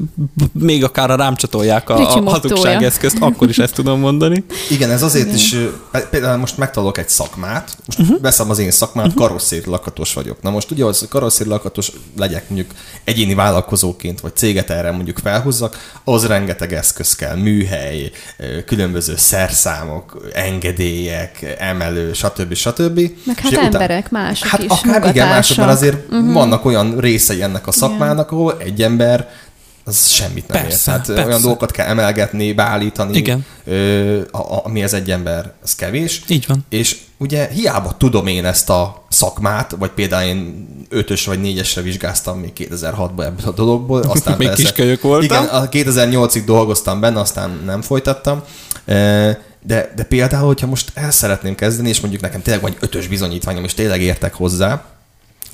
még 0.53 0.85
akár 0.85 1.11
a 1.11 1.17
rám 1.17 1.37
csatolják 1.37 1.91
a, 1.91 1.95
a 1.95 2.21
mottója. 2.21 2.31
hazugság 2.31 2.83
eszközt, 2.83 3.17
akkor 3.21 3.49
is 3.49 3.59
ezt 3.59 3.75
tudom 3.75 4.01
mondani. 4.01 4.45
Igen, 4.71 4.91
ez 4.91 5.03
azért 5.03 5.35
is, 5.35 5.55
ö, 5.55 5.69
például 6.11 6.37
most 6.37 6.59
megtanulok 6.59 6.99
egy 6.99 7.09
szakmát, 7.09 7.77
most 7.87 7.99
uh-huh. 7.99 8.21
veszem 8.21 8.51
az 8.51 8.59
én 8.59 8.71
szakmát, 8.71 9.07
uh-huh. 9.07 9.23
karosszéri 9.23 9.71
lakatos 9.71 10.13
vagyok. 10.13 10.43
Na 10.43 10.51
most 10.51 10.71
ugye 10.71 10.85
az 10.85 11.07
karosszéri 11.09 11.49
lakatos 11.49 11.93
legyek 12.17 12.49
mondjuk 12.49 12.71
egyéni 13.05 13.35
vállalkozóként, 13.35 14.21
vagy 14.21 14.37
céget 14.37 14.71
erre 14.71 14.91
mondjuk 14.91 15.19
felhúzzak, 15.19 15.99
az 16.05 16.27
rengeteg 16.27 16.73
eszköz 16.73 17.15
kell, 17.15 17.37
műhely, 17.37 18.11
különböző 18.67 19.15
szerszámok, 19.17 20.29
engedélyek, 20.33 21.57
emelő, 21.59 22.13
stb. 22.13 22.55
stb. 22.55 23.11
Meg 23.25 23.39
hát 23.39 23.53
emberek, 23.53 24.11
mások 24.11 24.49
Hát 24.49 24.63
is, 24.63 24.71
akár 24.71 25.06
igen, 25.09 25.29
mások, 25.29 25.57
mert 25.57 25.69
munkatársak. 25.69 26.09
azért 26.09 26.13
uh-huh. 26.13 26.33
vannak 26.33 26.65
olyan 26.65 26.99
részei 26.99 27.43
ennek 27.43 27.67
a 27.67 27.73
szakmának, 27.73 28.31
ahol 28.31 28.57
egy 28.59 28.83
ember 28.83 29.29
az 29.89 30.07
semmit 30.07 30.49
nem 30.49 30.63
Persze, 30.63 30.77
ér. 30.77 30.85
Tehát 30.85 31.07
persze. 31.07 31.27
olyan 31.27 31.41
dolgokat 31.41 31.71
kell 31.71 31.87
emelgetni, 31.87 32.53
beállítani, 32.53 33.17
Igen. 33.17 33.45
Ö, 33.65 34.21
a, 34.31 34.39
a, 34.39 34.61
ami 34.65 34.83
az 34.83 34.95
egy 34.95 35.11
ember, 35.11 35.53
ez 35.65 35.75
kevés. 35.75 36.23
Így 36.29 36.45
van. 36.49 36.65
És 36.69 36.97
ugye 37.17 37.49
hiába 37.49 37.95
tudom 37.99 38.27
én 38.27 38.45
ezt 38.45 38.71
a 38.71 39.05
szakmát, 39.09 39.75
vagy 39.79 39.91
például 39.91 40.29
én 40.29 40.69
ötös 40.89 41.27
vagy 41.27 41.41
négyesre 41.41 41.83
vizsgáztam 41.83 42.39
még 42.39 42.53
2006-ban 42.57 43.25
ebből 43.25 43.47
a 43.47 43.51
dologból. 43.51 44.01
Aztán 44.15 44.37
Még 44.37 44.47
persze, 44.47 44.63
kiskölyök 44.63 45.03
voltam. 45.03 45.45
Igen, 45.45 45.55
a 45.55 45.69
2008-ig 45.69 46.43
dolgoztam 46.47 47.01
benne, 47.01 47.21
aztán 47.21 47.61
nem 47.65 47.83
folytattam. 47.83 48.43
De, 49.67 49.93
de 49.97 50.05
például, 50.09 50.47
hogyha 50.47 50.67
most 50.67 50.91
el 50.95 51.11
szeretném 51.11 51.55
kezdeni, 51.55 51.89
és 51.89 52.01
mondjuk 52.01 52.23
nekem 52.23 52.43
tényleg 52.43 52.63
vagy 52.63 52.77
ötös 52.81 53.09
bizonyítványom, 53.09 53.65
és 53.65 53.75
tényleg 53.75 54.01
értek 54.01 54.35
hozzá, 54.35 54.85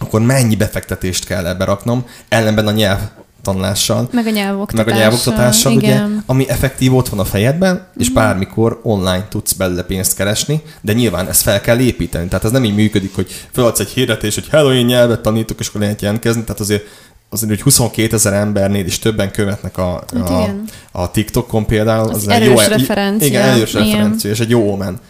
akkor 0.03 0.21
mennyi 0.21 0.57
befektetést 0.57 1.25
kell 1.25 1.47
ebbe 1.47 1.65
raknom, 1.65 2.05
ellenben 2.29 2.67
a 2.67 2.71
nyelv 2.71 2.99
tanulással, 3.43 4.09
Meg 4.13 4.27
a 4.27 4.31
nyelvoktatással. 4.31 4.85
meg 4.85 4.95
a 4.95 4.99
nyelvoktatással, 4.99 5.73
ugye, 5.73 5.87
igen. 5.89 6.23
ami 6.27 6.49
effektív 6.49 6.95
ott 6.95 7.09
van 7.09 7.19
a 7.21 7.25
fejedben, 7.25 7.87
és 7.97 8.07
Mhm. 8.07 8.15
bármikor 8.15 8.81
online 8.83 9.27
tudsz 9.29 9.53
belőle 9.53 9.83
pénzt 9.83 10.17
keresni, 10.17 10.63
de 10.81 10.93
nyilván 10.93 11.29
ezt 11.29 11.43
fel 11.43 11.61
kell 11.61 11.79
építeni. 11.79 12.29
Tehát 12.29 12.45
ez 12.45 12.51
nem 12.51 12.65
így 12.65 12.75
működik, 12.75 13.15
hogy 13.15 13.47
feladsz 13.53 13.81
egy 13.81 13.89
hirdetés, 13.89 14.35
hogy 14.35 14.49
hello, 14.51 14.73
én 14.73 14.85
nyelvet 14.85 15.21
tanítok, 15.21 15.61
és 15.61 15.69
akkor 15.69 15.81
lehet 15.81 16.01
jelentkezni. 16.03 16.43
Tehát 16.43 16.61
azért 16.61 16.83
azért, 17.29 17.51
hogy 17.51 17.61
22 17.63 18.15
ezer 18.17 18.33
embernél 18.33 18.85
is 18.87 18.99
többen 18.99 19.31
követnek 19.31 19.79
a, 19.79 20.05
Hát 20.15 20.29
a, 20.31 20.41
igen. 20.43 20.65
a 20.93 21.11
TikTokon 21.11 21.67
például. 21.67 22.09
Az 22.09 22.29
egy 22.29 22.43
erős 22.43 22.49
jó, 22.49 22.77
referencia. 22.77 23.27
Igen, 23.27 23.43
erős 23.49 23.71
Igen. 23.75 23.85
referencia, 23.87 24.31
és 24.31 24.41
egy 24.41 24.51
jó 24.51 24.73
omen. 24.73 25.01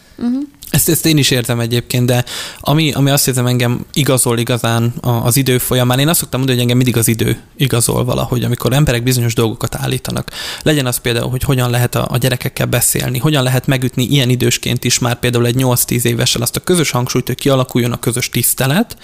Ezt, 0.72 0.88
ezt 0.88 1.06
én 1.06 1.16
is 1.16 1.30
értem 1.30 1.60
egyébként, 1.60 2.06
de 2.06 2.24
ami, 2.60 2.92
ami 2.92 3.10
azt 3.10 3.24
hiszem 3.24 3.46
engem 3.46 3.84
igazol 3.92 4.38
igazán 4.38 4.94
az 5.00 5.36
idő 5.36 5.58
folyamán, 5.58 5.98
én 5.98 6.08
azt 6.08 6.18
szoktam 6.18 6.38
mondani, 6.38 6.58
hogy 6.58 6.68
engem 6.68 6.84
mindig 6.84 7.02
az 7.02 7.08
idő 7.08 7.40
igazol 7.56 8.04
valahogy, 8.04 8.44
amikor 8.44 8.72
emberek 8.72 9.02
bizonyos 9.02 9.34
dolgokat 9.34 9.74
állítanak. 9.74 10.30
Legyen 10.62 10.86
az 10.86 10.96
például, 10.96 11.30
hogy 11.30 11.42
hogyan 11.42 11.70
lehet 11.70 11.94
a, 11.94 12.06
a 12.10 12.16
gyerekekkel 12.16 12.66
beszélni, 12.66 13.18
hogyan 13.18 13.42
lehet 13.42 13.66
megütni 13.66 14.04
ilyen 14.04 14.28
idősként 14.28 14.84
is 14.84 14.98
már 14.98 15.18
például 15.18 15.46
egy 15.46 15.56
8-10 15.58 16.04
évessel 16.04 16.42
azt 16.42 16.56
a 16.56 16.60
közös 16.60 16.90
hangsúlyt, 16.90 17.26
hogy 17.26 17.36
kialakuljon 17.36 17.92
a 17.92 17.98
közös 17.98 18.28
tisztelet, 18.28 18.96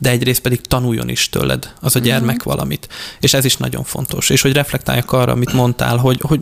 de 0.00 0.10
egyrészt 0.10 0.40
pedig 0.40 0.60
tanuljon 0.60 1.08
is 1.08 1.28
tőled 1.28 1.72
az 1.80 1.96
a 1.96 1.98
gyermek 1.98 2.34
mm-hmm. 2.34 2.44
valamit. 2.44 2.88
És 3.20 3.34
ez 3.34 3.44
is 3.44 3.56
nagyon 3.56 3.84
fontos. 3.84 4.30
És 4.30 4.42
hogy 4.42 4.52
reflektáljak 4.52 5.12
arra, 5.12 5.32
amit 5.32 5.52
mondtál, 5.52 5.96
hogy, 5.96 6.20
hogy 6.22 6.40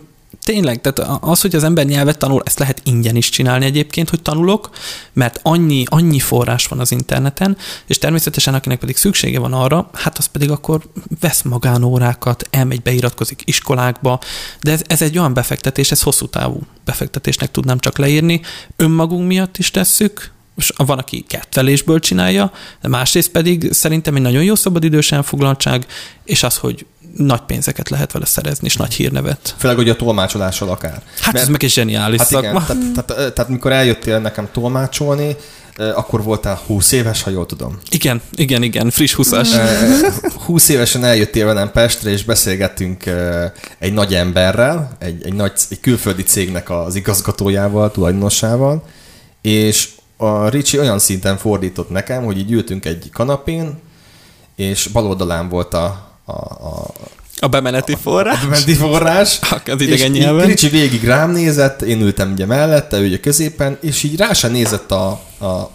Tényleg, 0.51 0.81
tehát 0.81 1.19
az, 1.21 1.41
hogy 1.41 1.55
az 1.55 1.65
ember 1.65 1.87
nyelvet 1.87 2.19
tanul, 2.19 2.43
ezt 2.45 2.59
lehet 2.59 2.81
ingyen 2.85 3.17
is 3.17 3.29
csinálni 3.29 3.65
egyébként, 3.65 4.11
hogy 4.11 4.23
tanulok, 4.23 4.71
mert 5.13 5.41
annyi, 5.43 5.85
annyi 5.87 6.19
forrás 6.19 6.67
van 6.67 6.81
az 6.81 6.93
interneten, 6.93 7.57
és 7.87 7.99
természetesen 7.99 8.55
akinek 8.55 8.79
pedig 8.79 8.97
szüksége 8.97 9.39
van 9.39 9.53
arra, 9.53 9.91
hát 9.93 10.19
az 10.19 10.27
pedig 10.27 10.51
akkor 10.51 10.81
vesz 11.21 11.43
magánórákat, 11.43 12.49
elmegy, 12.51 12.83
beiratkozik 12.83 13.43
iskolákba, 13.45 14.21
de 14.61 14.73
ez, 14.73 14.83
ez 14.87 15.03
egy 15.03 15.19
olyan 15.19 15.35
befektetés, 15.35 15.91
ez 15.91 16.03
hosszú 16.03 16.27
távú 16.27 16.61
befektetésnek 16.85 17.51
tudnám 17.51 17.79
csak 17.79 17.99
leírni. 17.99 18.41
Önmagunk 18.77 19.27
miatt 19.27 19.59
is 19.59 19.71
tesszük, 19.71 20.33
és 20.57 20.73
van, 20.77 20.99
aki 20.99 21.25
kettelésből 21.29 22.01
csinálja, 22.01 22.53
de 22.81 22.89
másrészt 22.89 23.31
pedig 23.31 23.73
szerintem 23.73 24.17
egy 24.17 24.23
nagyon 24.23 24.43
jó 24.43 24.55
szabadidős 24.55 25.13
elfoglaltság, 25.13 25.87
és 26.25 26.43
az, 26.43 26.57
hogy 26.57 26.87
nagy 27.17 27.41
pénzeket 27.41 27.89
lehet 27.89 28.13
vele 28.13 28.27
szerezni, 28.27 28.67
és 28.67 28.77
nagy 28.77 28.95
hírnevet. 28.95 29.55
Főleg, 29.59 29.77
hogy 29.77 29.89
a 29.89 29.97
tolmácsolással 29.97 30.69
akár. 30.69 31.03
Hát 31.21 31.35
ez 31.35 31.49
meg 31.49 31.65
egy 31.65 31.71
zseniális 31.71 32.19
Hát 32.21 32.31
igen, 32.31 32.43
szakma. 32.43 32.67
tehát, 32.67 33.07
tehát, 33.07 33.33
tehát, 33.33 33.51
mikor 33.51 33.73
eljöttél 33.73 34.19
nekem 34.19 34.49
tolmácsolni, 34.53 35.37
akkor 35.95 36.23
voltál 36.23 36.61
20 36.67 36.93
éves, 36.93 37.23
ha 37.23 37.31
jól 37.31 37.47
tudom. 37.47 37.79
Igen, 37.91 38.21
igen, 38.35 38.63
igen, 38.63 38.91
friss 38.91 39.15
20-as. 39.17 39.53
Eh, 39.53 40.13
20 40.47 40.69
évesen 40.69 41.05
eljöttél 41.05 41.47
velem 41.47 41.71
Pestre, 41.73 42.11
és 42.11 42.25
beszélgettünk 42.25 43.05
egy 43.79 43.93
nagy 43.93 44.15
emberrel, 44.15 44.97
egy, 44.99 45.27
egy, 45.27 45.35
nagy, 45.35 45.53
egy 45.71 45.81
külföldi 45.81 46.23
cégnek 46.23 46.71
az 46.71 46.95
igazgatójával, 46.95 47.91
tulajdonosával, 47.91 48.85
és 49.43 49.89
a 50.17 50.49
Ricsi 50.49 50.79
olyan 50.79 50.99
szinten 50.99 51.37
fordított 51.37 51.91
nekem, 51.91 52.25
hogy 52.25 52.39
így 52.39 52.53
ültünk 52.53 52.85
egy 52.85 53.11
kanapén, 53.13 53.79
és 54.57 54.87
bal 54.87 55.07
oldalán 55.07 55.49
volt 55.49 55.75
a, 55.75 56.10
a, 56.31 56.67
a, 56.69 56.91
A 57.41 57.47
bemeneti 57.49 57.97
forrás. 58.03 58.43
a 58.45 58.49
menti 58.49 58.75
forrás, 58.75 59.39
Az 59.67 59.81
idegen 59.81 60.11
nyelven. 60.11 60.43
így 60.43 60.49
Ricsi 60.51 60.69
végig 60.69 61.05
rám 61.05 61.31
nézett, 61.31 61.83
én 61.83 62.01
ültem 62.01 62.33
ugye 62.33 62.47
mellette, 62.47 62.99
ő 62.99 63.07
ugye 63.07 63.21
középen, 63.21 63.79
és 63.81 64.03
így 64.03 64.17
rá 64.17 64.33
sem 64.33 64.53
nézett 64.53 64.91
a, 64.93 65.09
a, 65.41 65.71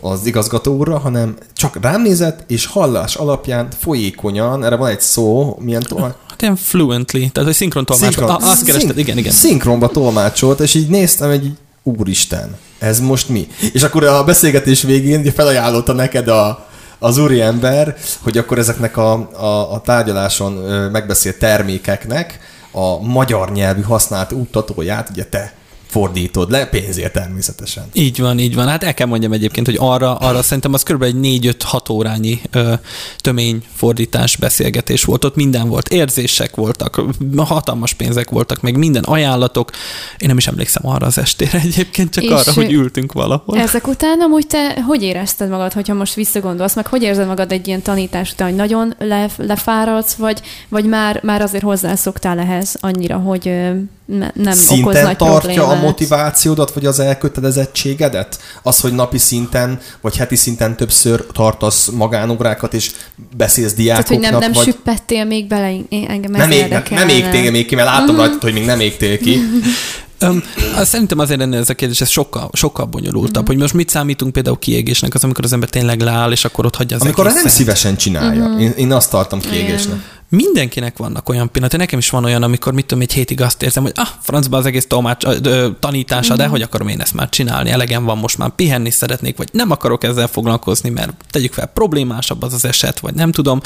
az 0.00 0.26
igazgató 0.26 0.76
úrra, 0.76 0.98
hanem 0.98 1.36
csak 1.54 1.78
rám 1.80 2.02
nézett, 2.02 2.44
és 2.50 2.66
hallás 2.66 3.14
alapján 3.14 3.68
folyékonyan, 3.80 4.64
erre 4.64 4.76
van 4.76 4.90
egy 4.90 5.00
szó, 5.00 5.56
milyen 5.60 5.82
tolmács? 5.88 6.14
Hát 6.28 6.42
ilyen 6.42 6.56
fluently, 6.56 7.18
tehát 7.18 7.48
hogy 7.48 7.54
szinkron 7.54 7.84
tolmács. 7.84 8.16
Ah, 8.16 8.34
azt 8.50 8.64
kerested, 8.64 8.98
igen, 8.98 9.18
igen. 9.18 9.32
Szinkronba 9.32 9.88
tolmácsolt, 9.88 10.60
és 10.60 10.74
így 10.74 10.88
néztem, 10.88 11.32
így, 11.32 11.50
úristen, 11.82 12.56
ez 12.78 13.00
most 13.00 13.28
mi? 13.28 13.48
És 13.72 13.82
akkor 13.82 14.04
a 14.04 14.24
beszélgetés 14.24 14.82
végén 14.82 15.32
felajánlotta 15.32 15.92
neked 15.92 16.28
a, 16.28 16.66
az 16.98 17.18
úriember, 17.18 17.96
hogy 18.22 18.38
akkor 18.38 18.58
ezeknek 18.58 18.96
a, 18.96 19.12
a, 19.32 19.72
a 19.72 19.80
tárgyaláson 19.80 20.52
megbeszélt 20.90 21.38
termékeknek 21.38 22.38
a 22.70 23.00
magyar 23.00 23.52
nyelvű 23.52 23.82
használt 23.82 24.32
úttatóját 24.32 25.10
ugye 25.10 25.24
te 25.24 25.52
fordítod 25.86 26.50
le, 26.50 26.66
pénzért 26.66 27.12
természetesen. 27.12 27.84
Így 27.92 28.20
van, 28.20 28.38
így 28.38 28.54
van. 28.54 28.68
Hát 28.68 28.84
el 28.84 28.94
kell 28.94 29.06
mondjam 29.06 29.32
egyébként, 29.32 29.66
hogy 29.66 29.76
arra, 29.78 30.14
arra 30.14 30.42
szerintem 30.42 30.72
az 30.72 30.82
kb. 30.82 31.02
egy 31.02 31.14
4-5-6 31.22 31.90
órányi 31.90 32.40
ö, 32.50 32.72
tömény 33.18 33.62
fordítás, 33.74 34.36
beszélgetés 34.36 35.04
volt. 35.04 35.24
Ott 35.24 35.36
minden 35.36 35.68
volt. 35.68 35.88
Érzések 35.88 36.56
voltak, 36.56 37.02
hatalmas 37.36 37.92
pénzek 37.92 38.30
voltak, 38.30 38.60
meg 38.60 38.76
minden 38.76 39.02
ajánlatok. 39.02 39.70
Én 40.18 40.28
nem 40.28 40.36
is 40.36 40.46
emlékszem 40.46 40.86
arra 40.86 41.06
az 41.06 41.18
estére 41.18 41.60
egyébként, 41.60 42.10
csak 42.10 42.24
És 42.24 42.30
arra, 42.30 42.52
hogy 42.52 42.72
ültünk 42.72 43.12
valahol. 43.12 43.58
Ezek 43.58 43.86
után 43.86 44.20
amúgy 44.20 44.46
te 44.46 44.82
hogy 44.86 45.02
érezted 45.02 45.48
magad, 45.48 45.72
hogyha 45.72 45.94
most 45.94 46.14
visszagondolsz, 46.14 46.74
meg 46.74 46.86
hogy 46.86 47.02
érzed 47.02 47.26
magad 47.26 47.52
egy 47.52 47.66
ilyen 47.66 47.82
tanítás 47.82 48.32
után, 48.32 48.48
hogy 48.48 48.56
nagyon 48.56 48.94
le, 48.98 49.28
lefáradsz, 49.36 50.14
vagy, 50.14 50.40
vagy 50.68 50.84
már, 50.84 51.20
már 51.22 51.42
azért 51.42 51.62
hozzászoktál 51.62 52.38
ehhez 52.38 52.76
annyira, 52.80 53.16
hogy 53.16 53.48
ö, 53.48 53.70
ne, 54.06 54.30
nem 54.34 54.52
okoz 54.52 54.58
Szinten 54.58 55.02
nagy 55.04 55.16
tartja 55.16 55.52
problémát? 55.52 55.82
a 55.82 55.86
motivációdat, 55.86 56.72
vagy 56.72 56.86
az 56.86 56.98
elkötelezettségedet? 56.98 58.38
Az, 58.62 58.80
hogy 58.80 58.92
napi 58.92 59.18
szinten, 59.18 59.80
vagy 60.00 60.16
heti 60.16 60.36
szinten 60.36 60.76
többször 60.76 61.26
tartasz 61.32 61.86
magánórákat, 61.88 62.74
és 62.74 62.90
beszélsz 63.36 63.72
Tehát, 63.74 63.76
diákoknak, 63.76 64.22
hogy 64.22 64.30
nem, 64.30 64.38
nem 64.40 64.52
vagy... 64.52 64.64
süppettél 64.64 65.24
még 65.24 65.46
bele, 65.46 65.66
engem 65.90 66.34
ez 66.34 66.40
Nem, 66.40 66.50
ég, 66.50 66.68
nem, 66.68 66.82
nem 66.90 67.08
égtél 67.08 67.50
még 67.50 67.66
ki, 67.66 67.74
mert 67.74 67.88
látom 67.88 68.14
Mhm. 68.14 68.16
rajtad, 68.16 68.42
hogy 68.42 68.52
még 68.52 68.64
nem 68.64 68.80
égtél 68.80 69.18
ki. 69.18 69.38
Um, 70.20 70.42
szerintem 70.82 71.18
azért 71.18 71.38
lenne 71.38 71.56
ez 71.56 71.70
a 71.70 71.74
kérdés, 71.74 72.00
ez 72.00 72.08
sokkal, 72.08 72.50
sokkal 72.52 72.84
bonyolultabb, 72.84 73.42
mm. 73.42 73.46
hogy 73.46 73.56
most 73.56 73.74
mit 73.74 73.88
számítunk 73.88 74.32
például 74.32 74.58
kiégésnek, 74.58 75.14
az 75.14 75.24
amikor 75.24 75.44
az 75.44 75.52
ember 75.52 75.68
tényleg 75.68 76.00
leáll, 76.00 76.32
és 76.32 76.44
akkor 76.44 76.66
ott 76.66 76.76
hagyja 76.76 76.96
az 76.96 77.02
Amikor 77.02 77.24
nem 77.24 77.46
szívesen 77.46 77.96
csinálja. 77.96 78.48
Mhm. 78.48 78.58
Én, 78.58 78.70
én 78.76 78.92
azt 78.92 79.10
tartom 79.10 79.40
kiégésnek. 79.40 80.14
Mindenkinek 80.28 80.96
vannak 80.96 81.28
olyan 81.28 81.50
pillanatok, 81.50 81.80
nekem 81.80 81.98
is 81.98 82.10
van 82.10 82.24
olyan, 82.24 82.42
amikor 82.42 82.72
mit 82.72 82.86
tudom, 82.86 83.02
egy 83.02 83.12
hétig 83.12 83.40
azt 83.40 83.62
érzem, 83.62 83.82
hogy 83.82 83.92
ah, 83.94 84.06
francba 84.20 84.56
az 84.56 84.66
egész 84.66 84.86
tolmács, 84.86 85.24
ö, 85.24 85.68
tanítása, 85.80 86.32
Mhm. 86.32 86.42
de 86.42 86.46
hogy 86.48 86.62
akarom 86.62 86.88
én 86.88 87.00
ezt 87.00 87.14
már 87.14 87.28
csinálni, 87.28 87.70
elegem 87.70 88.04
van, 88.04 88.18
most 88.18 88.38
már 88.38 88.50
pihenni 88.50 88.90
szeretnék, 88.90 89.36
vagy 89.36 89.48
nem 89.52 89.70
akarok 89.70 90.04
ezzel 90.04 90.26
foglalkozni, 90.26 90.90
mert 90.90 91.12
tegyük 91.30 91.52
fel, 91.52 91.66
problémásabb 91.66 92.42
az 92.42 92.52
az 92.52 92.64
eset, 92.64 93.00
vagy 93.00 93.14
nem 93.14 93.32
tudom. 93.32 93.60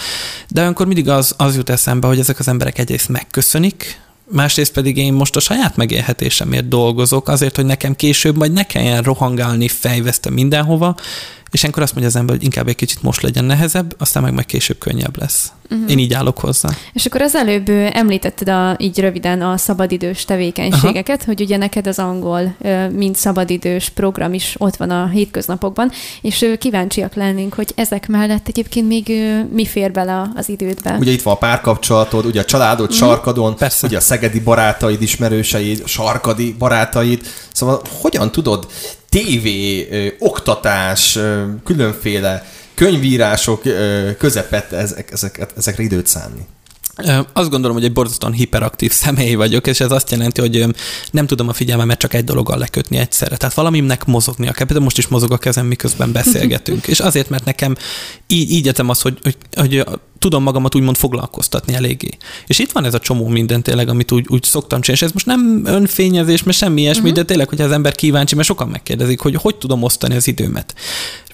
De 0.48 0.60
olyankor 0.60 0.86
mindig 0.86 1.08
az, 1.08 1.34
az 1.36 1.56
jut 1.56 1.70
eszembe, 1.70 2.06
hogy 2.06 2.18
ezek 2.18 2.38
az 2.38 2.48
emberek 2.48 2.78
egyrészt 2.78 3.08
megköszönik, 3.08 4.00
másrészt 4.32 4.72
pedig 4.72 4.96
én 4.96 5.12
most 5.12 5.36
a 5.36 5.40
saját 5.40 5.76
megélhetésemért 5.76 6.68
dolgozok, 6.68 7.28
azért, 7.28 7.56
hogy 7.56 7.64
nekem 7.64 7.96
később 7.96 8.36
majd 8.36 8.52
ne 8.52 8.62
kelljen 8.62 9.02
rohangálni 9.02 9.68
fejveszte 9.68 10.30
mindenhova, 10.30 10.96
és 11.50 11.60
ilyenkor 11.60 11.82
azt 11.82 11.92
mondja 11.92 12.10
az 12.10 12.16
ember, 12.16 12.34
hogy 12.36 12.44
inkább 12.44 12.68
egy 12.68 12.74
kicsit 12.74 13.02
most 13.02 13.22
legyen 13.22 13.44
nehezebb, 13.44 13.94
aztán 13.98 14.22
meg 14.22 14.32
majd 14.32 14.46
később 14.46 14.78
könnyebb 14.78 15.18
lesz. 15.18 15.52
Uh-huh. 15.70 15.90
Én 15.90 15.98
így 15.98 16.12
állok 16.12 16.38
hozzá. 16.38 16.68
És 16.92 17.06
akkor 17.06 17.20
az 17.20 17.34
előbb 17.34 17.68
említetted 17.92 18.48
a, 18.48 18.76
így 18.78 19.00
röviden 19.00 19.42
a 19.42 19.56
szabadidős 19.56 20.24
tevékenységeket, 20.24 21.16
Aha. 21.16 21.26
hogy 21.26 21.40
ugye 21.40 21.56
neked 21.56 21.86
az 21.86 21.98
angol, 21.98 22.56
mint 22.92 23.16
szabadidős 23.16 23.88
program 23.88 24.32
is 24.32 24.54
ott 24.58 24.76
van 24.76 24.90
a 24.90 25.08
hétköznapokban, 25.08 25.90
és 26.20 26.46
kíváncsiak 26.58 27.14
lennénk, 27.14 27.54
hogy 27.54 27.72
ezek 27.74 28.08
mellett 28.08 28.48
egyébként 28.48 28.88
még 28.88 29.12
mi 29.52 29.66
fér 29.66 29.92
bele 29.92 30.30
az 30.34 30.48
idődbe. 30.48 30.96
Ugye 30.98 31.12
itt 31.12 31.22
van 31.22 31.34
a 31.34 31.38
párkapcsolatod, 31.38 32.24
ugye 32.24 32.40
a 32.40 32.44
családod 32.44 32.92
sarkadon, 32.92 33.56
Persze. 33.56 33.86
ugye 33.86 33.96
a 33.96 34.00
szegedi 34.00 34.40
barátaid, 34.40 35.02
ismerőseid, 35.02 35.86
sarkadi 35.86 36.54
barátaid. 36.58 37.22
Szóval 37.52 37.82
hogyan 38.00 38.32
tudod 38.32 38.66
tévé, 39.10 39.88
ö, 39.90 40.08
oktatás, 40.18 41.16
ö, 41.16 41.44
különféle 41.64 42.46
könyvírások 42.74 43.64
ö, 43.64 44.10
közepette 44.18 44.76
ezek, 44.76 45.10
ezeket, 45.10 45.52
ezekre 45.56 45.82
időt 45.82 46.06
szánni? 46.06 46.46
Azt 47.32 47.50
gondolom, 47.50 47.76
hogy 47.76 47.84
egy 47.84 47.92
borzasztóan 47.92 48.32
hiperaktív 48.32 48.92
személy 48.92 49.34
vagyok, 49.34 49.66
és 49.66 49.80
ez 49.80 49.90
azt 49.90 50.10
jelenti, 50.10 50.40
hogy 50.40 50.66
nem 51.10 51.26
tudom 51.26 51.48
a 51.48 51.52
figyelmemet 51.52 51.98
csak 51.98 52.14
egy 52.14 52.24
dologgal 52.24 52.58
lekötni 52.58 52.96
egyszerre. 52.96 53.36
Tehát 53.36 53.54
valamimnek 53.54 54.04
mozognia 54.04 54.52
kell. 54.52 54.66
Például 54.66 54.84
most 54.84 54.98
is 54.98 55.08
mozog 55.08 55.32
a 55.32 55.38
kezem, 55.38 55.66
miközben 55.66 56.12
beszélgetünk. 56.12 56.86
és 56.92 57.00
azért, 57.00 57.28
mert 57.28 57.44
nekem 57.44 57.76
így, 58.26 58.50
így 58.50 58.66
érzem 58.66 58.88
azt, 58.88 59.02
hogy, 59.02 59.18
hogy, 59.22 59.36
hogy 59.54 59.84
tudom 60.20 60.42
magamat 60.42 60.74
úgymond 60.74 60.96
foglalkoztatni 60.96 61.74
eléggé. 61.74 62.08
És 62.46 62.58
itt 62.58 62.72
van 62.72 62.84
ez 62.84 62.94
a 62.94 62.98
csomó 62.98 63.28
minden 63.28 63.62
tényleg, 63.62 63.88
amit 63.88 64.12
úgy, 64.12 64.26
úgy 64.28 64.42
szoktam 64.42 64.80
csinálni, 64.80 65.04
és 65.04 65.08
ez 65.08 65.12
most 65.12 65.26
nem 65.26 65.62
önfényezés, 65.64 66.42
mert 66.42 66.56
semmi 66.56 66.80
ilyesmi, 66.80 67.02
uh-huh. 67.02 67.16
de 67.16 67.24
tényleg, 67.24 67.48
hogyha 67.48 67.64
az 67.64 67.72
ember 67.72 67.94
kíváncsi, 67.94 68.34
mert 68.34 68.46
sokan 68.46 68.68
megkérdezik, 68.68 69.20
hogy 69.20 69.34
hogy 69.34 69.56
tudom 69.56 69.82
osztani 69.82 70.16
az 70.16 70.26
időmet. 70.26 70.74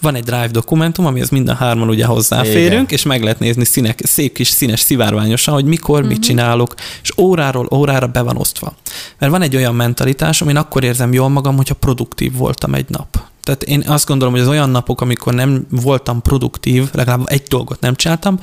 Van 0.01 0.15
egy 0.15 0.25
Drive 0.25 0.49
dokumentum, 0.49 1.07
amihez 1.07 1.29
mind 1.29 1.49
a 1.49 1.55
hárman 1.55 1.89
ugye 1.89 2.05
hozzáférünk, 2.05 2.73
Igen. 2.73 2.87
és 2.89 3.03
meg 3.03 3.23
lehet 3.23 3.39
nézni 3.39 3.65
színek, 3.65 4.01
szép 4.05 4.35
kis 4.35 4.49
színes 4.49 4.81
szivárványosan, 4.81 5.55
hogy 5.55 5.65
mikor, 5.65 5.97
uh-huh. 5.97 6.13
mit 6.13 6.23
csinálok, 6.23 6.75
és 7.03 7.13
óráról 7.17 7.69
órára 7.75 8.07
be 8.07 8.21
van 8.21 8.37
osztva. 8.37 8.75
Mert 9.19 9.33
van 9.33 9.43
egy 9.43 9.57
olyan 9.57 9.75
mentalitás, 9.75 10.43
amin 10.43 10.57
akkor 10.57 10.85
érzem 10.85 11.13
jól 11.13 11.29
magam, 11.29 11.57
hogyha 11.57 11.75
produktív 11.75 12.33
voltam 12.33 12.75
egy 12.75 12.87
nap. 12.89 13.35
Tehát 13.47 13.63
én 13.63 13.83
azt 13.87 14.07
gondolom, 14.07 14.35
hogy 14.35 14.43
az 14.43 14.49
olyan 14.49 14.71
napok, 14.71 15.01
amikor 15.01 15.35
nem 15.35 15.67
voltam 15.71 16.23
produktív, 16.23 16.89
legalább 16.93 17.23
egy 17.25 17.43
dolgot 17.43 17.81
nem 17.81 17.95
csináltam, 17.95 18.39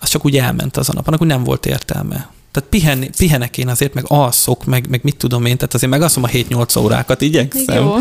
az 0.00 0.08
csak 0.08 0.24
úgy 0.24 0.36
elment 0.36 0.76
az 0.76 0.88
a 0.88 0.92
nap, 0.92 1.06
annak 1.06 1.20
úgy 1.20 1.26
nem 1.26 1.44
volt 1.44 1.66
értelme. 1.66 2.33
Tehát 2.54 2.68
pihen, 2.68 3.10
pihenek 3.16 3.58
én 3.58 3.68
azért, 3.68 3.94
meg 3.94 4.04
alszok, 4.08 4.64
meg, 4.64 4.86
meg 4.88 5.00
mit 5.02 5.16
tudom 5.16 5.44
én, 5.44 5.56
tehát 5.56 5.74
azért 5.74 5.92
megaszom 5.92 6.22
a 6.22 6.26
7-8 6.26 6.78
órákat, 6.78 7.20
igyekszem. 7.20 7.84
Jó. 7.84 7.96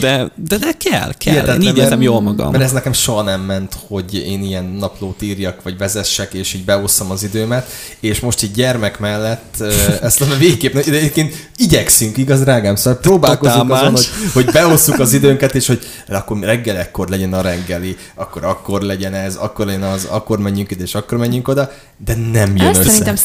De, 0.00 0.30
de, 0.36 0.56
de 0.56 0.72
kell, 0.78 1.12
kell. 1.18 1.32
Hihetetlen, 1.32 1.62
én 1.62 1.68
így 1.68 1.78
érzem 1.78 2.02
jól 2.02 2.20
magam. 2.20 2.50
Mert 2.50 2.64
ez 2.64 2.72
nekem 2.72 2.92
soha 2.92 3.22
nem 3.22 3.40
ment, 3.40 3.76
hogy 3.86 4.14
én 4.14 4.42
ilyen 4.42 4.64
naplót 4.64 5.22
írjak, 5.22 5.62
vagy 5.62 5.78
vezessek, 5.78 6.34
és 6.34 6.54
így 6.54 6.64
beosszam 6.64 7.10
az 7.10 7.22
időmet, 7.22 7.70
és 8.00 8.20
most 8.20 8.42
így 8.42 8.50
gyermek 8.50 8.98
mellett 8.98 9.60
ezt 10.02 10.20
a 10.20 10.36
végképp, 10.38 10.72
de 10.72 10.80
egyébként 10.80 11.50
igyekszünk, 11.56 12.16
igaz, 12.16 12.40
drágám? 12.40 12.76
Szóval 12.76 13.00
próbálkozunk 13.00 13.70
azon, 13.70 13.90
hogy, 13.90 14.08
hogy 14.32 14.44
beosszuk 14.44 14.98
az 14.98 15.12
időnket, 15.12 15.54
és 15.54 15.66
hogy 15.66 15.80
akkor 16.08 16.38
reggel 16.38 16.76
ekkor 16.76 17.08
legyen 17.08 17.32
a 17.32 17.40
reggeli, 17.40 17.96
akkor 18.14 18.44
akkor 18.44 18.82
legyen 18.82 19.14
ez, 19.14 19.36
akkor 19.36 19.66
legyen 19.66 19.82
az, 19.82 20.04
akkor 20.04 20.38
menjünk 20.38 20.70
ide, 20.70 20.82
és 20.82 20.94
akkor 20.94 21.18
menjünk 21.18 21.48
oda, 21.48 21.70
de 22.04 22.14
nem 22.32 22.56
jön 22.56 22.66
Ezt 22.66 22.80
össze. 22.80 22.88
szerintem 22.90 23.16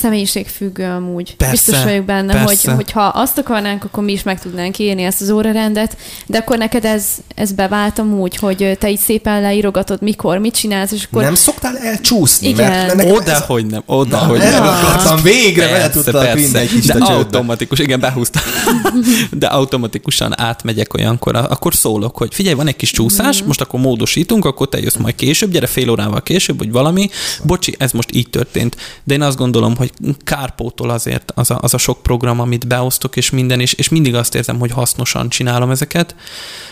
függő 0.48 0.84
amúgy. 0.84 1.36
Persze, 1.36 1.52
Biztos 1.52 1.84
vagyok 1.84 2.06
benne, 2.06 2.34
persze. 2.34 2.72
hogy 2.72 2.76
hogyha 2.76 3.02
azt 3.02 3.38
akarnánk, 3.38 3.84
akkor 3.84 4.04
mi 4.04 4.12
is 4.12 4.24
meg 4.24 4.42
tudnánk 4.42 4.78
írni 4.78 5.04
ezt 5.04 5.22
az 5.22 5.30
órarendet, 5.30 5.98
de 6.26 6.38
akkor 6.38 6.58
neked 6.58 6.86
ez, 6.86 7.06
ez 7.36 7.52
bevált 7.52 8.00
amúgy, 8.00 8.36
hogy 8.36 8.78
te 8.80 8.90
így 8.90 9.00
szépen 9.00 9.42
leírogatod, 9.42 10.02
mikor, 10.02 10.38
mit 10.38 10.56
csinálsz, 10.56 10.92
és 10.92 11.04
akkor... 11.04 11.24
Nem 11.24 11.36
szoktál 11.36 11.78
elcsúszni? 11.78 12.48
Igen. 12.48 12.72
Mert, 12.72 12.96
mert 12.96 13.12
oda, 13.12 13.32
ez... 13.32 13.46
hogy 13.46 13.66
nem, 13.66 13.84
oda, 13.86 14.18
Na, 14.18 14.26
hogy 14.26 14.40
nem. 14.40 14.63
akartam, 14.63 15.22
végre 15.22 15.68
persze, 15.68 15.90
tudtam 15.90 16.22
persze. 16.22 16.63
De 16.86 16.94
automatikus, 16.94 17.80
igen, 17.80 18.00
behúztam. 18.00 18.44
de 19.32 19.48
automatikusan 19.48 20.40
átmegyek 20.40 20.94
olyankor, 20.94 21.36
akkor 21.36 21.76
szólok, 21.76 22.18
hogy 22.18 22.34
figyelj, 22.34 22.56
van 22.56 22.68
egy 22.68 22.76
kis 22.76 22.92
csúszás, 22.92 23.44
mm. 23.44 23.46
most 23.48 23.62
akkor 23.62 23.80
módosítunk, 23.80 24.46
akkor 24.46 24.70
te 24.70 24.80
jössz 24.80 24.96
majd 24.96 25.16
később, 25.16 25.52
gyere 25.52 25.68
fél 25.68 25.90
órával 25.90 26.22
később, 26.22 26.58
vagy 26.58 26.72
valami. 26.72 27.10
Bocsi, 27.44 27.76
ez 27.78 27.92
most 27.92 28.16
így 28.16 28.30
történt. 28.30 28.76
De 29.04 29.13
én 29.13 29.22
azt 29.22 29.38
gondolom, 29.38 29.76
hogy 29.76 29.92
kárpótol 30.23 30.89
azért 30.89 31.32
az 31.36 31.51
a, 31.51 31.58
az 31.62 31.73
a 31.73 31.77
sok 31.77 32.03
program, 32.03 32.39
amit 32.39 32.67
beosztok, 32.67 33.15
és 33.15 33.30
minden, 33.30 33.60
és, 33.60 33.73
és 33.73 33.89
mindig 33.89 34.15
azt 34.15 34.36
érzem, 34.36 34.60
hogy 34.60 34.71
hasznosan 34.71 35.30
csinálom 35.30 35.71
ezeket. 35.71 36.15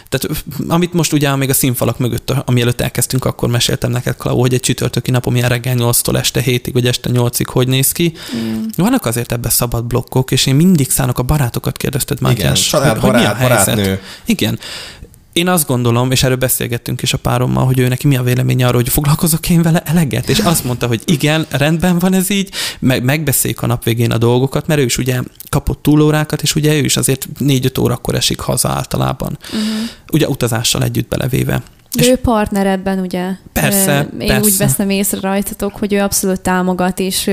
Tehát 0.10 0.44
amit 0.68 0.94
most 0.94 1.14
ugye 1.14 1.36
még 1.36 1.50
a 1.50 1.54
színfalak 1.54 1.98
mögött, 1.98 2.30
ami 2.46 2.62
előtt 2.62 2.82
elkezdtünk, 2.82 3.26
akkor 3.26 3.50
meséltem 3.50 3.92
neked, 3.92 4.18
Klau, 4.18 4.40
hogy 4.40 4.54
egy 4.54 4.60
csütörtöki 4.60 5.12
napom 5.12 5.36
ilyen 5.36 5.50
reggel 5.50 5.76
8-tól 5.78 6.18
este 6.18 6.42
7-ig, 6.46 6.70
vagy 6.74 6.88
este 6.88 7.10
8-ig 7.14 7.46
hogy 7.46 7.68
néz 7.68 7.92
ki. 7.92 8.14
Mm. 8.36 8.64
Vannak 8.76 9.06
azért 9.06 9.32
ebben 9.32 9.52
szabad 9.52 9.86
blokkok, 9.86 10.32
és 10.32 10.46
én 10.46 10.56
mindig 10.56 10.92
szánok 10.92 11.20
a 11.20 11.24
barátokat 11.24 11.78
kérdezted, 11.78 12.22
Mátyás, 12.22 12.40
Igen, 12.40 12.54
család, 12.54 12.98
hogy, 12.98 13.12
barát, 13.12 13.26
hogy 13.26 13.38
mi 13.38 13.44
a 13.44 13.48
helyzet. 13.48 13.76
Barátnő. 13.76 14.02
Igen. 14.26 14.60
Én 15.36 15.48
azt 15.48 15.68
gondolom, 15.68 16.12
és 16.12 16.24
erről 16.24 16.36
beszélgettünk 16.36 17.02
is 17.02 17.14
a 17.14 17.18
párommal, 17.18 17.66
hogy 17.66 17.80
ő 17.80 17.88
neki 17.88 18.08
mi 18.08 18.18
a 18.18 18.24
véleménye 18.24 18.68
arról, 18.68 18.82
hogy 18.82 18.92
foglalkozok 18.92 19.50
én 19.50 19.62
vele 19.62 19.82
eleget, 19.86 20.30
és 20.30 20.40
azt 20.40 20.64
mondta, 20.64 20.88
hogy 20.88 21.02
igen, 21.06 21.46
rendben 21.50 22.00
van 22.00 22.14
ez 22.14 22.30
így, 22.30 22.50
meg, 22.80 23.04
megbeszéljük 23.04 23.62
a 23.62 23.66
nap 23.66 23.84
végén 23.84 24.12
a 24.12 24.18
dolgokat, 24.18 24.68
mert 24.68 24.80
ő 24.80 24.84
is 24.84 24.98
ugye 24.98 25.22
kapott 25.50 25.82
túlórákat, 25.82 26.42
és 26.42 26.56
ugye 26.56 26.76
ő 26.76 26.84
is 26.84 26.98
azért 26.98 27.28
négy-öt 27.38 27.78
órakor 27.78 28.16
esik 28.16 28.40
haza 28.40 28.70
általában. 28.70 29.38
Uh-huh. 29.44 29.60
Ugye 30.12 30.28
utazással 30.28 30.84
együtt 30.84 31.08
belevéve. 31.08 31.64
És 32.00 32.08
ő 32.08 32.16
partner 32.16 32.68
ebben, 32.68 33.00
ugye? 33.00 33.30
Persze, 33.54 34.08
Én 34.20 34.28
persze. 34.28 34.44
úgy 34.44 34.58
veszem 34.58 34.90
észre 34.90 35.20
rajtatok, 35.22 35.76
hogy 35.76 35.94
ő 35.94 36.00
abszolút 36.00 36.42
támogat, 36.42 37.00
és, 37.00 37.32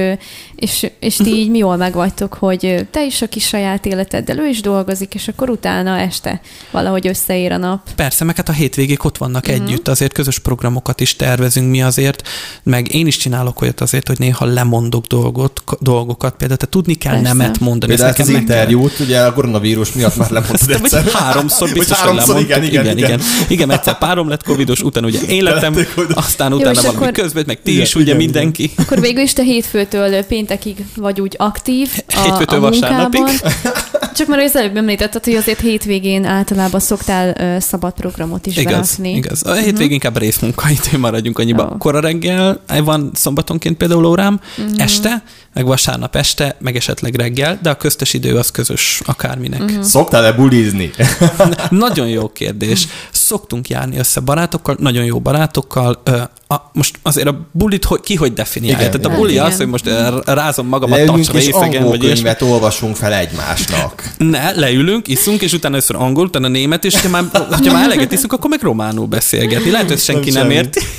és, 0.56 0.90
és 0.98 1.16
ti 1.16 1.34
így 1.34 1.50
mi 1.50 1.58
jól 1.58 1.76
megvagytok, 1.76 2.34
hogy 2.34 2.86
te 2.90 3.04
is 3.04 3.22
a 3.22 3.28
kis 3.28 3.46
saját 3.46 3.86
életeddel, 3.86 4.38
ő 4.38 4.46
is 4.48 4.60
dolgozik, 4.60 5.14
és 5.14 5.28
akkor 5.28 5.50
utána 5.50 5.98
este 5.98 6.40
valahogy 6.70 7.06
összeér 7.06 7.52
a 7.52 7.56
nap. 7.56 7.80
Persze, 7.96 8.24
meg 8.24 8.36
hát 8.36 8.48
a 8.48 8.52
hétvégék 8.52 9.04
ott 9.04 9.18
vannak 9.18 9.46
uh-huh. 9.46 9.64
együtt, 9.64 9.88
azért 9.88 10.12
közös 10.12 10.38
programokat 10.38 11.00
is 11.00 11.16
tervezünk 11.16 11.70
mi 11.70 11.82
azért, 11.82 12.28
meg 12.62 12.94
én 12.94 13.06
is 13.06 13.16
csinálok 13.16 13.60
olyat 13.60 13.80
azért, 13.80 14.08
hogy 14.08 14.18
néha 14.18 14.44
lemondok 14.44 15.06
dolgot, 15.06 15.62
dolgokat, 15.80 16.34
például 16.36 16.58
te 16.58 16.66
tudni 16.66 16.94
kell 16.94 17.12
Persze. 17.12 17.32
nemet 17.32 17.60
mondani. 17.60 17.92
Például 17.92 18.10
ezt 18.10 18.28
az 18.28 18.28
interjút, 18.28 18.98
ugye 19.00 19.20
a 19.20 19.32
koronavírus 19.32 19.92
miatt 19.92 20.16
már 20.16 20.30
lemondtad 20.30 20.70
egyszer. 20.70 21.04
Háromszor 21.04 21.72
biztos, 21.72 21.98
hogy 22.00 22.08
háromszor, 22.08 22.40
igen, 22.40 22.62
igen, 22.62 22.82
igen, 22.84 22.98
igen, 22.98 23.08
igen. 23.08 23.20
Igen, 23.48 23.70
egyszer 23.70 23.98
párom 23.98 24.28
lett 24.28 24.42
covidos, 24.52 24.82
utána 24.82 25.06
ugye 25.06 25.20
én 25.20 25.42
lettem, 25.42 25.74
aztán 26.14 26.52
utána 26.52 26.70
Jó, 26.74 26.80
valami 26.80 26.96
akkor... 26.96 27.10
közben, 27.10 27.44
meg 27.46 27.62
ti 27.62 27.70
igen, 27.70 27.82
is, 27.82 27.94
ugye 27.94 28.04
igen, 28.04 28.16
mindenki. 28.16 28.62
Igen. 28.62 28.76
Akkor 28.78 29.00
végül 29.00 29.22
is 29.22 29.32
te 29.32 29.42
hétfőtől 29.42 30.24
péntekig 30.24 30.84
vagy 30.96 31.20
úgy 31.20 31.34
aktív 31.38 31.88
a, 32.08 32.20
hétfőtől 32.22 32.64
a 32.64 32.68
munkában. 32.68 33.28
Csak 34.16 34.26
már 34.26 34.38
az 34.38 34.56
előbb 34.56 34.76
említetted, 34.76 35.24
hogy 35.24 35.34
azért 35.34 35.60
hétvégén 35.60 36.24
általában 36.24 36.80
szoktál 36.80 37.36
uh, 37.38 37.60
szabad 37.60 37.92
programot 37.92 38.46
is 38.46 38.56
igaz, 38.56 38.72
berakni. 38.72 39.16
Igaz, 39.16 39.42
A 39.46 39.52
hétvégén 39.52 39.74
uh-huh. 39.74 39.92
inkább 39.92 40.18
részmunkaidő 40.18 40.98
maradjunk 40.98 41.38
annyiba. 41.38 41.62
Oh. 41.62 41.78
Kora 41.78 42.00
reggel, 42.00 42.60
van 42.84 43.10
szombatonként 43.14 43.76
például 43.76 44.04
órám, 44.04 44.40
uh-huh. 44.58 44.82
este, 44.82 45.22
meg 45.54 45.66
vasárnap 45.66 46.16
este, 46.16 46.56
meg 46.60 46.76
esetleg 46.76 47.14
reggel, 47.14 47.58
de 47.62 47.70
a 47.70 47.74
köztes 47.76 48.14
idő 48.14 48.36
az 48.36 48.50
közös 48.50 49.00
akárminek. 49.04 49.60
Uh-huh. 49.60 49.82
Szoktál-e 49.82 50.32
bulizni? 50.32 50.90
Nagyon 51.70 52.08
jó 52.08 52.28
kérdés. 52.28 52.86
Szoktunk 53.10 53.68
járni 53.68 53.98
össze 53.98 54.20
barátokkal, 54.20 54.76
nagyon 54.78 55.04
jó 55.04 55.20
barátokkal. 55.20 56.02
A, 56.48 56.56
most 56.72 56.98
azért 57.02 57.28
a 57.28 57.46
bulit 57.52 57.84
hogy, 57.84 58.00
ki 58.00 58.14
hogy 58.14 58.32
definiálja? 58.32 58.78
Igen, 58.78 58.90
Tehát 58.90 59.16
a 59.16 59.20
buli 59.20 59.32
igen. 59.32 59.44
az, 59.44 59.56
hogy 59.56 59.66
most 59.66 59.90
rázom 60.24 60.66
magamat 60.66 60.96
Leülünk 60.96 61.24
tacsra 61.24 61.40
éjszegen, 61.40 61.84
vagy 61.84 62.04
és 62.04 62.22
olvasunk 62.40 62.96
fel 62.96 63.12
egymásnak. 63.12 64.12
Ne, 64.18 64.50
leülünk, 64.50 65.08
iszunk, 65.08 65.42
és 65.42 65.52
utána 65.52 65.74
először 65.74 65.96
angol, 65.96 66.24
utána 66.24 66.48
német, 66.48 66.84
és 66.84 67.00
ha 67.00 67.08
már, 67.08 67.24
ha 67.32 67.72
már 67.72 67.84
eleget 67.84 68.12
iszunk, 68.12 68.32
akkor 68.32 68.50
meg 68.50 68.62
románul 68.62 69.06
beszélgetni. 69.06 69.70
Lehet, 69.70 69.88
hogy 69.88 69.98
senki 69.98 70.30
nem, 70.30 70.46
nem 70.46 70.56
érti. 70.56 70.80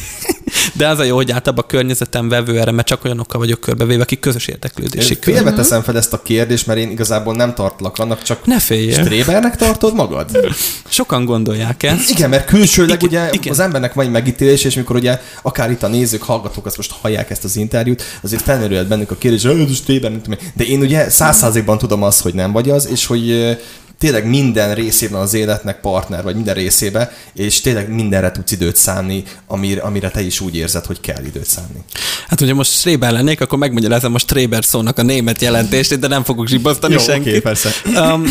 De 0.74 0.88
az 0.88 1.00
a 1.00 1.04
jó, 1.04 1.16
hogy 1.16 1.32
általában 1.32 1.64
a 1.64 1.68
környezetem 1.68 2.30
vevő 2.30 2.60
erre, 2.60 2.72
mert 2.72 2.88
csak 2.88 3.06
olyanokkal 3.06 3.40
vagyok 3.40 3.60
körbevéve, 3.60 4.02
akik 4.02 4.20
közös 4.20 4.48
érdeklődésig. 4.48 5.18
Félbe 5.22 5.54
teszem 5.54 5.82
fel 5.82 5.98
ezt 5.98 6.14
a 6.14 6.22
kérdést, 6.22 6.68
mert 6.68 6.80
én 6.80 6.92
igazából 6.92 7.36
nem 7.36 7.54
tartlak 7.54 7.98
annak, 7.98 8.22
csak 8.22 8.46
ne 8.46 8.60
féljél. 8.60 9.04
Strébernek 9.04 9.56
tartod 9.56 9.96
magad? 9.96 10.54
Sokan 10.88 11.26
gondolják 11.26 11.84
ezt. 11.84 12.10
Igen, 12.10 12.30
mert 12.30 12.46
külsőleg 12.46 13.04
igen, 13.04 13.24
ugye 13.24 13.34
igen. 13.34 13.52
az 13.52 13.60
embernek 13.60 13.94
van 13.94 14.06
egy 14.06 14.12
megítélés, 14.12 14.64
és 14.64 14.76
mikor 14.76 14.96
ugye 14.96 15.22
akár 15.42 15.72
itt 15.72 15.84
a 15.84 15.88
nézők, 15.88 16.24
hallgatók 16.24 16.66
azt 16.66 16.78
most 16.78 16.92
hallják 17.02 17.30
ezt 17.30 17.44
az 17.44 17.56
interjút, 17.56 18.04
azért 18.22 18.42
felmerülhet 18.42 18.88
bennük 18.88 19.12
a 19.12 19.16
kérdés, 19.16 19.44
hogy 19.44 19.74
Stréber, 19.74 20.12
de 20.54 20.64
én 20.64 20.80
ugye 20.80 21.10
százszázalékban 21.10 21.78
tudom 21.78 22.04
azt, 22.04 22.22
hogy 22.22 22.34
nem 22.34 22.52
vagy 22.52 22.70
az, 22.70 22.88
és 22.88 23.06
hogy 23.06 23.58
tényleg 24.04 24.28
minden 24.28 24.76
részében 24.76 25.22
az 25.22 25.34
életnek 25.34 25.80
partner, 25.80 26.24
vagy 26.24 26.36
minden 26.36 26.54
részébe, 26.54 27.12
és 27.34 27.62
tényleg 27.62 27.90
mindenre 27.90 28.32
tudsz 28.32 28.52
időt 28.52 28.76
szánni, 28.76 29.24
amire, 29.48 29.82
amire 29.82 30.10
te 30.10 30.22
is 30.22 30.40
úgy 30.40 30.56
érzed, 30.56 30.86
hogy 30.86 31.00
kell 31.00 31.24
időt 31.26 31.46
szánni. 31.46 31.84
Hát, 32.28 32.40
hogyha 32.40 32.56
most 32.56 32.72
Stréber 32.72 33.12
lennék, 33.12 33.42
akkor 33.42 33.58
megmagyarázom 33.58 34.14
a 34.14 34.18
Stréber 34.18 34.66
szónak 34.66 34.98
a 34.98 35.02
német 35.02 35.42
jelentését, 35.42 36.00
de 36.00 36.08
nem 36.08 36.24
fogok 36.24 36.48
zsibasztani 36.48 36.98
senkit. 36.98 37.28
Okay, 37.28 37.40
persze. 37.40 37.70
Um, 37.86 38.24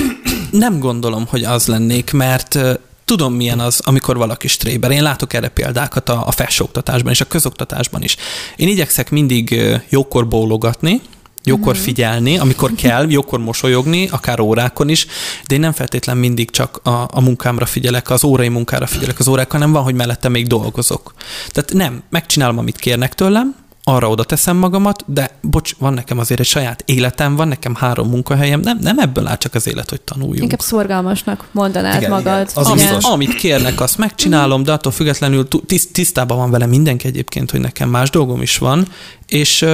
nem 0.50 0.78
gondolom, 0.78 1.26
hogy 1.28 1.44
az 1.44 1.66
lennék, 1.66 2.12
mert 2.12 2.58
tudom, 3.04 3.34
milyen 3.34 3.60
az, 3.60 3.80
amikor 3.84 4.16
valaki 4.16 4.48
stréber. 4.48 4.90
Én 4.90 5.02
látok 5.02 5.32
erre 5.32 5.48
példákat 5.48 6.08
a, 6.08 6.26
a 6.26 6.30
felsőoktatásban 6.30 7.12
és 7.12 7.20
a 7.20 7.24
közoktatásban 7.24 8.02
is. 8.02 8.16
Én 8.56 8.68
igyekszek 8.68 9.10
mindig 9.10 9.62
jókor 9.88 10.28
bólogatni, 10.28 11.00
jókor 11.44 11.74
mhm. 11.74 11.82
figyelni, 11.82 12.38
amikor 12.38 12.72
kell, 12.74 13.10
jókor 13.10 13.38
mosolyogni, 13.38 14.08
akár 14.08 14.40
órákon 14.40 14.88
is, 14.88 15.06
de 15.46 15.54
én 15.54 15.60
nem 15.60 15.72
feltétlen 15.72 16.16
mindig 16.16 16.50
csak 16.50 16.80
a, 16.82 17.08
a 17.10 17.20
munkámra 17.20 17.66
figyelek, 17.66 18.10
az 18.10 18.24
órai 18.24 18.48
munkára 18.48 18.86
figyelek 18.86 19.18
az 19.18 19.28
órákon, 19.28 19.60
hanem 19.60 19.72
van, 19.74 19.82
hogy 19.82 19.94
mellette 19.94 20.28
még 20.28 20.46
dolgozok. 20.46 21.14
Tehát 21.48 21.72
nem, 21.72 22.02
megcsinálom, 22.10 22.58
amit 22.58 22.76
kérnek 22.76 23.14
tőlem, 23.14 23.54
arra 23.84 24.08
oda 24.08 24.24
teszem 24.24 24.56
magamat, 24.56 25.04
de 25.06 25.38
bocs, 25.40 25.74
van 25.78 25.92
nekem 25.92 26.18
azért 26.18 26.40
egy 26.40 26.46
saját 26.46 26.82
életem, 26.86 27.36
van 27.36 27.48
nekem 27.48 27.74
három 27.74 28.08
munkahelyem, 28.08 28.60
nem, 28.60 28.78
nem 28.80 28.98
ebből 28.98 29.26
áll 29.26 29.36
csak 29.36 29.54
az 29.54 29.66
élet, 29.66 29.90
hogy 29.90 30.00
tanuljunk. 30.00 30.42
Inkább 30.42 30.60
szorgalmasnak 30.60 31.44
mondanád 31.50 31.96
igen, 31.96 32.10
magad. 32.10 32.50
Igen, 32.50 32.64
az 32.64 32.80
igen. 32.80 32.98
Amit 33.00 33.34
kérnek, 33.34 33.80
azt 33.80 33.98
megcsinálom, 33.98 34.62
de 34.62 34.72
attól 34.72 34.92
függetlenül 34.92 35.48
tisztában 35.92 36.36
van 36.36 36.50
vele 36.50 36.66
mindenki 36.66 37.06
egyébként, 37.06 37.50
hogy 37.50 37.60
nekem 37.60 37.88
más 37.88 38.10
dolgom 38.10 38.42
is 38.42 38.58
van, 38.58 38.86
és 39.26 39.64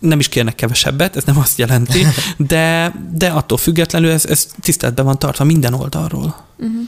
nem 0.00 0.18
is 0.18 0.28
kérnek 0.28 0.54
kevesebbet, 0.54 1.16
ez 1.16 1.24
nem 1.24 1.38
azt 1.38 1.58
jelenti, 1.58 2.06
de, 2.36 2.94
de 3.14 3.28
attól 3.28 3.58
függetlenül 3.58 4.10
ez, 4.10 4.24
ez 4.24 4.46
tiszteletben 4.60 5.04
van 5.04 5.18
tartva 5.18 5.44
minden 5.44 5.74
oldalról. 5.74 6.46
Uh-huh. 6.58 6.80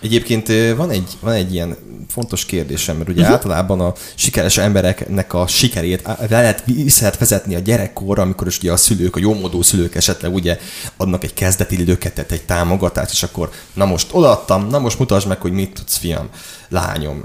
Egyébként 0.00 0.52
van 0.76 0.90
egy, 0.90 1.16
van 1.20 1.32
egy 1.32 1.54
ilyen 1.54 1.76
fontos 2.08 2.44
kérdésem, 2.44 2.96
mert 2.96 3.08
ugye 3.08 3.20
uh-huh. 3.20 3.36
általában 3.36 3.80
a 3.80 3.92
sikeres 4.14 4.58
embereknek 4.58 5.34
a 5.34 5.46
sikerét 5.46 6.02
le 6.02 6.26
lehet, 6.28 6.62
vissza 6.64 7.02
lehet 7.02 7.18
vezetni 7.18 7.54
a 7.54 7.58
gyerekkorra, 7.58 8.22
amikor 8.22 8.46
is 8.46 8.58
ugye 8.58 8.72
a 8.72 8.76
szülők, 8.76 9.16
a 9.16 9.20
jómódú 9.20 9.62
szülők 9.62 9.94
esetleg 9.94 10.34
ugye 10.34 10.58
adnak 10.96 11.24
egy 11.24 11.34
kezdeti 11.34 11.84
löketet, 11.84 12.32
egy 12.32 12.42
támogatást, 12.42 13.12
és 13.12 13.22
akkor 13.22 13.50
na 13.72 13.84
most 13.84 14.08
odaadtam, 14.10 14.68
na 14.68 14.78
most 14.78 14.98
mutasd 14.98 15.28
meg, 15.28 15.40
hogy 15.40 15.52
mit 15.52 15.74
tudsz, 15.74 15.96
fiam, 15.96 16.28
lányom 16.68 17.24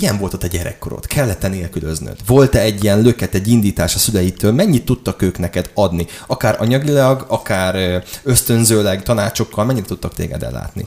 milyen 0.00 0.18
volt 0.18 0.34
ott 0.34 0.42
a 0.42 0.46
gyerekkorod? 0.46 1.06
Kellett-e 1.06 1.48
nélkülöznöd? 1.48 2.16
Volt-e 2.26 2.60
egy 2.60 2.84
ilyen 2.84 3.00
löket, 3.00 3.34
egy 3.34 3.48
indítás 3.48 3.94
a 3.94 3.98
szüleitől? 3.98 4.52
Mennyit 4.52 4.84
tudtak 4.84 5.22
ők 5.22 5.38
neked 5.38 5.70
adni? 5.74 6.06
Akár 6.26 6.56
anyagilag, 6.60 7.24
akár 7.28 8.04
ösztönzőleg, 8.22 9.02
tanácsokkal, 9.02 9.64
mennyit 9.64 9.86
tudtak 9.86 10.14
téged 10.14 10.42
ellátni? 10.42 10.86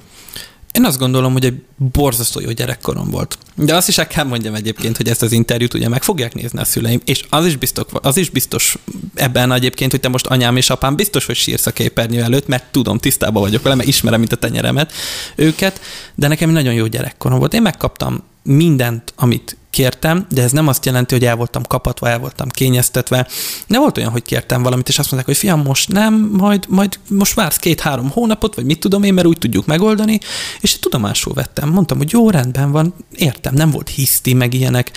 Én 0.71 0.85
azt 0.85 0.97
gondolom, 0.97 1.33
hogy 1.33 1.45
egy 1.45 1.61
borzasztó 1.77 2.39
jó 2.39 2.51
gyerekkorom 2.51 3.09
volt. 3.09 3.37
De 3.55 3.75
azt 3.75 3.87
is 3.87 3.97
el 3.97 4.07
kell 4.07 4.23
mondjam 4.23 4.55
egyébként, 4.55 4.97
hogy 4.97 5.07
ezt 5.07 5.21
az 5.21 5.31
interjút 5.31 5.73
ugye 5.73 5.89
meg 5.89 6.03
fogják 6.03 6.33
nézni 6.33 6.59
a 6.59 6.65
szüleim, 6.65 7.01
és 7.05 7.25
az 7.29 7.45
is 7.45 7.55
biztos, 7.55 7.85
az 7.91 8.17
is 8.17 8.29
biztos 8.29 8.77
ebben 9.15 9.51
egyébként, 9.51 9.91
hogy 9.91 9.99
te 9.99 10.07
most 10.07 10.25
anyám 10.25 10.57
és 10.57 10.69
apám 10.69 10.95
biztos, 10.95 11.25
hogy 11.25 11.35
sírsz 11.35 11.65
a 11.65 11.71
képernyő 11.71 12.21
előtt, 12.21 12.47
mert 12.47 12.71
tudom, 12.71 12.97
tisztában 12.97 13.41
vagyok 13.41 13.61
vele, 13.61 13.75
mert 13.75 13.87
ismerem, 13.87 14.19
mint 14.19 14.31
a 14.31 14.35
tenyeremet 14.35 14.93
őket, 15.35 15.81
de 16.15 16.27
nekem 16.27 16.49
nagyon 16.49 16.73
jó 16.73 16.85
gyerekkorom 16.85 17.39
volt. 17.39 17.53
Én 17.53 17.61
megkaptam 17.61 18.23
mindent, 18.43 19.13
amit 19.15 19.57
kértem, 19.69 20.25
de 20.29 20.41
ez 20.43 20.51
nem 20.51 20.67
azt 20.67 20.85
jelenti, 20.85 21.13
hogy 21.13 21.25
el 21.25 21.35
voltam 21.35 21.63
kapatva, 21.63 22.09
el 22.09 22.19
voltam 22.19 22.49
kényeztetve. 22.49 23.27
Nem 23.67 23.81
volt 23.81 23.97
olyan, 23.97 24.11
hogy 24.11 24.21
kértem 24.21 24.63
valamit, 24.63 24.87
és 24.89 24.99
azt 24.99 25.11
mondták, 25.11 25.35
hogy 25.35 25.47
fiam, 25.47 25.61
most 25.61 25.91
nem, 25.91 26.13
majd, 26.13 26.65
majd 26.67 26.99
most 27.09 27.33
vársz 27.33 27.57
két-három 27.57 28.09
hónapot, 28.09 28.55
vagy 28.55 28.65
mit 28.65 28.79
tudom 28.79 29.03
én, 29.03 29.13
mert 29.13 29.27
úgy 29.27 29.37
tudjuk 29.37 29.65
megoldani, 29.65 30.19
és 30.59 30.79
tudomásul 30.79 31.33
vettem. 31.33 31.69
Mondtam, 31.69 31.97
hogy 31.97 32.11
jó, 32.11 32.29
rendben 32.29 32.71
van, 32.71 32.93
értem, 33.15 33.53
nem 33.53 33.71
volt 33.71 33.89
hiszti, 33.89 34.33
meg 34.33 34.53
ilyenek 34.53 34.91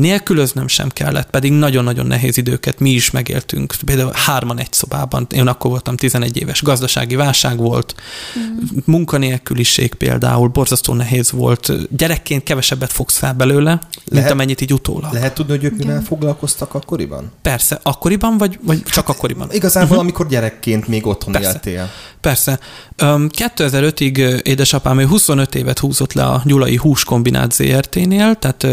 Nélkülöznöm 0.00 0.68
sem 0.68 0.88
kellett, 0.88 1.30
pedig 1.30 1.52
nagyon-nagyon 1.52 2.06
nehéz 2.06 2.36
időket 2.36 2.78
mi 2.78 2.90
is 2.90 3.10
megéltünk. 3.10 3.74
Például 3.84 4.12
hárman 4.14 4.58
egy 4.58 4.72
szobában, 4.72 5.26
én 5.30 5.46
akkor 5.46 5.70
voltam 5.70 5.96
11 5.96 6.36
éves, 6.36 6.62
gazdasági 6.62 7.14
válság 7.14 7.56
volt, 7.56 7.94
mm. 8.38 8.42
munkanélküliség 8.84 9.94
például, 9.94 10.48
borzasztó 10.48 10.94
nehéz 10.94 11.30
volt. 11.30 11.96
Gyerekként 11.96 12.42
kevesebbet 12.42 12.92
fogsz 12.92 13.18
fel 13.18 13.34
belőle, 13.34 13.70
lehet, 13.70 13.80
mint 14.04 14.30
amennyit 14.30 14.60
így 14.60 14.72
utólag. 14.72 15.12
Lehet 15.12 15.34
tudni, 15.34 15.52
hogy 15.52 15.64
ők 15.64 15.76
mivel 15.76 16.02
foglalkoztak 16.02 16.74
akkoriban? 16.74 17.30
Persze, 17.42 17.80
akkoriban, 17.82 18.38
vagy, 18.38 18.58
vagy 18.62 18.82
csak 18.82 19.06
hát, 19.06 19.16
akkoriban? 19.16 19.48
Igazából, 19.52 19.88
uh-huh. 19.88 20.02
amikor 20.02 20.26
gyerekként 20.26 20.88
még 20.88 21.06
otthon 21.06 21.32
Persze. 21.32 21.50
éltél. 21.50 21.90
Persze. 22.20 22.58
2005-ig 22.98 24.42
édesapám 24.42 24.98
ő 24.98 25.06
25 25.06 25.54
évet 25.54 25.78
húzott 25.78 26.12
le 26.12 26.24
a 26.24 26.42
Gyulai 26.44 26.76
Húskombinát 26.76 27.52
ZRT-nél, 27.52 28.34
tehát 28.34 28.66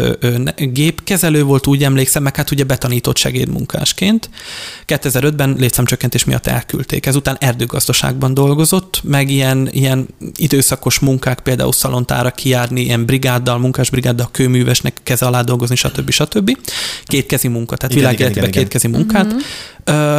gépkezelő 0.56 1.17
volt, 1.42 1.66
úgy 1.66 1.84
emlékszem, 1.84 2.22
meg 2.22 2.36
hát 2.36 2.50
ugye 2.50 2.64
betanított 2.64 3.16
segédmunkásként. 3.16 4.30
2005-ben 4.86 5.54
létszámcsökkentés 5.58 6.24
miatt 6.24 6.46
elküldték. 6.46 7.06
Ezután 7.06 7.36
erdőgazdaságban 7.40 8.34
dolgozott, 8.34 9.00
meg 9.02 9.30
ilyen, 9.30 9.68
ilyen 9.70 10.06
időszakos 10.36 10.98
munkák, 10.98 11.40
például 11.40 11.72
szalontára 11.72 12.30
kijárni, 12.30 12.80
ilyen 12.80 13.04
brigáddal, 13.04 13.58
munkásbrigáddal, 13.58 14.28
kőművesnek 14.32 14.96
keze 15.02 15.26
alá 15.26 15.42
dolgozni, 15.42 15.76
stb. 15.76 16.10
stb. 16.10 16.58
Kétkezi 17.04 17.48
munka, 17.48 17.76
tehát 17.76 17.94
világéletben 17.94 18.50
kétkezi 18.50 18.88
munkát. 18.88 19.26
Uh-huh. 19.26 19.42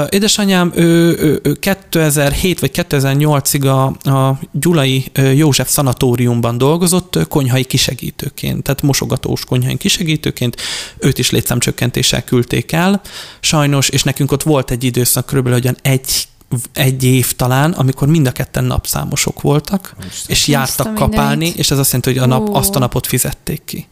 Édesanyám, 0.10 0.72
ő, 0.76 1.18
ő, 1.20 1.40
ő 1.44 1.54
2007 1.54 2.60
vagy 2.60 2.72
2008-ig 2.74 3.64
a, 3.64 4.10
a 4.10 4.40
Gyulai 4.52 5.12
József 5.36 5.70
szanatóriumban 5.70 6.58
dolgozott 6.58 7.28
konyhai 7.28 7.64
kisegítőként, 7.64 8.64
tehát 8.64 8.82
mosogatós 8.82 9.46
konyhai 9.46 9.78
kisegítőként, 9.78 10.56
őt 10.98 11.18
is 11.18 11.30
létszámcsökkentéssel 11.32 12.24
küldték 12.24 12.72
el. 12.72 13.02
Sajnos, 13.40 13.90
és 13.90 14.04
nekünk 14.04 14.32
ott 14.32 14.44
volt 14.44 14.72
egy 14.72 14.84
időszak, 14.84 15.26
körülbelül 15.26 15.76
egy 15.82 16.28
egy 16.74 17.04
év 17.04 17.34
talán, 17.34 17.72
amikor 17.72 18.08
mind 18.08 18.28
a 18.28 18.32
ketten 18.32 18.64
napszámosok 18.64 19.42
voltak, 19.42 19.96
Most 20.04 20.30
és 20.30 20.48
jártak 20.48 20.96
kapálni, 20.96 21.30
mindenit. 21.30 21.58
és 21.58 21.72
ez 21.72 21.78
azt 21.78 21.92
jelenti, 21.92 22.20
hogy 22.20 22.30
a 22.30 22.38
nap, 22.38 22.56
azt 22.56 22.76
a 22.76 22.80
napot 22.80 23.08
fizették 23.08 23.62
ki. 23.66 23.88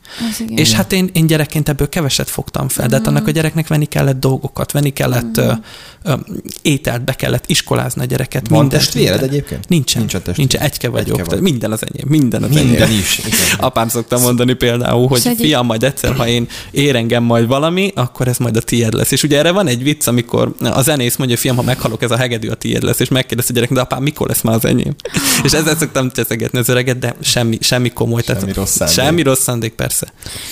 És 0.47 0.71
hát 0.71 0.93
én, 0.93 1.09
én 1.13 1.27
gyerekként 1.27 1.69
ebből 1.69 1.89
keveset 1.89 2.29
fogtam 2.29 2.67
fel, 2.67 2.87
de 2.87 2.95
hát 2.95 3.07
annak 3.07 3.27
a 3.27 3.31
gyereknek 3.31 3.67
venni 3.67 3.85
kellett 3.85 4.19
dolgokat, 4.19 4.71
venni 4.71 4.93
kellett 4.93 5.39
mm. 5.39 5.43
ö, 5.43 5.53
ö, 6.03 6.13
ételt, 6.61 7.03
be 7.03 7.13
kellett 7.13 7.43
iskolázni 7.47 8.01
a 8.01 8.05
gyereket. 8.05 8.47
Van 8.47 8.59
minden, 8.59 8.79
testvéred 8.79 9.11
minden. 9.11 9.29
egyébként? 9.29 9.67
Nincsen. 9.67 9.99
Nincs 9.99 10.11
testvéred. 10.11 10.37
Nincs, 10.37 10.55
egyke 10.55 10.89
vagyok. 10.89 11.19
Egyke 11.19 11.29
vagy. 11.29 11.41
Minden 11.41 11.71
az 11.71 11.81
enyém. 11.89 12.05
Minden 12.07 12.43
az 12.43 12.49
minden 12.49 12.81
enyém. 12.81 12.99
is. 12.99 13.17
Igen. 13.17 13.39
Apám 13.67 13.87
szokta 13.87 14.19
mondani 14.19 14.53
például, 14.53 15.07
hogy 15.07 15.21
egy... 15.23 15.37
fiam, 15.37 15.65
majd 15.65 15.83
egyszer, 15.83 16.15
ha 16.15 16.27
én 16.27 16.47
ér 16.71 16.95
engem 16.95 17.23
majd 17.23 17.47
valami, 17.47 17.91
akkor 17.95 18.27
ez 18.27 18.37
majd 18.37 18.57
a 18.57 18.61
tiéd 18.61 18.93
lesz. 18.93 19.11
És 19.11 19.23
ugye 19.23 19.37
erre 19.37 19.51
van 19.51 19.67
egy 19.67 19.83
vicc, 19.83 20.07
amikor 20.07 20.55
a 20.59 20.81
zenész 20.81 21.15
mondja, 21.15 21.37
fiam, 21.37 21.55
ha 21.55 21.61
meghalok, 21.61 22.01
ez 22.01 22.11
a 22.11 22.17
hegedű 22.17 22.46
a 22.51 22.55
tiéd 22.55 22.83
lesz, 22.83 22.99
és 22.99 23.09
megkérdezi 23.09 23.51
a 23.51 23.55
gyerek, 23.55 23.71
de 23.71 23.81
apám, 23.81 24.03
mikor 24.03 24.27
lesz 24.27 24.41
már 24.41 24.55
az 24.55 24.65
enyém? 24.65 24.95
és 25.45 25.51
ezzel 25.51 25.75
szoktam 25.75 26.11
cseszegetni 26.11 26.59
az 26.59 26.69
öreget, 26.69 26.99
de 26.99 27.15
semmi, 27.21 27.57
semmi 27.61 27.89
komoly. 27.89 28.21
Semmi 28.25 28.39
tehát, 28.39 28.55
rossz 28.55 28.75
szándék. 28.75 28.95
Semmi 28.95 29.21
rossz 29.21 29.41
szándék, 29.41 29.73
persze. 29.73 30.07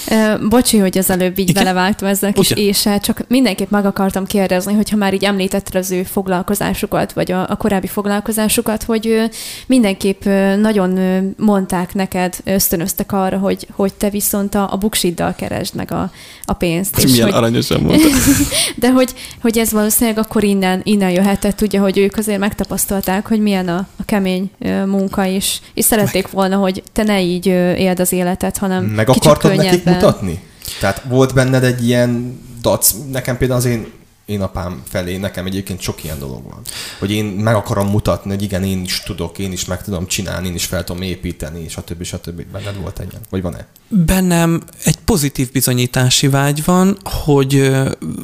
Uh, 0.08 0.47
bocsi, 0.49 0.77
hogy 0.77 0.97
az 0.97 1.10
előbb 1.10 1.39
így 1.39 1.49
Igen? 1.49 1.63
belevágtam 1.63 2.08
ezzel 2.08 2.29
a 2.29 2.34
kis 2.34 2.51
ése, 2.51 2.97
csak 2.97 3.25
mindenképp 3.27 3.69
meg 3.69 3.86
akartam 3.86 4.25
kérdezni, 4.25 4.73
hogyha 4.73 4.95
már 4.95 5.13
így 5.13 5.23
említetted 5.23 5.75
az 5.75 5.91
ő 5.91 6.03
foglalkozásukat, 6.03 7.13
vagy 7.13 7.31
a, 7.31 7.49
a 7.49 7.55
korábbi 7.55 7.88
foglalkozásukat, 7.88 8.84
hogy 8.84 9.29
mindenképp 9.67 10.23
nagyon 10.60 10.99
mondták 11.38 11.93
neked, 11.93 12.36
ösztönöztek 12.43 13.12
arra, 13.12 13.38
hogy, 13.38 13.67
hogy 13.71 13.93
te 13.93 14.10
viszont 14.10 14.55
a, 14.55 14.73
a 14.73 14.77
buksiddal 14.77 15.36
keresd 15.36 15.75
meg 15.75 15.91
a, 15.91 16.12
a 16.45 16.53
pénzt. 16.53 16.97
És 16.97 17.12
milyen 17.12 17.25
hogy, 17.25 17.36
aranyosan 17.36 17.81
mondta. 17.81 18.08
de 18.75 18.91
hogy, 18.91 19.13
hogy 19.41 19.58
ez 19.58 19.71
valószínűleg 19.71 20.17
akkor 20.17 20.43
innen, 20.43 20.81
innen 20.84 21.10
jöhetett, 21.10 21.62
ugye, 21.62 21.79
hogy 21.85 21.97
ők 21.97 22.17
azért 22.17 22.39
megtapasztalták, 22.39 23.27
hogy 23.27 23.39
milyen 23.39 23.67
a, 23.67 23.87
a 23.97 24.05
kemény 24.05 24.51
munka 24.85 25.25
is, 25.25 25.61
és 25.73 25.85
szerették 25.85 26.23
meg. 26.23 26.33
volna, 26.33 26.55
hogy 26.55 26.83
te 26.93 27.03
ne 27.03 27.21
így 27.21 27.45
éld 27.45 27.99
az 27.99 28.11
életet, 28.11 28.57
hanem 28.57 28.83
Meg 28.83 29.09
akartad 29.09 29.37
könnyebben. 29.37 29.65
nekik 29.65 29.85
mutatni? 29.85 30.43
Tehát 30.79 31.01
volt 31.09 31.33
benned 31.33 31.63
egy 31.63 31.87
ilyen 31.87 32.39
dac, 32.61 32.95
nekem 33.11 33.37
például 33.37 33.59
az 33.59 33.65
én 33.65 33.87
én 34.25 34.41
apám 34.41 34.81
felé, 34.88 35.17
nekem 35.17 35.45
egyébként 35.45 35.81
sok 35.81 36.03
ilyen 36.03 36.19
dolog 36.19 36.43
van. 36.43 36.61
Hogy 36.99 37.11
én 37.11 37.25
meg 37.25 37.55
akarom 37.55 37.88
mutatni, 37.88 38.29
hogy 38.29 38.43
igen, 38.43 38.63
én 38.63 38.83
is 38.83 39.01
tudok, 39.01 39.38
én 39.38 39.51
is 39.51 39.65
meg 39.65 39.83
tudom 39.83 40.07
csinálni, 40.07 40.47
én 40.47 40.53
is 40.55 40.65
fel 40.65 40.83
tudom 40.83 41.01
építeni, 41.01 41.69
stb. 41.69 42.03
stb. 42.03 42.41
Benned 42.51 42.81
volt 42.81 42.99
egy 42.99 43.07
ilyen? 43.09 43.21
Vagy 43.29 43.41
van-e? 43.41 43.67
Bennem 43.88 44.61
egy 44.83 44.95
pozitív 44.95 45.51
bizonyítási 45.51 46.27
vágy 46.27 46.63
van, 46.63 46.97
hogy 47.03 47.71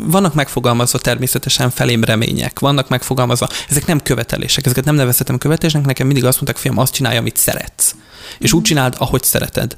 vannak 0.05 0.33
megfogalmazva 0.33 0.97
természetesen 0.97 1.69
felém 1.69 2.03
remények, 2.03 2.59
vannak 2.59 2.89
megfogalmazva, 2.89 3.47
ezek 3.69 3.85
nem 3.85 4.01
követelések, 4.01 4.65
ezeket 4.65 4.85
nem 4.85 4.95
nevezhetem 4.95 5.37
követelésnek, 5.37 5.85
nekem 5.85 6.05
mindig 6.05 6.25
azt 6.25 6.35
mondták, 6.35 6.61
fiam, 6.61 6.77
azt 6.77 6.93
csinálja, 6.93 7.19
amit 7.19 7.37
szeretsz. 7.37 7.95
És 8.39 8.53
úgy 8.53 8.63
csináld, 8.63 8.95
ahogy 8.97 9.23
szereted. 9.23 9.75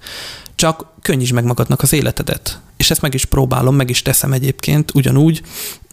Csak 0.55 0.85
könnyítsd 1.01 1.33
meg 1.33 1.43
magadnak 1.43 1.81
az 1.81 1.93
életedet 1.93 2.59
és 2.77 2.91
ezt 2.91 3.01
meg 3.01 3.13
is 3.13 3.25
próbálom, 3.25 3.75
meg 3.75 3.89
is 3.89 4.01
teszem 4.01 4.33
egyébként 4.33 4.91
ugyanúgy. 4.93 5.41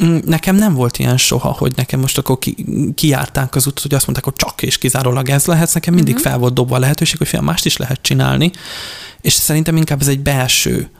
Mm, 0.04 0.18
nekem 0.24 0.56
nem 0.56 0.74
volt 0.74 0.98
ilyen 0.98 1.16
soha, 1.16 1.48
hogy 1.48 1.72
nekem 1.76 2.00
most 2.00 2.18
akkor 2.18 2.38
ki, 2.38 2.54
kiártánk 2.94 3.54
az 3.54 3.66
utat, 3.66 3.82
hogy 3.82 3.94
azt 3.94 4.06
mondták, 4.06 4.24
hogy 4.24 4.46
csak 4.46 4.62
és 4.62 4.78
kizárólag 4.78 5.28
ez 5.28 5.46
lehet, 5.46 5.74
nekem 5.74 5.94
mindig 5.94 6.14
uh-huh. 6.14 6.30
fel 6.30 6.38
volt 6.38 6.54
dobva 6.54 6.76
a 6.76 6.78
lehetőség, 6.78 7.18
hogy 7.18 7.28
fél 7.28 7.40
mást 7.40 7.66
is 7.66 7.76
lehet 7.76 8.02
csinálni, 8.02 8.50
és 9.20 9.32
szerintem 9.32 9.76
inkább 9.76 10.00
ez 10.00 10.08
egy 10.08 10.20
belső 10.20 10.90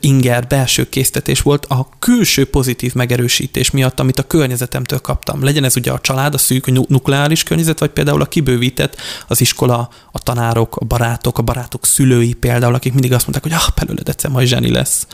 inger, 0.00 0.46
belső 0.46 0.88
késztetés 0.88 1.42
volt 1.42 1.66
a 1.66 1.88
külső 1.98 2.44
pozitív 2.50 2.94
megerősítés 2.94 3.70
miatt, 3.70 4.00
amit 4.00 4.18
a 4.18 4.26
környezetemtől 4.26 4.98
kaptam. 4.98 5.44
Legyen 5.44 5.64
ez 5.64 5.76
ugye 5.76 5.90
a 5.90 6.00
család, 6.00 6.34
a 6.34 6.38
szűk 6.38 6.88
nukleáris 6.88 7.42
környezet, 7.42 7.78
vagy 7.78 7.90
például 7.90 8.20
a 8.20 8.26
kibővített, 8.26 8.96
az 9.28 9.40
iskola, 9.40 9.88
a 10.12 10.18
tanárok, 10.18 10.76
a 10.76 10.84
barátok, 10.84 11.38
a 11.38 11.42
barátok 11.42 11.86
szülői 11.86 12.32
például, 12.32 12.74
akik 12.74 12.92
mindig 12.92 13.12
azt 13.12 13.26
mondták, 13.26 13.52
hogy 13.52 13.62
ah, 13.62 13.74
belőled 13.76 14.08
egyszer 14.08 14.30
majd 14.30 14.46
zseni 14.46 14.70
lesz. 14.70 15.06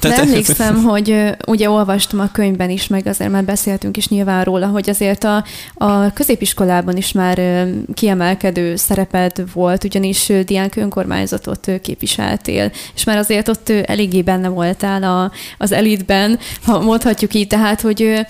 De 0.00 0.16
emlékszem, 0.16 0.82
hogy 0.90 1.34
ugye 1.46 1.70
olvastam 1.70 2.20
a 2.20 2.30
könyvben 2.32 2.70
is, 2.70 2.86
meg 2.86 3.06
azért 3.06 3.30
már 3.30 3.44
beszéltünk 3.44 3.96
is 3.96 4.08
nyilván 4.08 4.44
róla, 4.44 4.66
hogy 4.66 4.90
azért 4.90 5.24
a, 5.24 5.44
a 5.74 6.12
középiskolában 6.12 6.96
is 6.96 7.12
már 7.12 7.66
kiemelkedő 7.94 8.76
szereped 8.76 9.52
volt, 9.52 9.84
ugyanis 9.84 10.32
diánk 10.44 10.76
önkormányzatot 10.76 11.70
képviseltél, 11.82 12.72
és 12.94 13.04
már 13.04 13.16
azért 13.16 13.48
ott 13.48 13.68
eléggé 13.68 14.22
benne 14.22 14.48
voltál 14.48 15.02
a, 15.02 15.32
az 15.58 15.72
elitben, 15.72 16.38
ha 16.62 16.80
mondhatjuk 16.80 17.34
így, 17.34 17.46
tehát, 17.46 17.80
hogy 17.80 18.26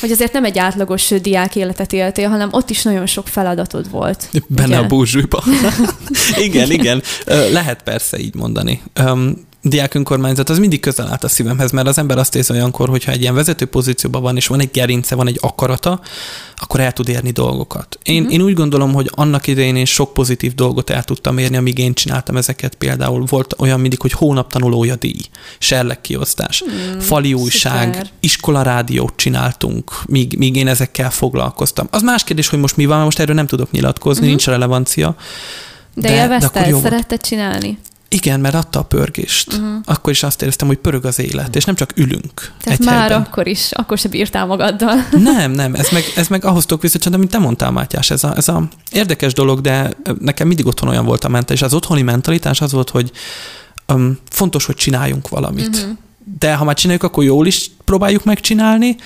hogy 0.00 0.10
azért 0.10 0.32
nem 0.32 0.44
egy 0.44 0.58
átlagos 0.58 1.08
diák 1.08 1.56
életet 1.56 1.92
éltél, 1.92 2.28
hanem 2.28 2.48
ott 2.52 2.70
is 2.70 2.82
nagyon 2.82 3.06
sok 3.06 3.28
feladatod 3.28 3.90
volt. 3.90 4.28
Benne 4.46 4.66
ugye? 4.66 4.76
a 4.76 4.86
búzsújba. 4.86 5.44
igen, 6.46 6.70
igen. 6.70 7.02
Lehet 7.26 7.82
persze 7.82 8.18
így 8.18 8.34
mondani 8.34 8.82
diák 9.68 9.94
önkormányzat 9.94 10.48
az 10.48 10.58
mindig 10.58 10.80
közel 10.80 11.08
állt 11.08 11.24
a 11.24 11.28
szívemhez, 11.28 11.70
mert 11.70 11.88
az 11.88 11.98
ember 11.98 12.18
azt 12.18 12.34
érzi 12.34 12.52
olyankor, 12.52 12.88
hogyha 12.88 13.12
egy 13.12 13.20
ilyen 13.20 13.34
vezető 13.34 13.64
pozícióban 13.64 14.22
van, 14.22 14.36
és 14.36 14.46
van 14.46 14.60
egy 14.60 14.70
gerince, 14.72 15.14
van 15.14 15.26
egy 15.26 15.38
akarata, 15.40 16.00
akkor 16.56 16.80
el 16.80 16.92
tud 16.92 17.08
érni 17.08 17.30
dolgokat. 17.30 17.98
Én, 18.02 18.22
mm-hmm. 18.22 18.30
én 18.30 18.40
úgy 18.40 18.54
gondolom, 18.54 18.92
hogy 18.92 19.10
annak 19.14 19.46
idején 19.46 19.76
én 19.76 19.84
sok 19.84 20.12
pozitív 20.14 20.54
dolgot 20.54 20.90
el 20.90 21.04
tudtam 21.04 21.38
érni, 21.38 21.56
amíg 21.56 21.78
én 21.78 21.94
csináltam 21.94 22.36
ezeket. 22.36 22.74
Például 22.74 23.24
volt 23.26 23.54
olyan 23.58 23.80
mindig, 23.80 24.00
hogy 24.00 24.12
hónap 24.12 24.52
tanulója 24.52 24.96
díj, 24.96 25.20
serlek 25.58 26.00
kiosztás, 26.00 26.64
mm, 26.64 26.98
fali 26.98 27.34
újság, 27.34 27.94
szuper. 27.94 28.10
iskolarádiót 28.20 29.12
csináltunk, 29.16 29.92
míg, 30.06 30.38
míg 30.38 30.56
én 30.56 30.68
ezekkel 30.68 31.10
foglalkoztam. 31.10 31.88
Az 31.90 32.02
más 32.02 32.24
kérdés, 32.24 32.48
hogy 32.48 32.58
most 32.58 32.76
mi 32.76 32.86
van, 32.86 33.04
most 33.04 33.18
erről 33.18 33.34
nem 33.34 33.46
tudok 33.46 33.70
nyilatkozni, 33.70 34.20
mm-hmm. 34.20 34.28
nincs 34.28 34.46
relevancia. 34.46 35.16
De, 35.94 36.08
de 36.08 36.14
élvezted, 36.14 36.80
szeretted 36.82 37.20
csinálni? 37.20 37.78
Igen, 38.10 38.40
mert 38.40 38.54
adta 38.54 38.78
a 38.78 38.82
pörgést. 38.82 39.52
Uh-huh. 39.52 39.68
Akkor 39.84 40.12
is 40.12 40.22
azt 40.22 40.42
éreztem, 40.42 40.66
hogy 40.66 40.76
pörög 40.76 41.04
az 41.04 41.18
élet, 41.18 41.56
és 41.56 41.64
nem 41.64 41.74
csak 41.74 41.92
ülünk. 41.94 42.52
Tehát 42.60 42.80
egy 42.80 42.86
már 42.86 42.98
helyben. 42.98 43.22
akkor 43.22 43.46
is, 43.46 43.68
akkor 43.72 43.98
se 43.98 44.08
bírtál 44.08 44.46
magaddal. 44.46 44.96
Nem, 45.34 45.50
nem, 45.50 45.74
ez 45.74 45.88
meg, 45.92 46.04
ez 46.16 46.28
meg 46.28 46.44
ahhoz 46.44 46.66
tudok 46.66 46.82
vissza, 46.82 47.10
amit 47.12 47.30
te 47.30 47.38
mondtál, 47.38 47.70
Mátyás, 47.70 48.10
ez 48.10 48.24
a, 48.24 48.36
ez 48.36 48.48
a 48.48 48.68
érdekes 48.90 49.32
dolog, 49.32 49.60
de 49.60 49.90
nekem 50.20 50.46
mindig 50.46 50.66
otthon 50.66 50.88
olyan 50.88 51.04
volt 51.04 51.24
a 51.24 51.28
mentalitás. 51.28 51.62
Az 51.62 51.74
otthoni 51.74 52.02
mentalitás 52.02 52.60
az 52.60 52.72
volt, 52.72 52.90
hogy 52.90 53.12
um, 53.88 54.18
fontos, 54.30 54.64
hogy 54.64 54.74
csináljunk 54.74 55.28
valamit. 55.28 55.76
Uh-huh 55.76 55.98
de 56.38 56.54
ha 56.54 56.64
már 56.64 56.74
csináljuk, 56.74 57.04
akkor 57.04 57.24
jól 57.24 57.46
is 57.46 57.70
próbáljuk 57.88 58.24
megcsinálni, 58.24 58.96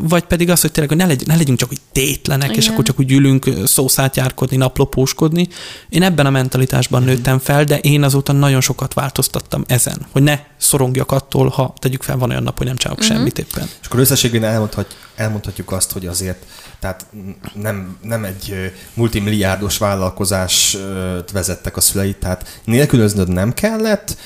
vagy 0.00 0.24
pedig 0.24 0.50
az, 0.50 0.60
hogy 0.60 0.72
tényleg 0.72 0.92
hogy 0.92 0.98
ne, 0.98 1.06
legy, 1.06 1.26
ne 1.26 1.36
legyünk 1.36 1.58
csak 1.58 1.70
úgy 1.70 1.80
tétlenek, 1.92 2.48
Igen. 2.48 2.60
és 2.60 2.68
akkor 2.68 2.84
csak 2.84 2.98
úgy 2.98 3.12
ülünk 3.12 3.46
szószátjárkodni, 3.64 4.56
naplopóskodni. 4.56 5.48
Én 5.88 6.02
ebben 6.02 6.26
a 6.26 6.30
mentalitásban 6.30 7.02
nőttem 7.02 7.38
fel, 7.38 7.64
de 7.64 7.78
én 7.78 8.02
azóta 8.02 8.32
nagyon 8.32 8.60
sokat 8.60 8.94
változtattam 8.94 9.64
ezen, 9.66 10.06
hogy 10.10 10.22
ne 10.22 10.38
szorongjak 10.56 11.12
attól, 11.12 11.48
ha 11.48 11.74
tegyük 11.78 12.02
fel, 12.02 12.16
van 12.16 12.30
olyan 12.30 12.42
nap, 12.42 12.56
hogy 12.58 12.66
nem 12.66 12.76
csinálok 12.76 13.00
uh-huh. 13.00 13.16
semmit 13.16 13.38
éppen. 13.38 13.68
És 13.80 13.86
akkor 13.86 14.00
összességében 14.00 14.50
elmondhat, 14.50 14.96
elmondhatjuk 15.16 15.72
azt, 15.72 15.92
hogy 15.92 16.06
azért 16.06 16.44
tehát 16.80 17.06
nem, 17.54 17.96
nem 18.02 18.24
egy 18.24 18.72
multimilliárdos 18.94 19.78
vállalkozást 19.78 20.78
vezettek 21.32 21.76
a 21.76 21.80
szüleit, 21.80 22.16
tehát 22.16 22.60
nélkülöznöd 22.64 23.28
nem 23.28 23.54
kellett, 23.54 24.16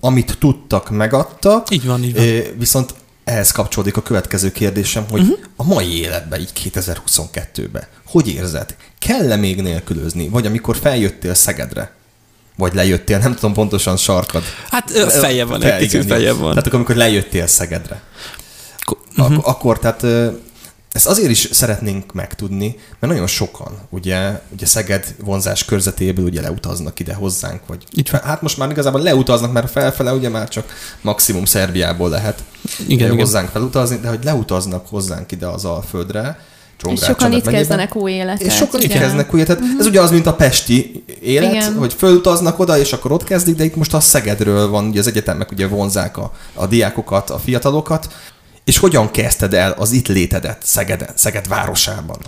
amit 0.00 0.36
tudtak, 0.38 0.90
megadtak. 0.90 1.70
Így 1.70 1.86
van, 1.86 2.02
így 2.02 2.14
van. 2.14 2.58
Viszont 2.58 2.94
ehhez 3.30 3.50
kapcsolódik 3.50 3.96
a 3.96 4.02
következő 4.02 4.52
kérdésem, 4.52 5.04
hogy 5.10 5.20
uh-huh. 5.20 5.38
a 5.56 5.64
mai 5.64 6.00
életben, 6.00 6.40
így 6.40 6.70
2022-ben, 6.74 7.84
hogy 8.06 8.28
érzed? 8.28 8.76
Kell-e 8.98 9.36
még 9.36 9.62
nélkülözni? 9.62 10.28
Vagy 10.28 10.46
amikor 10.46 10.76
feljöttél 10.76 11.34
Szegedre? 11.34 11.92
Vagy 12.56 12.74
lejöttél, 12.74 13.18
nem 13.18 13.34
tudom 13.34 13.52
pontosan 13.52 13.96
sarkad. 13.96 14.42
Hát 14.70 14.90
feje 15.08 15.44
van, 15.44 15.62
egy 15.62 15.78
picit 15.78 16.06
feje 16.06 16.32
van. 16.32 16.48
Tehát 16.50 16.66
akkor, 16.66 16.74
amikor 16.74 16.96
lejöttél 16.96 17.46
Szegedre. 17.46 18.00
Uh-huh. 19.16 19.36
Ak- 19.36 19.46
akkor, 19.46 19.78
tehát 19.78 20.06
ezt 20.92 21.06
azért 21.06 21.30
is 21.30 21.48
szeretnénk 21.52 22.12
megtudni, 22.12 22.76
mert 22.98 23.12
nagyon 23.12 23.26
sokan, 23.26 23.78
ugye, 23.88 24.40
ugye 24.52 24.66
Szeged 24.66 25.14
vonzás 25.24 25.64
körzetéből 25.64 26.24
ugye 26.24 26.40
leutaznak 26.40 27.00
ide 27.00 27.14
hozzánk, 27.14 27.60
vagy 27.66 27.84
Így 27.96 28.08
fel, 28.08 28.20
hát 28.24 28.42
most 28.42 28.58
már 28.58 28.70
igazából 28.70 29.00
leutaznak, 29.00 29.52
mert 29.52 29.70
felfele 29.70 30.12
ugye 30.12 30.28
már 30.28 30.48
csak 30.48 30.74
maximum 31.00 31.44
Szerbiából 31.44 32.08
lehet 32.08 32.42
igen, 32.86 33.16
hozzánk 33.16 33.48
igen. 33.48 33.60
felutazni, 33.60 33.96
de 33.96 34.08
hogy 34.08 34.24
leutaznak 34.24 34.86
hozzánk 34.88 35.32
ide 35.32 35.46
az 35.46 35.64
Alföldre, 35.64 36.38
és 36.88 37.00
sokan 37.00 37.32
itt 37.32 37.46
kezdenek 37.46 37.96
új 37.96 38.12
életet. 38.12 38.46
És 38.46 38.54
sokan 38.54 38.80
itt 38.80 38.92
kezdenek 38.92 39.34
új 39.34 39.40
életet. 39.40 39.60
Uh-huh. 39.60 39.80
Ez 39.80 39.86
ugye 39.86 40.00
az, 40.00 40.10
mint 40.10 40.26
a 40.26 40.34
pesti 40.34 41.04
élet, 41.20 41.52
Igen. 41.52 41.74
hogy 41.74 41.92
fölutaznak 41.92 42.58
oda, 42.58 42.78
és 42.78 42.92
akkor 42.92 43.12
ott 43.12 43.24
kezdik, 43.24 43.56
de 43.56 43.64
itt 43.64 43.76
most 43.76 43.94
a 43.94 44.00
Szegedről 44.00 44.68
van, 44.68 44.88
ugye 44.88 45.00
az 45.00 45.06
egyetemek 45.06 45.50
ugye 45.50 45.66
vonzák 45.66 46.16
a, 46.16 46.32
a 46.54 46.66
diákokat, 46.66 47.30
a 47.30 47.38
fiatalokat, 47.38 48.08
és 48.64 48.78
hogyan 48.78 49.10
kezdted 49.10 49.54
el 49.54 49.72
az 49.72 49.92
itt 49.92 50.08
létedet 50.08 50.62
Szeged, 50.64 51.12
Szeged 51.14 51.48
városában? 51.48 52.18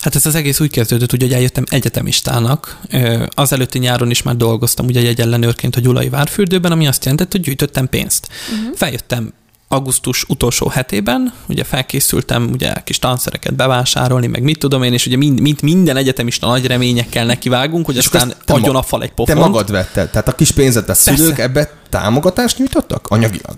Hát 0.00 0.14
ez 0.14 0.26
az 0.26 0.34
egész 0.34 0.60
úgy 0.60 0.70
kezdődött, 0.70 1.12
ugye, 1.12 1.24
hogy 1.24 1.34
eljöttem 1.34 1.64
egyetemistának. 1.68 2.80
Az 3.28 3.52
előtti 3.52 3.78
nyáron 3.78 4.10
is 4.10 4.22
már 4.22 4.36
dolgoztam 4.36 4.86
ugye 4.86 5.08
egy 5.08 5.20
ellenőrként 5.20 5.76
a 5.76 5.80
Gyulai 5.80 6.08
Várfürdőben, 6.08 6.72
ami 6.72 6.86
azt 6.86 7.04
jelentett, 7.04 7.32
hogy 7.32 7.40
gyűjtöttem 7.40 7.88
pénzt. 7.88 8.28
Uh-huh. 8.52 8.76
Feljöttem 8.76 9.32
augusztus 9.68 10.24
utolsó 10.28 10.68
hetében, 10.68 11.32
ugye 11.48 11.64
felkészültem 11.64 12.50
ugye 12.52 12.72
kis 12.84 12.98
tanszereket 12.98 13.54
bevásárolni, 13.54 14.26
meg 14.26 14.42
mit 14.42 14.58
tudom 14.58 14.82
én, 14.82 14.92
és 14.92 15.06
ugye 15.06 15.16
mind, 15.16 15.40
mint 15.40 15.62
minden 15.62 15.96
egyetemista 15.96 16.46
nagy 16.46 16.66
reményekkel 16.66 17.24
nekivágunk, 17.24 17.86
hogy 17.86 17.96
és 17.96 18.04
aztán 18.04 18.34
adjon 18.46 18.76
a 18.76 18.82
fal 18.82 19.02
egy 19.02 19.12
pofont. 19.12 19.38
Te 19.38 19.44
magad 19.44 19.70
vetted, 19.70 20.10
tehát 20.10 20.28
a 20.28 20.34
kis 20.34 20.50
pénzet 20.50 20.88
a 20.88 20.94
szülők 20.94 21.38
ebbe 21.38 21.70
támogatást 21.88 22.58
nyújtottak 22.58 23.06
anyagilag? 23.08 23.56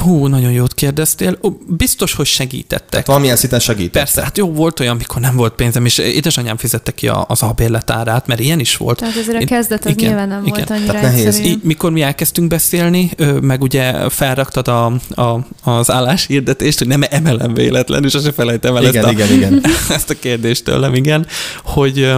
Hú, 0.00 0.26
nagyon 0.26 0.52
jót 0.52 0.74
kérdeztél. 0.74 1.38
Biztos, 1.66 2.14
hogy 2.14 2.26
segítettek. 2.26 2.88
Tehát 2.88 3.06
valamilyen 3.06 3.36
szinten 3.36 3.60
segítettek. 3.60 4.02
Persze, 4.02 4.22
hát 4.22 4.38
jó, 4.38 4.52
volt 4.52 4.80
olyan, 4.80 4.94
amikor 4.94 5.20
nem 5.20 5.36
volt 5.36 5.54
pénzem, 5.54 5.84
és 5.84 5.98
édesanyám 5.98 6.56
fizette 6.56 6.92
ki 6.92 7.08
az 7.26 7.42
albérletárát, 7.42 8.26
mert 8.26 8.40
ilyen 8.40 8.60
is 8.60 8.76
volt. 8.76 8.98
Tehát 8.98 9.16
ezért 9.16 9.42
a 9.42 9.46
kezdet 9.46 9.84
az 9.84 9.90
igen, 9.90 10.08
nyilván 10.08 10.28
nem 10.28 10.44
igen. 10.44 10.54
volt 10.54 10.70
annyira 10.70 10.92
Tehát 10.92 11.12
nehéz. 11.12 11.38
I, 11.38 11.58
mikor 11.62 11.90
mi 11.90 12.02
elkezdtünk 12.02 12.48
beszélni, 12.48 13.10
meg 13.40 13.62
ugye 13.62 14.08
felraktad 14.08 14.68
a, 14.68 14.86
a, 15.20 15.46
az 15.62 15.90
álláshirdetést, 15.90 16.78
hogy 16.78 16.88
nem 16.88 17.02
emelem 17.10 17.54
véletlen, 17.54 18.04
és 18.04 18.14
azt 18.14 18.34
felejtem 18.34 18.76
el 18.76 18.84
igen, 18.84 19.04
ezt, 19.04 19.12
igen, 19.12 19.28
a, 19.28 19.32
igen. 19.32 19.62
ezt 19.96 20.10
a 20.10 20.14
kérdést 20.18 20.64
tőlem, 20.64 20.94
igen, 20.94 21.26
hogy 21.64 22.12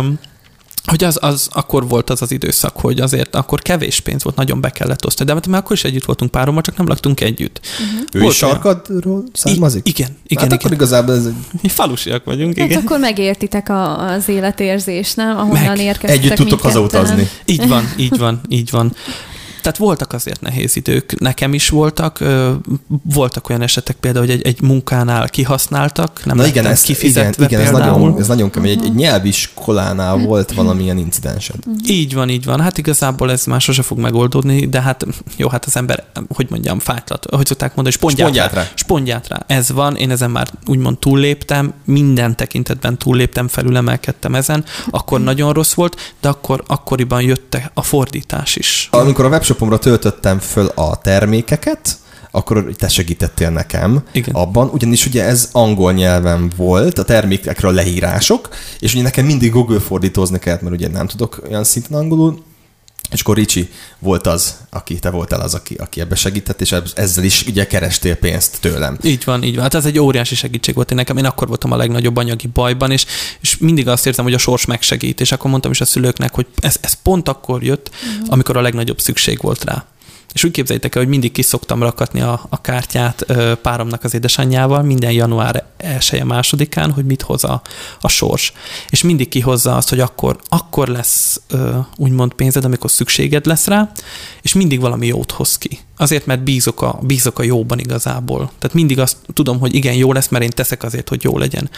hogy 0.85 1.05
az, 1.05 1.18
az 1.21 1.49
akkor 1.53 1.88
volt 1.88 2.11
az 2.11 2.23
az 2.23 2.31
időszak, 2.31 2.77
hogy 2.77 3.01
azért 3.01 3.35
akkor 3.35 3.61
kevés 3.62 4.01
pénz 4.01 4.23
volt, 4.23 4.37
nagyon 4.37 4.61
be 4.61 4.71
kellett 4.71 5.07
osztani. 5.07 5.29
De 5.29 5.35
mert 5.35 5.47
mi 5.47 5.57
akkor 5.57 5.77
is 5.77 5.85
együtt 5.85 6.05
voltunk 6.05 6.31
párommal, 6.31 6.62
csak 6.62 6.77
nem 6.77 6.87
laktunk 6.87 7.21
együtt. 7.21 7.61
Uh-huh. 7.61 8.07
Ő 8.12 8.21
volt 8.21 8.33
is 8.33 8.38
sarkadról 8.38 9.25
származik? 9.33 9.88
I- 9.88 9.90
igen, 9.90 10.16
igen. 10.27 10.42
Hát 10.42 10.47
igen. 10.47 10.59
akkor 10.59 10.73
igazából 10.73 11.14
ez 11.14 11.27
egy... 11.27 11.35
Mi 11.62 11.68
falusiak 11.68 12.25
vagyunk, 12.25 12.59
hát 12.59 12.68
igen. 12.68 12.83
akkor 12.85 12.99
megértitek 12.99 13.68
a, 13.68 14.11
az 14.12 14.29
életérzés, 14.29 15.14
nem? 15.14 15.37
Ahonnan 15.37 15.62
Meg. 15.62 15.79
érkeztek 15.79 16.23
Együtt 16.23 16.35
tudtok 16.35 16.61
hazautazni. 16.61 17.29
Így 17.45 17.68
van, 17.68 17.92
így 17.97 18.18
van, 18.18 18.40
így 18.49 18.71
van. 18.71 18.95
Tehát 19.62 19.79
voltak 19.79 20.12
azért 20.12 20.40
nehéz 20.40 20.77
idők, 20.77 21.18
nekem 21.18 21.55
is 21.55 21.68
voltak, 21.68 22.25
voltak 23.03 23.48
olyan 23.48 23.62
esetek 23.62 23.96
például, 23.96 24.27
hogy 24.27 24.35
egy, 24.35 24.46
egy 24.46 24.62
munkánál 24.62 25.29
kihasználtak, 25.29 26.20
nem 26.25 26.37
Na 26.37 26.46
igen, 26.46 26.66
ez, 26.66 26.88
igen, 27.03 27.35
igen 27.38 27.61
ez, 27.61 27.70
nagyon, 27.70 28.18
ez 28.18 28.27
nagyon 28.27 28.51
kemény. 28.51 28.70
Egy, 28.70 28.85
egy 28.85 28.94
nyelviskolánál 28.94 30.16
volt 30.16 30.53
valamilyen 30.53 30.98
incidensed. 30.98 31.57
Így 31.87 32.14
van, 32.14 32.29
így 32.29 32.44
van. 32.44 32.61
Hát 32.61 32.79
igazából 32.79 33.31
ez 33.31 33.44
már 33.44 33.61
sose 33.61 33.83
fog 33.83 33.98
megoldódni, 33.98 34.66
de 34.66 34.81
hát 34.81 35.07
jó, 35.37 35.48
hát 35.48 35.64
az 35.64 35.77
ember, 35.77 36.05
hogy 36.29 36.46
mondjam, 36.51 36.79
fájtlat, 36.79 37.27
hogy 37.31 37.46
szokták 37.46 37.75
mondani, 37.75 37.96
spondját, 37.96 38.29
spondját 38.29 38.53
rá. 38.53 38.68
Spondját 38.75 39.29
rá. 39.29 39.44
Ez 39.46 39.72
van, 39.72 39.96
én 39.96 40.11
ezen 40.11 40.31
már 40.31 40.48
úgymond 40.66 40.98
túlléptem, 40.98 41.72
minden 41.85 42.37
tekintetben 42.37 42.98
túlléptem, 42.98 43.48
felülemelkedtem 43.48 44.35
ezen, 44.35 44.64
akkor 44.90 45.20
nagyon 45.20 45.53
rossz 45.53 45.72
volt, 45.72 46.14
de 46.20 46.29
akkor 46.29 46.62
akkoriban 46.66 47.22
jött 47.22 47.57
a 47.75 47.83
fordítás 47.83 48.57
is. 48.57 48.88
Amikor 48.92 49.25
a 49.25 49.29
webshop 49.29 49.52
webshopomra 49.53 49.79
töltöttem 49.79 50.38
föl 50.38 50.67
a 50.67 50.97
termékeket, 50.97 51.97
akkor 52.31 52.65
te 52.77 52.88
segítettél 52.88 53.51
nekem 53.51 54.03
Igen. 54.12 54.35
abban, 54.35 54.69
ugyanis 54.73 55.07
ugye 55.07 55.25
ez 55.25 55.49
angol 55.53 55.93
nyelven 55.93 56.53
volt, 56.57 56.99
a 56.99 57.05
termékekről 57.05 57.73
leírások, 57.73 58.49
és 58.79 58.95
ugye 58.95 59.03
nekem 59.03 59.25
mindig 59.25 59.51
Google 59.51 59.81
fordítózni 59.81 60.38
kellett, 60.38 60.61
mert 60.61 60.75
ugye 60.75 60.88
nem 60.88 61.07
tudok 61.07 61.43
olyan 61.49 61.65
szinten 61.65 61.99
angolul, 61.99 62.43
és 63.12 63.20
akkor 63.20 63.37
Ricsi 63.37 63.70
volt 63.98 64.27
az, 64.27 64.57
aki, 64.70 64.98
te 64.98 65.11
voltál 65.11 65.40
az, 65.40 65.55
aki, 65.55 65.75
aki 65.75 66.01
ebbe 66.01 66.14
segített, 66.14 66.61
és 66.61 66.75
ezzel 66.94 67.25
is 67.25 67.46
ugye 67.46 67.66
kerestél 67.66 68.16
pénzt 68.16 68.61
tőlem. 68.61 68.98
Így 69.03 69.25
van, 69.25 69.42
így 69.42 69.55
van. 69.55 69.62
Hát 69.62 69.75
ez 69.75 69.85
egy 69.85 69.98
óriási 69.98 70.35
segítség 70.35 70.75
volt 70.75 70.90
én 70.90 70.96
nekem. 70.96 71.16
Én 71.16 71.25
akkor 71.25 71.48
voltam 71.48 71.72
a 71.72 71.77
legnagyobb 71.77 72.16
anyagi 72.16 72.46
bajban, 72.46 72.90
és, 72.90 73.07
és 73.40 73.59
mindig 73.59 73.88
azt 73.88 74.07
érzem, 74.07 74.25
hogy 74.25 74.35
a 74.35 74.38
sors 74.38 74.64
megsegít, 74.64 75.20
és 75.20 75.33
akkor 75.33 75.51
mondtam 75.51 75.70
is 75.70 75.81
a 75.81 75.85
szülőknek, 75.85 76.35
hogy 76.35 76.46
ez, 76.61 76.77
ez 76.81 76.92
pont 77.03 77.29
akkor 77.29 77.62
jött, 77.62 77.90
uh-huh. 77.94 78.27
amikor 78.29 78.57
a 78.57 78.61
legnagyobb 78.61 79.01
szükség 79.01 79.38
volt 79.40 79.64
rá. 79.64 79.87
És 80.33 80.45
úgy 80.45 80.51
képzeljétek 80.51 80.95
el, 80.95 81.03
hogy 81.03 81.11
mindig 81.11 81.33
ki 81.33 81.42
szoktam 81.42 81.83
rakatni 81.83 82.21
a, 82.21 82.47
a 82.49 82.61
kártyát 82.61 83.25
ö, 83.27 83.55
páromnak 83.55 84.05
az 84.05 84.14
édesanyjával 84.14 84.83
minden 84.83 85.12
január 85.12 85.64
1 85.77 86.25
másodikán, 86.25 86.90
hogy 86.92 87.05
mit 87.05 87.23
hoz 87.23 87.45
a, 87.45 87.62
a 88.01 88.09
sors. 88.09 88.53
És 88.90 89.03
mindig 89.03 89.29
kihozza 89.29 89.77
azt, 89.77 89.88
hogy 89.88 90.01
akkor, 90.01 90.38
akkor 90.49 90.88
lesz 90.88 91.40
ö, 91.49 91.79
úgymond 91.97 92.33
pénzed, 92.33 92.64
amikor 92.64 92.90
szükséged 92.90 93.47
lesz 93.47 93.66
rá, 93.66 93.92
és 94.42 94.53
mindig 94.53 94.81
valami 94.81 95.07
jót 95.07 95.31
hoz 95.31 95.59
ki. 95.59 95.79
Azért, 95.97 96.27
mert 96.27 96.42
bízok 96.42 96.83
a, 96.83 96.99
bízok 97.03 97.38
a 97.38 97.42
jóban 97.42 97.79
igazából. 97.79 98.51
Tehát 98.59 98.75
mindig 98.75 98.99
azt 98.99 99.16
tudom, 99.33 99.59
hogy 99.59 99.75
igen, 99.75 99.95
jó 99.95 100.12
lesz, 100.12 100.29
mert 100.29 100.45
én 100.45 100.51
teszek 100.51 100.83
azért, 100.83 101.09
hogy 101.09 101.23
jó 101.23 101.38
legyen. 101.38 101.71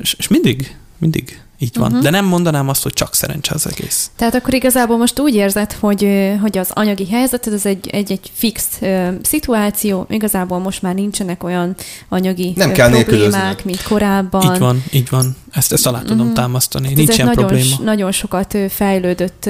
És, 0.00 0.14
és 0.18 0.28
mindig, 0.28 0.76
mindig 0.98 1.40
Így 1.60 1.76
van. 1.76 1.86
Uh-huh. 1.86 2.02
De 2.02 2.10
nem 2.10 2.24
mondanám 2.24 2.68
azt, 2.68 2.82
hogy 2.82 2.92
csak 2.92 3.14
szerencse 3.14 3.54
az 3.54 3.66
egész. 3.66 4.10
Tehát 4.16 4.34
akkor 4.34 4.54
igazából 4.54 4.96
most 4.96 5.20
úgy 5.20 5.34
érzed, 5.34 5.72
hogy, 5.72 6.08
hogy 6.40 6.58
az 6.58 6.70
anyagi 6.72 7.08
helyzet, 7.08 7.46
ez 7.46 7.66
egy, 7.66 7.88
egy, 7.92 8.12
egy 8.12 8.30
fix 8.34 8.66
uh, 8.80 9.08
szituáció, 9.22 10.06
igazából 10.10 10.58
most 10.58 10.82
már 10.82 10.94
nincsenek 10.94 11.44
olyan 11.44 11.76
anyagi 12.08 12.52
nem 12.56 12.72
kell 12.72 12.90
problémák, 12.90 13.64
mint 13.64 13.82
korábban. 13.82 14.54
Így 14.54 14.58
van, 14.58 14.84
így 14.90 15.08
van. 15.10 15.36
Ezt, 15.52 15.72
ezt 15.72 15.86
alá 15.86 16.00
tudom 16.00 16.18
uh-huh. 16.18 16.34
támasztani. 16.34 16.94
Nincs 16.94 17.14
ilyen 17.14 17.28
nagyon, 17.28 17.46
probléma. 17.46 17.76
nagyon 17.82 18.12
sokat 18.12 18.56
fejlődött 18.68 19.46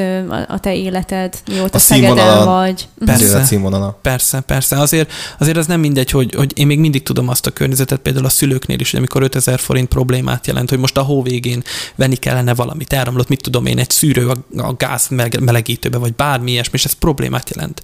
a 0.49 0.61
te 0.61 0.74
életed, 0.74 1.35
mióta 1.47 1.78
Szegeden 1.78 2.45
vagy. 2.45 2.89
Persze, 3.05 3.45
színvonala. 3.45 3.99
persze, 4.03 4.41
persze. 4.41 4.80
Azért, 4.80 5.12
azért 5.39 5.57
az 5.57 5.66
nem 5.66 5.80
mindegy, 5.80 6.11
hogy, 6.11 6.35
hogy 6.35 6.59
én 6.59 6.66
még 6.66 6.78
mindig 6.78 7.03
tudom 7.03 7.28
azt 7.28 7.47
a 7.47 7.51
környezetet, 7.51 8.01
például 8.01 8.24
a 8.24 8.28
szülőknél 8.28 8.80
is, 8.80 8.91
hogy 8.91 8.99
amikor 8.99 9.22
5000 9.22 9.59
forint 9.59 9.89
problémát 9.89 10.47
jelent, 10.47 10.68
hogy 10.68 10.78
most 10.78 10.97
a 10.97 11.03
hó 11.03 11.22
végén 11.22 11.62
venni 11.99 12.16
kellene 12.16 12.55
valamit, 12.55 12.92
elromlott, 12.92 13.28
mit 13.28 13.42
tudom 13.42 13.66
én, 13.66 13.78
egy 13.78 13.90
szűrő 13.90 14.28
a, 14.28 14.36
a 14.57 14.74
gáz 14.76 15.09
melegítőbe, 15.40 15.99
vagy 15.99 16.14
bármi 16.14 16.51
ilyesmi, 16.51 16.72
és 16.72 16.84
ez 16.84 16.92
problémát 16.92 17.51
jelent. 17.55 17.82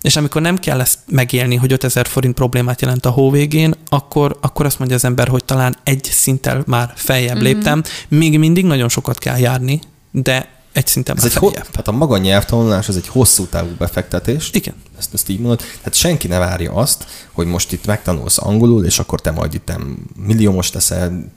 És 0.00 0.16
amikor 0.16 0.40
nem 0.42 0.58
kell 0.58 0.80
ezt 0.80 0.98
megélni, 1.06 1.56
hogy 1.56 1.72
5000 1.72 2.06
forint 2.06 2.34
problémát 2.34 2.80
jelent 2.80 3.06
a 3.06 3.10
hó 3.10 3.30
végén, 3.30 3.74
akkor, 3.88 4.38
akkor 4.40 4.66
azt 4.66 4.78
mondja 4.78 4.96
az 4.96 5.04
ember, 5.04 5.28
hogy 5.28 5.44
talán 5.44 5.76
egy 5.82 6.04
szinttel 6.04 6.62
már 6.66 6.92
feljebb 6.94 7.34
mm-hmm. 7.34 7.44
léptem. 7.44 7.82
Még 8.08 8.38
mindig 8.38 8.64
nagyon 8.64 8.88
sokat 8.88 9.18
kell 9.18 9.38
járni, 9.38 9.80
de 10.10 10.57
egy 10.78 10.86
szinten 10.86 11.16
Ez 11.16 11.24
egy 11.24 11.34
ho- 11.34 11.56
hát 11.74 11.88
a 11.88 11.92
maga 11.92 12.18
nyelvtanulás 12.18 12.88
az 12.88 12.96
egy 12.96 13.08
hosszú 13.08 13.46
távú 13.46 13.68
befektetés. 13.78 14.50
Igen. 14.52 14.74
Ezt, 14.98 15.14
ezt 15.14 15.28
így 15.28 15.38
mondod. 15.38 15.58
Tehát 15.58 15.94
senki 15.94 16.26
ne 16.26 16.38
várja 16.38 16.72
azt, 16.72 17.06
hogy 17.32 17.46
most 17.46 17.72
itt 17.72 17.86
megtanulsz 17.86 18.38
angolul, 18.38 18.84
és 18.84 18.98
akkor 18.98 19.20
te 19.20 19.30
majd 19.30 19.54
itt 19.54 19.72
milliómos 20.16 20.70
teszel 20.70 21.32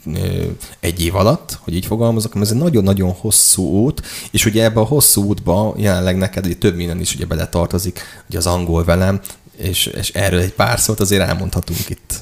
egy 0.80 1.04
év 1.04 1.16
alatt, 1.16 1.60
hogy 1.62 1.76
így 1.76 1.86
fogalmazok, 1.86 2.36
ez 2.36 2.52
egy 2.52 2.58
nagyon-nagyon 2.58 3.12
hosszú 3.12 3.64
út, 3.64 4.02
és 4.32 4.46
ugye 4.46 4.64
ebbe 4.64 4.80
a 4.80 4.84
hosszú 4.84 5.24
útba 5.24 5.74
jelenleg 5.78 6.18
neked 6.18 6.58
több 6.60 6.76
minden 6.76 7.00
is 7.00 7.16
ugye 7.16 7.26
bele 7.26 7.48
tartozik, 7.48 8.00
ugye 8.30 8.38
az 8.38 8.46
angol 8.48 8.84
velem, 8.84 9.20
és, 9.58 9.86
és 9.86 10.10
erről 10.10 10.40
egy 10.40 10.54
pár 10.54 10.80
szót 10.80 11.00
azért 11.00 11.28
elmondhatunk 11.28 11.90
itt. 11.90 12.14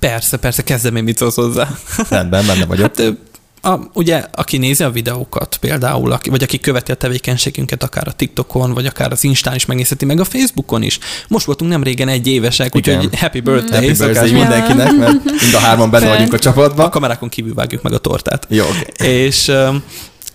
Persze, 0.00 0.36
persze, 0.36 0.62
kezdem 0.62 0.96
én 0.96 1.04
mit 1.04 1.16
szólsz 1.16 1.34
hozzá. 1.34 1.68
Rendben, 2.08 2.46
benne 2.46 2.66
vagyok. 2.66 2.96
Hát, 2.96 3.12
a, 3.66 3.90
ugye, 3.92 4.24
aki 4.32 4.58
nézi 4.58 4.84
a 4.84 4.90
videókat 4.90 5.56
például, 5.60 6.12
aki, 6.12 6.30
vagy 6.30 6.42
aki 6.42 6.60
követi 6.60 6.92
a 6.92 6.94
tevékenységünket 6.94 7.82
akár 7.82 8.08
a 8.08 8.12
TikTokon, 8.12 8.72
vagy 8.72 8.86
akár 8.86 9.12
az 9.12 9.24
Instán 9.24 9.54
is 9.54 9.66
megnézheti, 9.66 10.04
meg 10.04 10.20
a 10.20 10.24
Facebookon 10.24 10.82
is. 10.82 10.98
Most 11.28 11.46
voltunk 11.46 11.70
nem 11.70 11.82
régen 11.82 12.08
egy 12.08 12.26
évesek, 12.26 12.76
úgyhogy 12.76 13.08
happy 13.18 13.40
birthday, 13.40 13.86
happy 13.86 13.98
birthday 13.98 14.32
mindenkinek, 14.32 14.96
mert 14.96 15.24
mind 15.24 15.54
a 15.54 15.58
hárman 15.58 15.90
benne 15.90 16.08
vagyunk 16.08 16.32
a 16.32 16.38
csapatban. 16.38 16.86
A 16.86 16.88
kamerákon 16.88 17.28
kívül 17.28 17.54
vágjuk 17.54 17.82
meg 17.82 17.92
a 17.92 17.98
tortát. 17.98 18.46
Jó, 18.48 18.64
okay. 18.64 19.08
És 19.08 19.52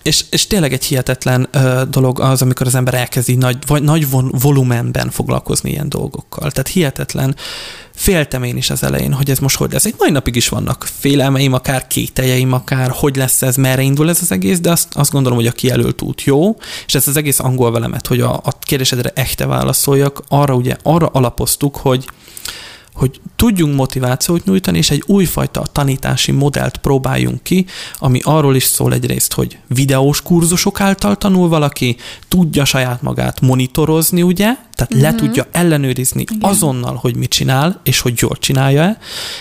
és, 0.02 0.24
és 0.30 0.46
tényleg 0.46 0.72
egy 0.72 0.84
hihetetlen 0.84 1.48
ö, 1.50 1.82
dolog 1.90 2.20
az, 2.20 2.42
amikor 2.42 2.66
az 2.66 2.74
ember 2.74 2.94
elkezdi 2.94 3.34
nagy, 3.34 3.56
vagy 3.66 3.82
nagy 3.82 4.10
von, 4.10 4.34
volumenben 4.40 5.10
foglalkozni 5.10 5.70
ilyen 5.70 5.88
dolgokkal. 5.88 6.50
Tehát 6.50 6.68
hihetetlen. 6.68 7.36
Féltem 7.94 8.42
én 8.42 8.56
is 8.56 8.70
az 8.70 8.82
elején, 8.82 9.12
hogy 9.12 9.30
ez 9.30 9.38
most 9.38 9.56
hogy 9.56 9.72
lesz. 9.72 9.84
Egy 9.84 9.94
mai 9.98 10.10
napig 10.10 10.36
is 10.36 10.48
vannak 10.48 10.88
félelmeim, 10.98 11.52
akár 11.52 11.86
kételjeim, 11.86 12.52
akár 12.52 12.90
hogy 12.90 13.16
lesz 13.16 13.42
ez, 13.42 13.56
merre 13.56 13.82
indul 13.82 14.08
ez 14.08 14.18
az 14.20 14.32
egész, 14.32 14.60
de 14.60 14.70
azt, 14.70 14.94
azt 14.94 15.10
gondolom, 15.10 15.38
hogy 15.38 15.46
a 15.46 15.52
kijelölt 15.52 16.02
út 16.02 16.22
jó, 16.22 16.56
és 16.86 16.94
ez 16.94 17.08
az 17.08 17.16
egész 17.16 17.38
angol 17.38 17.70
velemet, 17.70 18.06
hogy 18.06 18.20
a, 18.20 18.34
a 18.34 18.58
kérdésedre 18.60 19.12
echte 19.14 19.46
válaszoljak, 19.46 20.22
arra 20.28 20.54
ugye, 20.54 20.76
arra 20.82 21.06
alapoztuk, 21.06 21.76
hogy 21.76 22.04
hogy 22.94 23.20
tudjunk 23.36 23.74
motivációt 23.74 24.44
nyújtani, 24.44 24.78
és 24.78 24.90
egy 24.90 25.02
újfajta 25.06 25.62
tanítási 25.72 26.32
modellt 26.32 26.76
próbáljunk 26.76 27.42
ki, 27.42 27.66
ami 27.98 28.20
arról 28.22 28.56
is 28.56 28.64
szól 28.64 28.92
egyrészt, 28.92 29.32
hogy 29.32 29.58
videós 29.66 30.22
kurzusok 30.22 30.80
által 30.80 31.16
tanul 31.16 31.48
valaki, 31.48 31.96
tudja 32.28 32.64
saját 32.64 33.02
magát 33.02 33.40
monitorozni, 33.40 34.22
ugye, 34.22 34.56
tehát 34.86 34.94
mm-hmm. 34.94 35.02
le 35.02 35.10
mhm. 35.10 35.26
tudja 35.26 35.46
ellenőrizni 35.52 36.20
Igen. 36.20 36.38
azonnal, 36.40 36.94
hogy 36.94 37.16
mit 37.16 37.30
csinál, 37.30 37.80
és 37.84 38.00
hogy 38.00 38.14
jól 38.16 38.36
csinálja-e. 38.38 38.98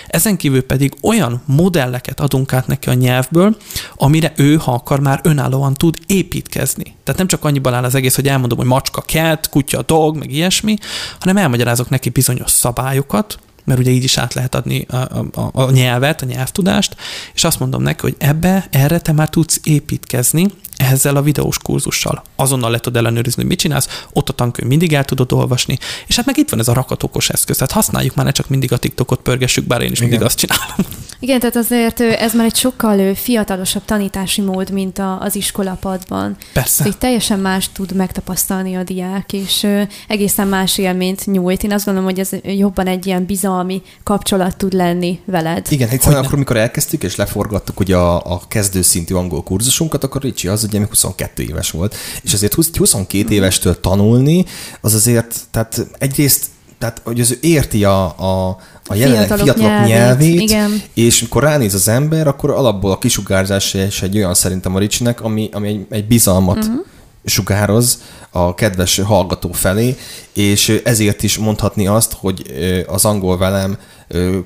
Ezen 0.08 0.38
kívül 0.38 0.62
pedig 0.62 0.94
olyan 1.02 1.42
modelleket 1.46 2.20
adunk 2.20 2.54
át 2.54 2.68
neki 2.68 2.90
a 2.90 2.94
nyelvből, 2.94 3.58
amire 3.96 4.34
ő, 4.36 4.56
ha 4.56 4.74
akar, 4.74 5.00
már 5.00 5.20
önállóan 5.24 5.74
tud 5.74 5.98
építkezni. 6.08 6.96
Tehát 7.04 7.20
nem 7.20 7.28
csak 7.28 7.44
annyiban 7.44 7.74
áll 7.74 7.84
az 7.84 7.96
egész, 7.96 8.16
hogy 8.16 8.28
elmondom, 8.28 8.58
hogy 8.58 8.68
macska, 8.68 9.02
kert, 9.02 9.50
kutya, 9.50 9.82
dog, 9.82 10.18
meg 10.18 10.32
ilyesmi, 10.32 10.76
hanem 11.20 11.38
elmagyarázok 11.38 11.90
neki 11.90 12.10
bizonyos 12.10 12.52
szabályokat, 12.52 13.40
mert 13.64 13.80
ugye 13.80 13.92
így 13.92 14.04
is 14.04 14.18
át 14.18 14.34
lehet 14.34 14.56
adni 14.56 14.86
a, 14.90 14.96
a, 14.96 15.50
a 15.52 15.72
nyelvet, 15.72 16.22
a 16.22 16.26
nyelvtudást, 16.26 16.96
és 17.34 17.44
azt 17.44 17.60
mondom 17.60 17.82
neki, 17.82 18.02
hogy 18.02 18.16
ebbe, 18.18 18.68
erre 18.72 19.00
te 19.00 19.12
már 19.12 19.30
tudsz 19.30 19.60
építkezni, 19.64 20.48
ezzel 20.78 21.16
a 21.16 21.22
videós 21.22 21.58
kurzussal. 21.58 22.24
Azonnal 22.36 22.72
le 22.72 22.80
tudod 22.80 23.04
ellenőrizni, 23.04 23.42
hogy 23.42 23.52
mit 23.52 23.60
csinálsz, 23.60 24.06
ott 24.14 24.30
a 24.30 24.34
tankönyv 24.34 24.70
mindig 24.70 24.94
el 24.94 25.06
tudod 25.06 25.32
olvasni, 25.32 25.78
és 26.08 26.16
hát 26.16 26.26
meg 26.26 26.38
itt 26.38 26.50
van 26.50 26.60
ez 26.60 26.68
a 26.68 26.74
rakatokos 26.74 27.30
eszköz, 27.30 27.56
tehát 27.56 27.72
használjuk 27.72 28.16
már, 28.16 28.26
ne 28.26 28.32
csak 28.32 28.50
mindig 28.50 28.72
a 28.72 28.78
TikTokot 28.78 29.22
pörgessük, 29.22 29.68
bár 29.68 29.82
én 29.82 29.92
is 29.92 29.98
Igen. 29.98 30.10
mindig 30.10 30.26
azt 30.26 30.38
csinálom. 30.38 30.76
Igen, 31.24 31.40
tehát 31.40 31.56
azért 31.56 32.00
ez 32.00 32.34
már 32.34 32.46
egy 32.46 32.56
sokkal 32.56 33.16
fiatalosabb 33.16 33.86
tanítási 33.86 34.42
mód, 34.42 34.72
mint 34.72 35.00
a, 35.00 35.22
az 35.22 35.36
iskolapadban. 35.36 36.38
Persze. 36.54 36.86
Így 36.88 36.98
teljesen 36.98 37.40
más 37.40 37.70
tud 37.72 37.96
megtapasztalni 37.96 38.76
a 38.76 38.84
diák, 38.84 39.34
és 39.34 39.68
egészen 40.08 40.48
más 40.48 40.78
élményt 40.78 41.26
nyújt. 41.26 41.64
Én 41.64 41.72
azt 41.74 41.86
gondolom, 41.86 42.10
hogy 42.10 42.20
ez 42.20 42.30
jobban 42.44 42.88
egy 42.88 43.06
ilyen 43.06 43.26
bizalmi 43.26 43.82
kapcsolat 44.04 44.58
tud 44.58 44.74
lenni 44.74 45.20
veled. 45.26 45.66
Igen, 45.70 45.90
egyszerűen 45.90 46.22
akkor, 46.22 46.34
amikor 46.34 46.58
elkezdtük 46.58 47.04
és 47.04 47.16
leforgattuk 47.16 47.80
ugye 47.80 47.96
a, 47.96 48.34
a 48.34 48.42
kezdőszintű 48.48 49.14
angol 49.14 49.44
kurzusunkat, 49.44 50.04
akkor 50.04 50.22
Ricsi 50.22 50.48
az 50.48 50.64
ugye 50.64 50.80
még 50.80 50.88
22 50.88 51.44
éves 51.44 51.72
volt, 51.72 51.96
és 52.22 52.34
azért 52.34 52.54
20, 52.54 52.78
22 52.78 53.34
évestől 53.34 53.80
tanulni, 53.80 54.46
az 54.82 54.94
azért, 54.94 55.36
tehát 55.52 55.88
egyrészt 55.98 56.46
tehát 56.82 57.02
hogy 57.04 57.20
az 57.20 57.32
ő 57.32 57.38
érti 57.42 57.84
a, 57.84 58.04
a, 58.04 58.58
a 58.86 58.96
jelenleg 58.96 59.26
fiatalok, 59.28 59.44
fiatalok 59.44 59.88
nyelvét, 59.88 59.96
nyelvét 59.96 60.40
igen. 60.40 60.82
és 60.94 61.20
amikor 61.20 61.44
ránéz 61.44 61.74
az 61.74 61.88
ember, 61.88 62.28
akkor 62.28 62.50
alapból 62.50 62.92
a 62.92 62.98
kisugárzás 62.98 63.74
is 63.74 64.02
egy 64.02 64.18
olyan 64.18 64.34
szerintem 64.34 64.76
a 64.76 64.80
Ricsinek, 64.80 65.22
ami, 65.22 65.50
ami 65.52 65.68
egy, 65.68 65.86
egy 65.90 66.08
bizalmat 66.08 66.58
uh-huh. 66.58 66.86
sugároz 67.26 68.02
a 68.30 68.54
kedves 68.56 69.00
hallgató 69.00 69.52
felé, 69.52 69.98
és 70.34 70.82
ezért 70.84 71.24
is 71.24 71.38
mondhatni 71.38 71.88
azt, 71.88 72.14
hogy 72.14 72.44
az 72.88 73.06
angol 73.06 73.38
velem 73.38 73.78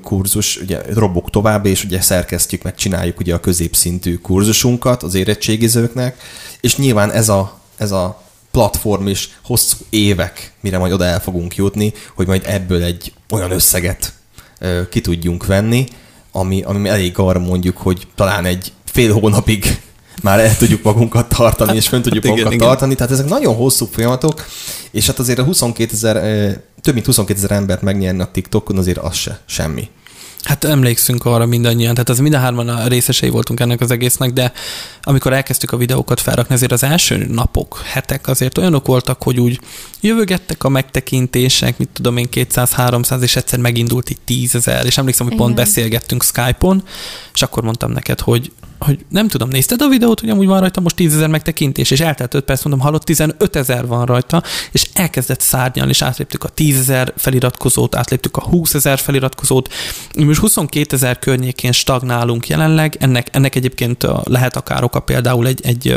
kurzus, 0.02 0.56
ugye 0.56 0.80
robok 0.94 1.30
tovább, 1.30 1.66
és 1.66 1.84
ugye 1.84 2.00
szerkesztjük, 2.00 2.62
meg 2.62 2.74
csináljuk 2.74 3.20
ugye 3.20 3.34
a 3.34 3.40
középszintű 3.40 4.16
kurzusunkat 4.16 5.02
az 5.02 5.14
érettségizőknek, 5.14 6.16
és 6.60 6.76
nyilván 6.76 7.10
ez 7.10 7.28
a, 7.28 7.58
ez 7.76 7.90
a 7.90 8.24
platform 8.56 9.06
is 9.06 9.38
hosszú 9.44 9.76
évek, 9.90 10.52
mire 10.60 10.78
majd 10.78 10.92
oda 10.92 11.04
el 11.04 11.20
fogunk 11.20 11.56
jutni, 11.56 11.92
hogy 12.14 12.26
majd 12.26 12.42
ebből 12.46 12.82
egy 12.82 13.12
olyan 13.30 13.50
összeget 13.50 14.12
ö, 14.58 14.88
ki 14.88 15.00
tudjunk 15.00 15.46
venni, 15.46 15.86
ami, 16.32 16.62
ami 16.62 16.88
elég 16.88 17.18
arra 17.18 17.38
mondjuk, 17.38 17.76
hogy 17.76 18.06
talán 18.14 18.44
egy 18.44 18.72
fél 18.84 19.12
hónapig 19.12 19.80
már 20.22 20.40
el 20.40 20.56
tudjuk 20.56 20.82
magunkat 20.82 21.28
tartani, 21.28 21.76
és 21.76 21.88
fönn 21.88 22.02
tudjuk 22.02 22.22
hát 22.22 22.30
magunkat 22.32 22.52
igen, 22.52 22.66
tartani. 22.66 22.94
Tehát 22.94 23.12
ezek 23.12 23.28
nagyon 23.28 23.54
hosszú 23.54 23.86
folyamatok, 23.86 24.46
és 24.90 25.06
hát 25.06 25.18
azért 25.18 25.38
a 25.38 25.44
22 25.44 25.92
ezer, 25.92 26.14
több 26.80 26.94
mint 26.94 27.06
22 27.06 27.38
ezer 27.38 27.50
embert 27.50 27.82
megnyerni 27.82 28.22
a 28.22 28.30
TikTokon 28.32 28.78
azért 28.78 28.98
az 28.98 29.14
se 29.14 29.40
semmi. 29.46 29.88
Hát 30.46 30.64
emlékszünk 30.64 31.24
arra 31.24 31.46
mindannyian, 31.46 31.92
tehát 31.92 32.08
az 32.08 32.18
mind 32.18 32.34
a 32.34 32.38
hárman 32.38 32.68
a 32.68 32.86
részesei 32.86 33.28
voltunk 33.28 33.60
ennek 33.60 33.80
az 33.80 33.90
egésznek, 33.90 34.32
de 34.32 34.52
amikor 35.02 35.32
elkezdtük 35.32 35.72
a 35.72 35.76
videókat 35.76 36.20
felrakni, 36.20 36.54
azért 36.54 36.72
az 36.72 36.82
első 36.82 37.26
napok, 37.30 37.82
hetek 37.84 38.28
azért 38.28 38.58
olyanok 38.58 38.86
voltak, 38.86 39.22
hogy 39.22 39.40
úgy 39.40 39.60
jövögettek 40.00 40.64
a 40.64 40.68
megtekintések, 40.68 41.78
mit 41.78 41.88
tudom 41.92 42.16
én, 42.16 42.28
200-300, 42.32 43.20
és 43.20 43.36
egyszer 43.36 43.58
megindult 43.58 44.10
itt 44.10 44.20
10 44.24 44.54
ezer, 44.54 44.84
és 44.84 44.98
emlékszem, 44.98 45.26
hogy 45.26 45.34
Igen. 45.34 45.46
pont 45.46 45.58
beszélgettünk 45.58 46.22
Skype-on, 46.22 46.82
és 47.34 47.42
akkor 47.42 47.62
mondtam 47.62 47.90
neked, 47.90 48.20
hogy 48.20 48.52
hogy 48.78 49.04
nem 49.08 49.28
tudom, 49.28 49.48
nézted 49.48 49.82
a 49.82 49.88
videót, 49.88 50.20
hogy 50.20 50.30
amúgy 50.30 50.46
van 50.46 50.60
rajta 50.60 50.80
most 50.80 50.96
10 50.96 51.14
ezer 51.14 51.28
megtekintés, 51.28 51.90
és 51.90 52.00
eltelt 52.00 52.34
5 52.34 52.44
perc, 52.44 52.64
mondom, 52.64 52.84
hallott, 52.84 53.04
15 53.04 53.56
ezer 53.56 53.86
van 53.86 54.04
rajta, 54.04 54.42
és 54.72 54.86
elkezdett 54.92 55.40
szárnyalni, 55.40 55.90
és 55.90 56.02
átléptük 56.02 56.44
a 56.44 56.48
10 56.48 56.78
ezer 56.78 57.12
feliratkozót, 57.16 57.94
átléptük 57.94 58.36
a 58.36 58.42
20 58.42 58.74
ezer 58.74 58.98
feliratkozót, 58.98 59.72
most 60.16 60.40
22 60.40 60.96
ezer 60.96 61.18
környékén 61.18 61.72
stagnálunk 61.72 62.48
jelenleg, 62.48 62.96
ennek, 63.00 63.28
ennek 63.32 63.54
egyébként 63.54 64.06
lehet 64.22 64.56
akár 64.56 64.84
oka 64.84 65.00
például 65.00 65.46
egy, 65.46 65.60
egy 65.62 65.96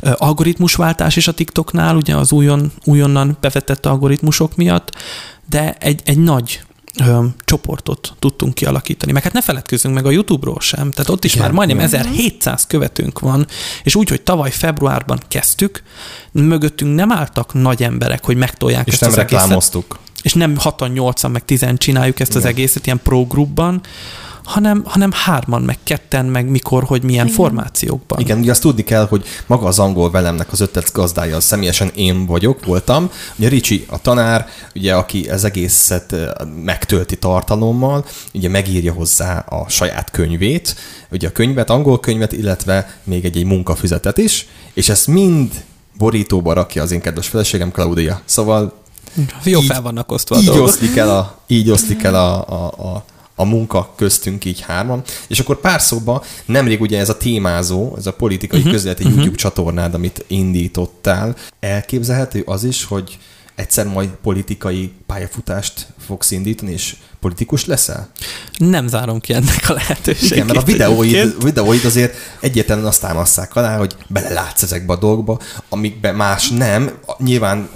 algoritmusváltás 0.00 1.16
is 1.16 1.28
a 1.28 1.32
TikToknál, 1.32 1.96
ugye 1.96 2.16
az 2.16 2.32
újon, 2.32 2.72
újonnan 2.84 3.36
bevetett 3.40 3.86
algoritmusok 3.86 4.56
miatt, 4.56 4.90
de 5.48 5.76
egy, 5.78 6.00
egy 6.04 6.18
nagy 6.18 6.60
ö, 7.00 7.24
csoportot 7.44 8.12
tudtunk 8.18 8.54
kialakítani. 8.54 9.12
Meg 9.12 9.22
hát 9.22 9.32
ne 9.32 9.42
feledkezzünk 9.42 9.94
meg 9.94 10.06
a 10.06 10.10
YouTube-ról 10.10 10.60
sem. 10.60 10.90
Tehát 10.90 11.10
ott 11.10 11.24
is 11.24 11.32
Igen. 11.32 11.44
már 11.44 11.54
majdnem 11.54 11.78
1700 11.78 12.66
követőnk 12.66 13.18
van, 13.18 13.46
és 13.82 13.94
úgy, 13.94 14.08
hogy 14.08 14.22
tavaly 14.22 14.50
februárban 14.50 15.20
kezdtük, 15.28 15.82
mögöttünk 16.32 16.94
nem 16.94 17.12
álltak 17.12 17.52
nagy 17.54 17.82
emberek, 17.82 18.24
hogy 18.24 18.36
megtolják 18.36 18.86
és 18.86 18.92
ezt 18.92 19.00
nem 19.00 19.10
az 19.10 19.16
reklámoztuk. 19.16 19.84
egészet. 19.84 20.22
És 20.22 20.34
nem 20.34 20.56
6 20.56 20.92
8 20.92 21.28
meg 21.28 21.44
10 21.44 21.66
csináljuk 21.76 22.20
ezt 22.20 22.30
Igen. 22.30 22.42
az 22.42 22.48
egészet 22.48 22.86
ilyen 22.86 23.00
pro 23.02 23.24
groupban, 23.24 23.80
hanem, 24.44 24.82
hanem 24.84 25.10
hárman, 25.12 25.62
meg 25.62 25.78
ketten, 25.82 26.26
meg 26.26 26.48
mikor, 26.48 26.84
hogy 26.84 27.02
milyen 27.02 27.24
Igen. 27.24 27.36
formációkban. 27.36 28.20
Igen, 28.20 28.38
ugye 28.38 28.50
azt 28.50 28.60
tudni 28.60 28.82
kell, 28.84 29.06
hogy 29.06 29.24
maga 29.46 29.66
az 29.66 29.78
angol 29.78 30.10
velemnek 30.10 30.52
az 30.52 30.60
ötlet 30.60 30.92
gazdája, 30.92 31.36
az 31.36 31.44
személyesen 31.44 31.90
én 31.94 32.26
vagyok, 32.26 32.64
voltam. 32.64 33.10
Ugye 33.36 33.48
Ricsi 33.48 33.84
a 33.88 34.00
tanár, 34.00 34.48
ugye 34.74 34.94
aki 34.94 35.28
az 35.28 35.44
egészet 35.44 36.14
megtölti 36.64 37.16
tartalommal, 37.18 38.04
ugye 38.34 38.48
megírja 38.48 38.92
hozzá 38.92 39.38
a 39.38 39.68
saját 39.68 40.10
könyvét, 40.10 40.76
ugye 41.10 41.28
a 41.28 41.32
könyvet, 41.32 41.70
angol 41.70 42.00
könyvet, 42.00 42.32
illetve 42.32 42.98
még 43.04 43.24
egy, 43.24 43.36
egy 43.36 43.44
munkafüzetet 43.44 44.18
is, 44.18 44.46
és 44.74 44.88
ezt 44.88 45.06
mind 45.06 45.64
borítóba 45.98 46.52
rakja 46.52 46.82
az 46.82 46.90
én 46.90 47.00
kedves 47.00 47.28
feleségem 47.28 47.70
Claudia. 47.70 48.20
Szóval 48.24 48.82
Jó 49.44 49.60
Így- 49.60 49.66
fel 49.66 49.82
vannak 49.82 50.12
osztva 50.12 50.36
a 50.36 50.38
így 50.38 50.44
dolgok. 50.44 50.66
oszlik 50.66 50.96
el, 50.96 51.10
a, 51.16 51.38
így 51.46 51.70
oszlik 51.70 52.02
el 52.02 52.14
a, 52.14 52.48
a, 52.48 52.64
a, 52.66 53.04
a 53.34 53.44
munka 53.44 53.92
köztünk 53.96 54.44
így 54.44 54.60
hárman. 54.60 55.02
És 55.26 55.40
akkor 55.40 55.60
pár 55.60 55.80
szóba, 55.80 56.24
nemrég 56.46 56.80
ugye 56.80 56.98
ez 56.98 57.08
a 57.08 57.16
témázó, 57.16 57.94
ez 57.96 58.06
a 58.06 58.12
politikai 58.12 58.58
uh-huh, 58.58 58.74
közéleti 58.74 59.02
uh-huh. 59.02 59.16
YouTube 59.16 59.36
csatornád, 59.36 59.94
amit 59.94 60.24
indítottál, 60.26 61.36
elképzelhető 61.60 62.42
az 62.46 62.64
is, 62.64 62.84
hogy 62.84 63.18
egyszer 63.54 63.86
majd 63.86 64.08
politikai 64.22 64.92
pályafutást 65.06 65.86
fogsz 66.06 66.30
indítani, 66.30 66.72
és 66.72 66.96
politikus 67.20 67.64
leszel? 67.66 68.08
Nem 68.56 68.88
zárom 68.88 69.20
ki 69.20 69.32
ennek 69.32 69.68
a 69.68 69.72
lehetőségét. 69.72 70.30
Igen, 70.30 70.46
mert 70.46 70.58
a 70.58 70.62
videóid, 70.62 71.14
egyébként. 71.14 71.42
videóid 71.42 71.84
azért 71.84 72.16
egyértelműen 72.40 72.88
azt 72.88 73.00
támaszták 73.00 73.56
alá, 73.56 73.76
hogy 73.78 73.96
belelátsz 74.08 74.62
ezekbe 74.62 74.92
a 74.92 74.96
dolgokba, 74.96 75.40
amikben 75.68 76.14
más 76.14 76.48
nem. 76.48 76.98
Nyilván 77.18 77.68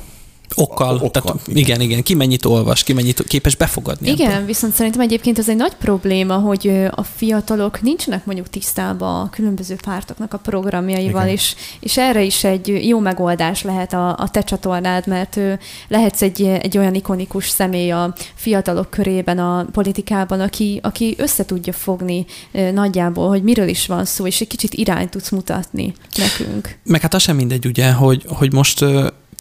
Okkal, 0.61 0.95
Okkal, 0.95 1.11
tehát, 1.11 1.41
igen. 1.47 1.57
igen, 1.57 1.81
igen, 1.81 2.03
ki 2.03 2.15
mennyit 2.15 2.45
olvas, 2.45 2.83
ki 2.83 2.93
mennyit 2.93 3.25
képes 3.27 3.57
befogadni. 3.57 4.11
Igen, 4.11 4.31
ebből. 4.31 4.47
viszont 4.47 4.73
szerintem 4.75 5.01
egyébként 5.01 5.39
ez 5.39 5.49
egy 5.49 5.57
nagy 5.57 5.75
probléma, 5.75 6.35
hogy 6.35 6.87
a 6.91 7.03
fiatalok 7.03 7.83
nincsenek 7.83 8.25
mondjuk 8.25 8.49
tisztában 8.49 9.21
a 9.21 9.31
különböző 9.31 9.77
pártoknak 9.83 10.35
a 10.35 10.39
programjaival, 10.39 11.23
Igen. 11.23 11.35
és, 11.35 11.55
és 11.81 11.97
erre 11.99 12.23
is 12.23 12.45
egy 12.45 12.87
jó 12.87 12.99
megoldás 12.99 13.63
lehet 13.63 13.93
a, 13.93 14.09
a 14.09 14.29
te 14.29 14.43
csatornád, 14.43 15.07
mert 15.07 15.41
lehetsz 15.89 16.23
egy, 16.23 16.43
egy 16.43 16.79
olyan 16.79 16.95
ikonikus 16.95 17.49
személy 17.49 17.91
a 17.91 18.15
fiatalok 18.35 18.91
körében 18.91 19.39
a 19.39 19.67
politikában, 19.73 20.41
aki, 20.41 20.81
aki 20.83 21.15
össze 21.19 21.45
tudja 21.45 21.73
fogni 21.73 22.27
nagyjából, 22.73 23.29
hogy 23.29 23.43
miről 23.43 23.69
is 23.69 23.87
van 23.87 24.05
szó, 24.05 24.27
és 24.27 24.41
egy 24.41 24.47
kicsit 24.47 24.75
irányt 24.75 25.11
tudsz 25.11 25.31
mutatni 25.31 25.93
nekünk. 26.17 26.79
Meg 26.85 27.01
hát 27.01 27.15
az 27.15 27.23
sem 27.23 27.37
mindegy, 27.37 27.67
ugye, 27.67 27.93
hogy, 27.93 28.25
hogy 28.29 28.53
most 28.53 28.85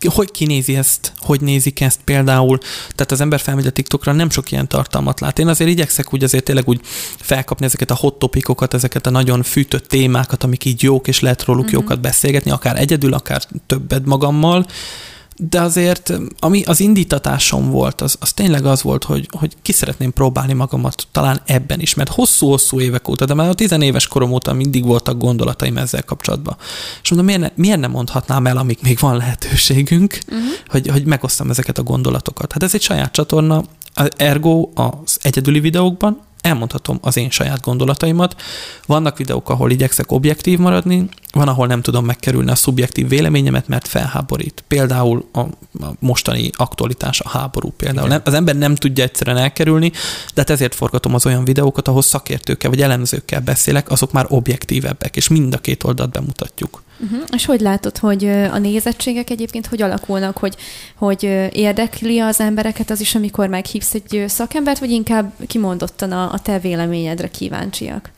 hogy 0.05 0.31
kinézi 0.31 0.75
ezt, 0.75 1.06
hogy 1.17 1.41
nézik 1.41 1.81
ezt 1.81 1.99
például, 2.03 2.57
tehát 2.95 3.11
az 3.11 3.21
ember 3.21 3.39
felmegy 3.39 3.67
a 3.67 3.71
TikTokra, 3.71 4.11
nem 4.11 4.29
sok 4.29 4.51
ilyen 4.51 4.67
tartalmat 4.67 5.19
lát. 5.19 5.39
Én 5.39 5.47
azért 5.47 5.69
igyekszek 5.69 6.13
úgy 6.13 6.23
azért 6.23 6.43
tényleg 6.43 6.67
úgy 6.67 6.79
felkapni 7.19 7.65
ezeket 7.65 7.91
a 7.91 7.95
hot 7.95 8.19
topikokat, 8.19 8.73
ezeket 8.73 9.07
a 9.07 9.09
nagyon 9.09 9.43
fűtött 9.43 9.87
témákat, 9.87 10.43
amik 10.43 10.65
így 10.65 10.83
jók, 10.83 11.07
és 11.07 11.19
lehet 11.19 11.43
róluk 11.43 11.65
uh-huh. 11.65 11.81
jókat 11.81 12.01
beszélgetni, 12.01 12.51
akár 12.51 12.79
egyedül, 12.79 13.13
akár 13.13 13.41
többet 13.67 14.05
magammal, 14.05 14.65
de 15.37 15.61
azért, 15.61 16.13
ami 16.39 16.63
az 16.63 16.79
indítatásom 16.79 17.69
volt, 17.69 18.01
az, 18.01 18.15
az 18.19 18.33
tényleg 18.33 18.65
az 18.65 18.81
volt, 18.81 19.03
hogy, 19.03 19.27
hogy 19.31 19.55
ki 19.61 19.71
szeretném 19.71 20.13
próbálni 20.13 20.53
magamat 20.53 21.07
talán 21.11 21.41
ebben 21.45 21.79
is, 21.79 21.93
mert 21.93 22.13
hosszú-hosszú 22.13 22.79
évek 22.79 23.07
óta, 23.07 23.25
de 23.25 23.33
már 23.33 23.49
a 23.49 23.53
tizenéves 23.53 24.07
korom 24.07 24.31
óta 24.31 24.53
mindig 24.53 24.85
voltak 24.85 25.17
gondolataim 25.17 25.77
ezzel 25.77 26.03
kapcsolatban. 26.03 26.55
És 27.03 27.09
mondom, 27.09 27.27
miért 27.27 27.41
ne, 27.41 27.63
miért 27.63 27.79
ne 27.79 27.87
mondhatnám 27.87 28.47
el, 28.47 28.57
amíg 28.57 28.77
még 28.81 28.97
van 28.99 29.17
lehetőségünk, 29.17 30.19
uh-huh. 30.27 30.43
hogy, 30.67 30.87
hogy 30.87 31.05
megosztam 31.05 31.49
ezeket 31.49 31.77
a 31.77 31.83
gondolatokat. 31.83 32.51
Hát 32.51 32.63
ez 32.63 32.73
egy 32.73 32.81
saját 32.81 33.11
csatorna, 33.11 33.63
ergo 34.15 34.69
az 34.73 35.19
egyedüli 35.21 35.59
videókban 35.59 36.26
elmondhatom 36.47 36.97
az 37.01 37.17
én 37.17 37.29
saját 37.29 37.61
gondolataimat. 37.61 38.35
Vannak 38.85 39.17
videók, 39.17 39.49
ahol 39.49 39.71
igyekszek 39.71 40.11
objektív 40.11 40.59
maradni, 40.59 41.09
van, 41.31 41.47
ahol 41.47 41.67
nem 41.67 41.81
tudom 41.81 42.05
megkerülni 42.05 42.51
a 42.51 42.55
szubjektív 42.55 43.07
véleményemet, 43.07 43.67
mert 43.67 43.87
felháborít. 43.87 44.63
Például 44.67 45.29
a, 45.31 45.39
a 45.39 45.93
mostani 45.99 46.49
aktualitás 46.53 47.19
a 47.19 47.29
háború 47.29 47.73
például. 47.77 48.07
Nem, 48.07 48.21
az 48.23 48.33
ember 48.33 48.55
nem 48.55 48.75
tudja 48.75 49.03
egyszerűen 49.03 49.37
elkerülni, 49.37 49.89
de 50.33 50.41
hát 50.41 50.49
ezért 50.49 50.75
forgatom 50.75 51.13
az 51.13 51.25
olyan 51.25 51.45
videókat, 51.45 51.87
ahol 51.87 52.01
szakértőkkel 52.01 52.69
vagy 52.69 52.81
elemzőkkel 52.81 53.41
beszélek, 53.41 53.91
azok 53.91 54.11
már 54.11 54.25
objektívebbek, 54.29 55.15
és 55.15 55.27
mind 55.27 55.53
a 55.53 55.57
két 55.57 55.83
oldalt 55.83 56.11
bemutatjuk. 56.11 56.83
Uh-huh. 56.99 57.23
És 57.33 57.45
hogy 57.45 57.61
látod, 57.61 57.97
hogy 57.97 58.25
a 58.27 58.57
nézettségek 58.57 59.29
egyébként 59.29 59.67
hogy 59.67 59.81
alakulnak, 59.81 60.37
hogy, 60.37 60.55
hogy 60.95 61.23
érdekli 61.53 62.19
az 62.19 62.39
embereket 62.39 62.89
az 62.89 62.99
is, 62.99 63.15
amikor 63.15 63.47
meghívsz 63.47 63.93
egy 63.93 64.23
szakembert, 64.27 64.79
vagy 64.79 64.91
inkább 64.91 65.31
kimondottan 65.47 66.11
a, 66.11 66.31
a 66.31 66.39
te 66.39 66.59
véleményedre 66.59 67.29
kíváncsiak? 67.29 68.09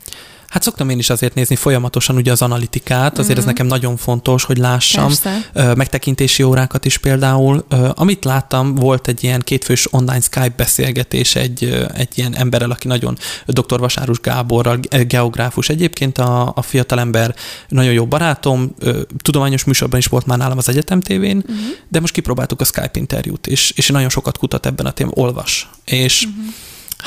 Hát 0.50 0.64
szoktam 0.64 0.90
én 0.90 1.00
is 1.00 1.10
azért 1.10 1.34
nézni 1.34 1.56
folyamatosan 1.56 2.16
ugye 2.16 2.32
az 2.32 2.42
analitikát, 2.42 3.18
azért 3.18 3.38
ez 3.38 3.46
nekem 3.46 3.66
nagyon 3.66 3.98
fontos, 3.98 4.44
hogy 4.44 4.58
lássam. 4.58 5.06
Persze. 5.06 5.74
Megtekintési 5.76 6.44
órákat 6.44 6.86
is 6.86 6.98
például. 6.98 7.66
Amit 7.94 8.26
láttam, 8.26 8.76
volt 8.76 9.08
egy 9.08 9.24
ilyen 9.24 9.40
kétfős 9.40 9.94
online 9.94 10.20
Skype 10.20 10.54
beszélgetés 10.58 11.36
egy, 11.36 11.88
egy 11.94 12.18
ilyen 12.18 12.36
emberrel, 12.36 12.72
aki 12.72 12.88
nagyon 12.88 13.18
dr. 13.46 13.80
Vasárus 13.80 14.20
Gáborral, 14.20 14.78
ge- 14.78 15.08
geográfus 15.08 15.70
egyébként 15.70 16.18
a, 16.18 16.52
a 16.56 16.62
fiatalember, 16.62 17.36
nagyon 17.68 17.94
jó 17.94 18.06
barátom, 18.06 18.76
tudományos 19.18 19.64
műsorban 19.64 20.00
is 20.00 20.06
volt 20.06 20.26
már 20.26 20.38
nálam 20.38 20.58
az 20.58 20.70
Egyetem 20.70 21.00
tévén, 21.00 21.38
uh-huh. 21.38 21.56
de 21.88 22.00
most 22.00 22.14
kipróbáltuk 22.14 22.62
a 22.62 22.66
Skype 22.66 22.92
interjút, 22.94 23.48
és, 23.48 23.72
és 23.76 23.88
nagyon 23.88 24.10
sokat 24.10 24.38
kutat 24.38 24.66
ebben 24.66 24.86
a 24.86 24.92
témában, 24.92 25.24
olvas. 25.24 25.70
És 25.86 26.26
uh-huh. 26.26 26.54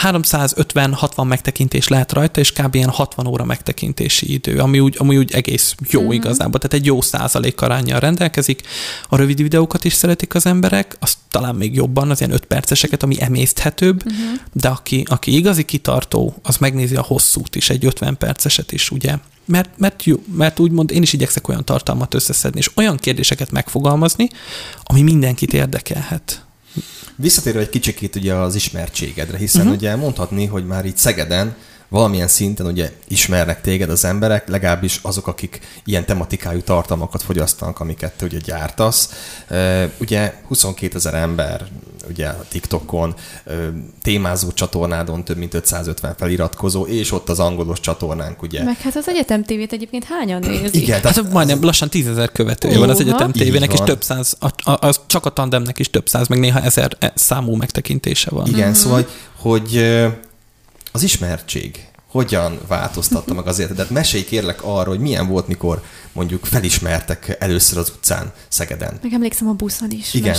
350-60 0.02 1.26
megtekintés 1.26 1.88
lehet 1.88 2.12
rajta, 2.12 2.40
és 2.40 2.52
kb. 2.52 2.74
ilyen 2.74 2.88
60 2.88 3.26
óra 3.26 3.44
megtekintési 3.44 4.32
idő, 4.32 4.58
ami 4.58 4.80
úgy, 4.80 4.96
ami 4.98 5.16
úgy 5.16 5.32
egész 5.32 5.74
jó 5.90 6.00
uh-huh. 6.00 6.14
igazából, 6.14 6.60
tehát 6.60 6.76
egy 6.76 6.86
jó 6.86 7.00
százalék 7.00 7.60
arányjal 7.60 8.00
rendelkezik. 8.00 8.62
A 9.08 9.16
rövid 9.16 9.42
videókat 9.42 9.84
is 9.84 9.92
szeretik 9.92 10.34
az 10.34 10.46
emberek, 10.46 10.96
azt 11.00 11.18
talán 11.28 11.54
még 11.54 11.74
jobban, 11.74 12.10
az 12.10 12.20
ilyen 12.20 12.32
5 12.32 12.44
perceseket, 12.44 13.02
ami 13.02 13.22
emészthetőbb, 13.22 14.02
uh-huh. 14.06 14.38
de 14.52 14.68
aki, 14.68 15.04
aki 15.06 15.36
igazi 15.36 15.64
kitartó, 15.64 16.34
az 16.42 16.56
megnézi 16.56 16.96
a 16.96 17.02
hosszút 17.02 17.56
is, 17.56 17.70
egy 17.70 17.84
50 17.84 18.16
perceset 18.16 18.72
is, 18.72 18.90
ugye? 18.90 19.16
Mert, 19.44 19.70
mert, 19.76 20.04
jó, 20.04 20.16
mert 20.36 20.58
úgymond 20.58 20.90
én 20.90 21.02
is 21.02 21.12
igyekszek 21.12 21.48
olyan 21.48 21.64
tartalmat 21.64 22.14
összeszedni, 22.14 22.58
és 22.58 22.70
olyan 22.74 22.96
kérdéseket 22.96 23.50
megfogalmazni, 23.50 24.28
ami 24.82 25.02
mindenkit 25.02 25.52
érdekelhet. 25.52 26.44
Visszatérve 27.16 27.60
egy 27.60 27.68
kicsikét 27.68 28.16
ugye 28.16 28.34
az 28.34 28.54
ismertségedre, 28.54 29.36
hiszen 29.36 29.60
uh-huh. 29.60 29.76
ugye 29.76 29.96
mondhatni, 29.96 30.46
hogy 30.46 30.66
már 30.66 30.84
itt 30.84 30.96
Szegeden 30.96 31.56
valamilyen 31.92 32.28
szinten 32.28 32.66
ugye 32.66 32.92
ismernek 33.08 33.60
téged 33.60 33.90
az 33.90 34.04
emberek, 34.04 34.48
legalábbis 34.48 34.98
azok, 35.02 35.26
akik 35.26 35.60
ilyen 35.84 36.04
tematikájú 36.04 36.60
tartalmakat 36.60 37.22
fogyasztanak, 37.22 37.80
amiket 37.80 38.12
te 38.12 38.24
ugye 38.24 38.38
gyártasz. 38.38 39.08
Ugye 39.98 40.34
22 40.46 40.96
ezer 40.96 41.14
ember 41.14 41.66
ugye 42.08 42.26
a 42.26 42.44
TikTokon, 42.48 43.14
témázó 44.02 44.52
csatornádon 44.52 45.24
több 45.24 45.36
mint 45.36 45.54
550 45.54 46.14
feliratkozó, 46.18 46.86
és 46.86 47.12
ott 47.12 47.28
az 47.28 47.38
angolos 47.38 47.80
csatornánk, 47.80 48.42
ugye. 48.42 48.64
Meg 48.64 48.80
hát 48.80 48.96
az 48.96 49.08
egyetem 49.08 49.44
tévét 49.44 49.72
egyébként 49.72 50.04
hányan 50.04 50.40
nézik? 50.40 50.74
Igen, 50.74 51.00
Tehát 51.00 51.16
tehát 51.16 51.32
majdnem 51.32 51.62
lassan 51.62 51.88
tízezer 51.88 52.32
követője 52.32 52.78
van 52.78 52.90
az 52.90 53.00
egyetem 53.00 53.32
tévének, 53.32 53.72
és 53.72 53.78
több 53.84 54.02
száz, 54.02 54.36
a, 54.40 54.70
a, 54.70 54.86
az 54.86 55.00
csak 55.06 55.26
a 55.26 55.30
tandemnek 55.30 55.78
is 55.78 55.90
több 55.90 56.08
száz, 56.08 56.28
meg 56.28 56.38
néha 56.38 56.60
ezer 56.60 56.96
e- 56.98 57.12
számú 57.14 57.54
megtekintése 57.54 58.30
van. 58.30 58.46
Igen, 58.46 58.58
uh-huh. 58.58 58.74
szóval, 58.76 59.06
hogy 59.36 59.84
az 60.92 61.02
ismertség 61.02 61.86
hogyan 62.10 62.58
változtatta 62.68 63.34
meg 63.34 63.46
az 63.46 63.58
életedet? 63.58 63.90
Mesélj 63.90 64.24
kérlek 64.24 64.62
arról, 64.62 64.94
hogy 64.94 65.00
milyen 65.00 65.28
volt, 65.28 65.48
mikor 65.48 65.82
mondjuk 66.12 66.44
felismertek 66.44 67.36
először 67.38 67.78
az 67.78 67.92
utcán 67.96 68.32
Szegeden. 68.48 68.98
Meg 69.02 69.12
emlékszem 69.12 69.48
a 69.48 69.52
buszon 69.52 69.90
is. 69.90 70.14
Igen. 70.14 70.36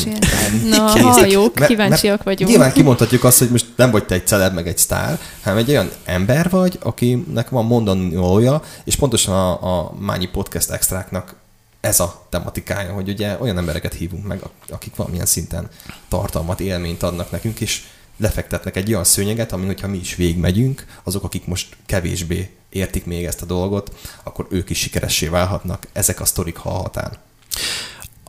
Na, 0.69 0.91
Igen. 0.95 1.03
halljuk, 1.03 1.55
Mert- 1.59 1.71
kíváncsiak 1.71 2.11
mert 2.11 2.23
vagyunk. 2.23 2.49
Nyilván 2.49 2.73
kimondhatjuk 2.73 3.23
azt, 3.23 3.39
hogy 3.39 3.49
most 3.49 3.65
nem 3.75 3.91
vagy 3.91 4.05
te 4.05 4.15
egy 4.15 4.27
celeb, 4.27 4.53
meg 4.53 4.67
egy 4.67 4.77
sztár, 4.77 5.19
hanem 5.43 5.57
egy 5.57 5.69
olyan 5.69 5.91
ember 6.03 6.49
vagy, 6.49 6.77
akinek 6.81 7.49
van 7.49 7.65
mondani 7.65 8.15
valója, 8.15 8.61
és 8.83 8.95
pontosan 8.95 9.33
a, 9.33 9.79
a 9.79 9.93
Mányi 9.99 10.25
Podcast 10.25 10.69
extráknak 10.69 11.35
ez 11.81 11.99
a 11.99 12.25
tematikája, 12.29 12.93
hogy 12.93 13.09
ugye 13.09 13.37
olyan 13.39 13.57
embereket 13.57 13.93
hívunk 13.93 14.27
meg, 14.27 14.41
akik 14.69 14.95
valamilyen 14.95 15.25
szinten 15.25 15.67
tartalmat, 16.09 16.59
élményt 16.59 17.03
adnak 17.03 17.31
nekünk, 17.31 17.59
és 17.59 17.83
lefektetnek 18.17 18.75
egy 18.75 18.89
olyan 18.89 19.03
szőnyeget, 19.03 19.51
amin, 19.51 19.65
hogyha 19.65 19.87
mi 19.87 19.97
is 19.97 20.15
végigmegyünk, 20.15 20.85
azok, 21.03 21.23
akik 21.23 21.45
most 21.45 21.75
kevésbé 21.85 22.49
értik 22.69 23.05
még 23.05 23.25
ezt 23.25 23.41
a 23.41 23.45
dolgot, 23.45 23.95
akkor 24.23 24.47
ők 24.49 24.69
is 24.69 24.77
sikeressé 24.77 25.27
válhatnak 25.27 25.87
ezek 25.93 26.21
a 26.21 26.25
sztorik 26.25 26.57
hallhatán. 26.57 27.17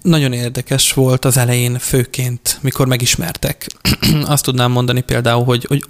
Nagyon 0.03 0.32
érdekes 0.32 0.93
volt 0.93 1.24
az 1.24 1.37
elején 1.37 1.78
főként, 1.78 2.59
mikor 2.62 2.87
megismertek. 2.87 3.66
Azt 4.24 4.45
tudnám 4.45 4.70
mondani 4.70 5.01
például, 5.01 5.45
hogy, 5.45 5.64
hogy 5.64 5.85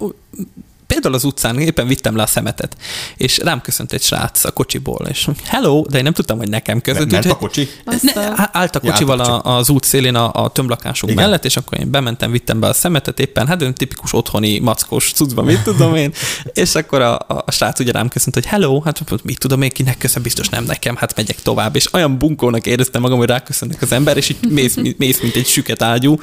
például 0.87 1.13
az 1.13 1.23
utcán 1.23 1.59
éppen 1.59 1.87
vittem 1.87 2.15
le 2.15 2.23
a 2.23 2.25
szemetet, 2.25 2.77
és 3.17 3.37
rám 3.37 3.61
köszönt 3.61 3.93
egy 3.93 4.01
srác 4.01 4.43
a 4.45 4.51
kocsiból, 4.51 5.05
és 5.09 5.29
hello, 5.45 5.81
de 5.89 5.97
én 5.97 6.03
nem 6.03 6.13
tudtam, 6.13 6.37
hogy 6.37 6.49
nekem 6.49 6.81
köszönt. 6.81 7.11
Ment 7.11 7.25
a 7.25 7.27
úgyhogy- 7.27 7.39
kocsi? 7.41 7.69
ne, 8.13 8.21
állt 8.51 8.75
a 8.75 8.79
Ja, 8.83 8.91
kocsival 8.91 9.21
állt 9.21 9.29
a 9.29 9.49
a, 9.49 9.57
az 9.57 9.69
út 9.69 9.83
szélén 9.83 10.15
a, 10.15 10.43
a 10.43 10.49
tömblakásunk 10.49 11.11
Igen. 11.11 11.23
mellett, 11.23 11.45
és 11.45 11.57
akkor 11.57 11.79
én 11.79 11.91
bementem, 11.91 12.31
vittem 12.31 12.59
be 12.59 12.67
a 12.67 12.73
szemetet 12.73 13.19
éppen, 13.19 13.47
hát 13.47 13.61
olyan 13.61 13.73
tipikus 13.73 14.13
otthoni 14.13 14.59
mackos 14.59 15.11
cuccba, 15.13 15.41
mit 15.43 15.61
tudom 15.63 15.95
én, 15.95 16.13
és 16.53 16.75
akkor 16.75 17.01
a, 17.01 17.13
a, 17.13 17.43
a 17.45 17.51
srác 17.51 17.79
ugye 17.79 17.91
rám 17.91 18.07
köszönt, 18.07 18.33
hogy 18.35 18.45
hello, 18.45 18.81
hát 18.81 19.03
mit 19.23 19.39
tudom 19.39 19.61
én, 19.61 19.69
kinek 19.69 19.97
köszön, 19.97 20.21
biztos 20.21 20.49
nem 20.49 20.63
nekem, 20.63 20.95
hát 20.95 21.15
megyek 21.15 21.41
tovább, 21.41 21.75
és 21.75 21.93
olyan 21.93 22.17
bunkónak 22.17 22.65
éreztem 22.65 23.01
magam, 23.01 23.17
hogy 23.17 23.27
ráköszönnek 23.27 23.81
az 23.81 23.91
ember, 23.91 24.17
és 24.17 24.29
így 24.29 24.37
mész, 24.49 24.75
mész 24.97 25.21
mint 25.21 25.35
egy 25.35 25.47
süket 25.47 25.81
ágyú, 25.81 26.17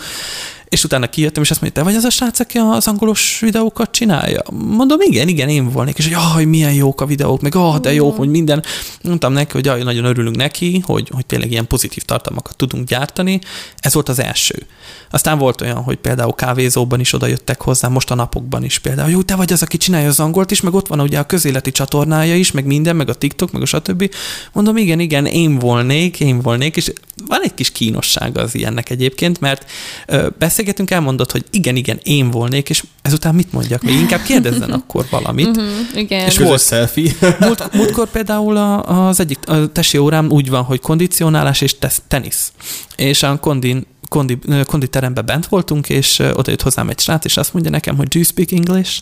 és 0.72 0.84
utána 0.84 1.06
kijöttem, 1.06 1.42
és 1.42 1.50
azt 1.50 1.60
mondja, 1.60 1.82
te 1.82 1.88
vagy 1.88 1.98
az 1.98 2.04
a 2.04 2.10
srác, 2.10 2.40
aki 2.40 2.58
az 2.58 2.86
angolos 2.86 3.38
videókat 3.40 3.90
csinálja? 3.90 4.42
Mondom, 4.52 5.00
igen, 5.00 5.28
igen, 5.28 5.48
én 5.48 5.70
volnék. 5.70 5.98
És 5.98 6.04
hogy 6.04 6.12
jaj, 6.12 6.44
milyen 6.44 6.72
jók 6.72 7.00
a 7.00 7.06
videók, 7.06 7.40
meg 7.40 7.54
ah, 7.54 7.76
de 7.76 7.92
jó, 7.92 8.10
hogy 8.10 8.28
minden. 8.28 8.62
Mondtam 9.02 9.32
neki, 9.32 9.52
hogy 9.52 9.64
jaj, 9.64 9.82
nagyon 9.82 10.04
örülünk 10.04 10.36
neki, 10.36 10.82
hogy, 10.84 11.08
hogy 11.12 11.26
tényleg 11.26 11.50
ilyen 11.50 11.66
pozitív 11.66 12.02
tartalmakat 12.02 12.56
tudunk 12.56 12.88
gyártani. 12.88 13.40
Ez 13.78 13.94
volt 13.94 14.08
az 14.08 14.18
első. 14.18 14.66
Aztán 15.10 15.38
volt 15.38 15.60
olyan, 15.60 15.76
hogy 15.82 15.96
például 15.96 16.32
kávézóban 16.32 17.00
is 17.00 17.12
oda 17.12 17.26
jöttek 17.26 17.62
hozzá, 17.62 17.88
most 17.88 18.10
a 18.10 18.14
napokban 18.14 18.64
is 18.64 18.78
például, 18.78 19.10
jó, 19.10 19.22
te 19.22 19.34
vagy 19.34 19.52
az, 19.52 19.62
aki 19.62 19.76
csinálja 19.76 20.08
az 20.08 20.20
angolt 20.20 20.50
is, 20.50 20.60
meg 20.60 20.74
ott 20.74 20.86
van 20.86 21.00
ugye 21.00 21.18
a 21.18 21.26
közéleti 21.26 21.72
csatornája 21.72 22.36
is, 22.36 22.50
meg 22.50 22.64
minden, 22.64 22.96
meg 22.96 23.08
a 23.08 23.14
TikTok, 23.14 23.52
meg 23.52 23.62
a 23.62 23.66
stb. 23.66 24.14
Mondom, 24.52 24.76
igen, 24.76 25.00
igen, 25.00 25.26
én 25.26 25.58
volnék, 25.58 26.20
én 26.20 26.40
volnék, 26.40 26.76
és 26.76 26.92
van 27.26 27.42
egy 27.42 27.54
kis 27.54 27.70
kínossága 27.70 28.40
az 28.40 28.54
ilyennek 28.54 28.90
egyébként, 28.90 29.40
mert 29.40 29.70
ö, 30.06 30.28
beszélgetünk, 30.62 30.90
elmondod, 30.90 31.30
hogy 31.30 31.44
igen, 31.50 31.76
igen, 31.76 32.00
én 32.02 32.30
volnék, 32.30 32.68
és 32.68 32.84
ezután 33.02 33.34
mit 33.34 33.52
mondjak? 33.52 33.82
Még 33.82 33.94
inkább 33.94 34.22
kérdezzen 34.22 34.70
akkor 34.70 35.06
valamit. 35.10 35.56
Mhm, 35.56 35.64
igen. 35.94 36.26
És 36.26 36.38
volt- 36.38 36.60
selfie. 36.66 37.12
Múlt, 37.40 37.72
múltkor 37.72 38.10
például 38.10 38.56
a, 38.56 39.06
az 39.08 39.20
egyik 39.20 39.38
a 39.46 39.72
tesi 39.72 39.98
órám 39.98 40.30
úgy 40.30 40.50
van, 40.50 40.62
hogy 40.62 40.80
kondicionálás 40.80 41.60
és 41.60 41.78
tesz, 41.78 42.02
tenisz. 42.08 42.52
És 42.96 43.22
a 43.22 43.38
kondin, 43.38 43.86
kondi, 44.12 44.38
konditeremben 44.64 45.26
bent 45.26 45.46
voltunk, 45.46 45.88
és 45.88 46.18
oda 46.18 46.50
jött 46.50 46.62
hozzám 46.62 46.88
egy 46.88 46.98
srác, 46.98 47.24
és 47.24 47.36
azt 47.36 47.52
mondja 47.52 47.70
nekem, 47.70 47.96
hogy 47.96 48.08
do 48.08 48.18
you 48.18 48.24
speak 48.24 48.52
English? 48.52 49.00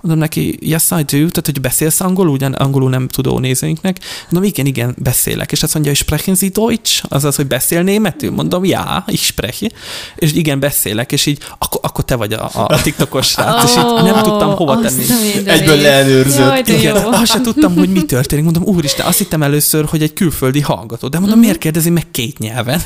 Mondom 0.00 0.20
neki, 0.20 0.58
yes, 0.60 0.90
I 0.90 0.94
do. 0.94 1.28
Tehát, 1.28 1.42
hogy 1.44 1.60
beszélsz 1.60 2.00
angolul, 2.00 2.32
ugyan 2.32 2.52
angolul 2.52 2.90
nem 2.90 3.08
tudó 3.08 3.38
nézőinknek. 3.38 3.98
Mondom, 4.30 4.50
igen, 4.50 4.66
igen, 4.66 4.94
beszélek. 4.98 5.52
És 5.52 5.62
azt 5.62 5.74
mondja, 5.74 5.92
hogy 5.92 6.00
sprechen 6.00 6.34
Sie 6.34 6.48
Deutsch? 6.48 7.04
Azaz, 7.08 7.36
hogy 7.36 7.46
beszél 7.46 7.82
németül? 7.82 8.30
Mondom, 8.30 8.64
ja, 8.64 9.04
ich 9.06 9.22
spreche. 9.22 9.70
És 10.16 10.32
igen, 10.32 10.60
beszélek, 10.60 11.12
és 11.12 11.26
így, 11.26 11.38
akkor, 11.58 11.80
akkor 11.82 12.04
te 12.04 12.14
vagy 12.14 12.32
a, 12.32 12.50
a 12.52 12.82
TikTokos 12.82 13.26
srác, 13.26 13.64
és 13.64 13.70
így 13.70 14.02
nem 14.02 14.22
tudtam 14.22 14.54
hova 14.54 14.80
tenni. 14.80 15.04
Egyből 15.44 15.76
leelőrzött. 15.76 16.68
Igen, 16.68 16.96
azt 16.96 17.26
se 17.26 17.40
tudtam, 17.40 17.74
hogy 17.74 17.88
mi 17.88 18.02
történik. 18.02 18.44
Mondom, 18.44 18.62
úristen, 18.62 19.06
azt 19.06 19.18
hittem 19.18 19.42
először, 19.42 19.84
hogy 19.84 20.02
egy 20.02 20.12
külföldi 20.12 20.60
hallgató. 20.60 21.08
De 21.08 21.18
mondom, 21.18 21.38
miért 21.38 21.58
kérdezi 21.58 21.90
meg 21.90 22.10
két 22.10 22.38
nyelven? 22.38 22.80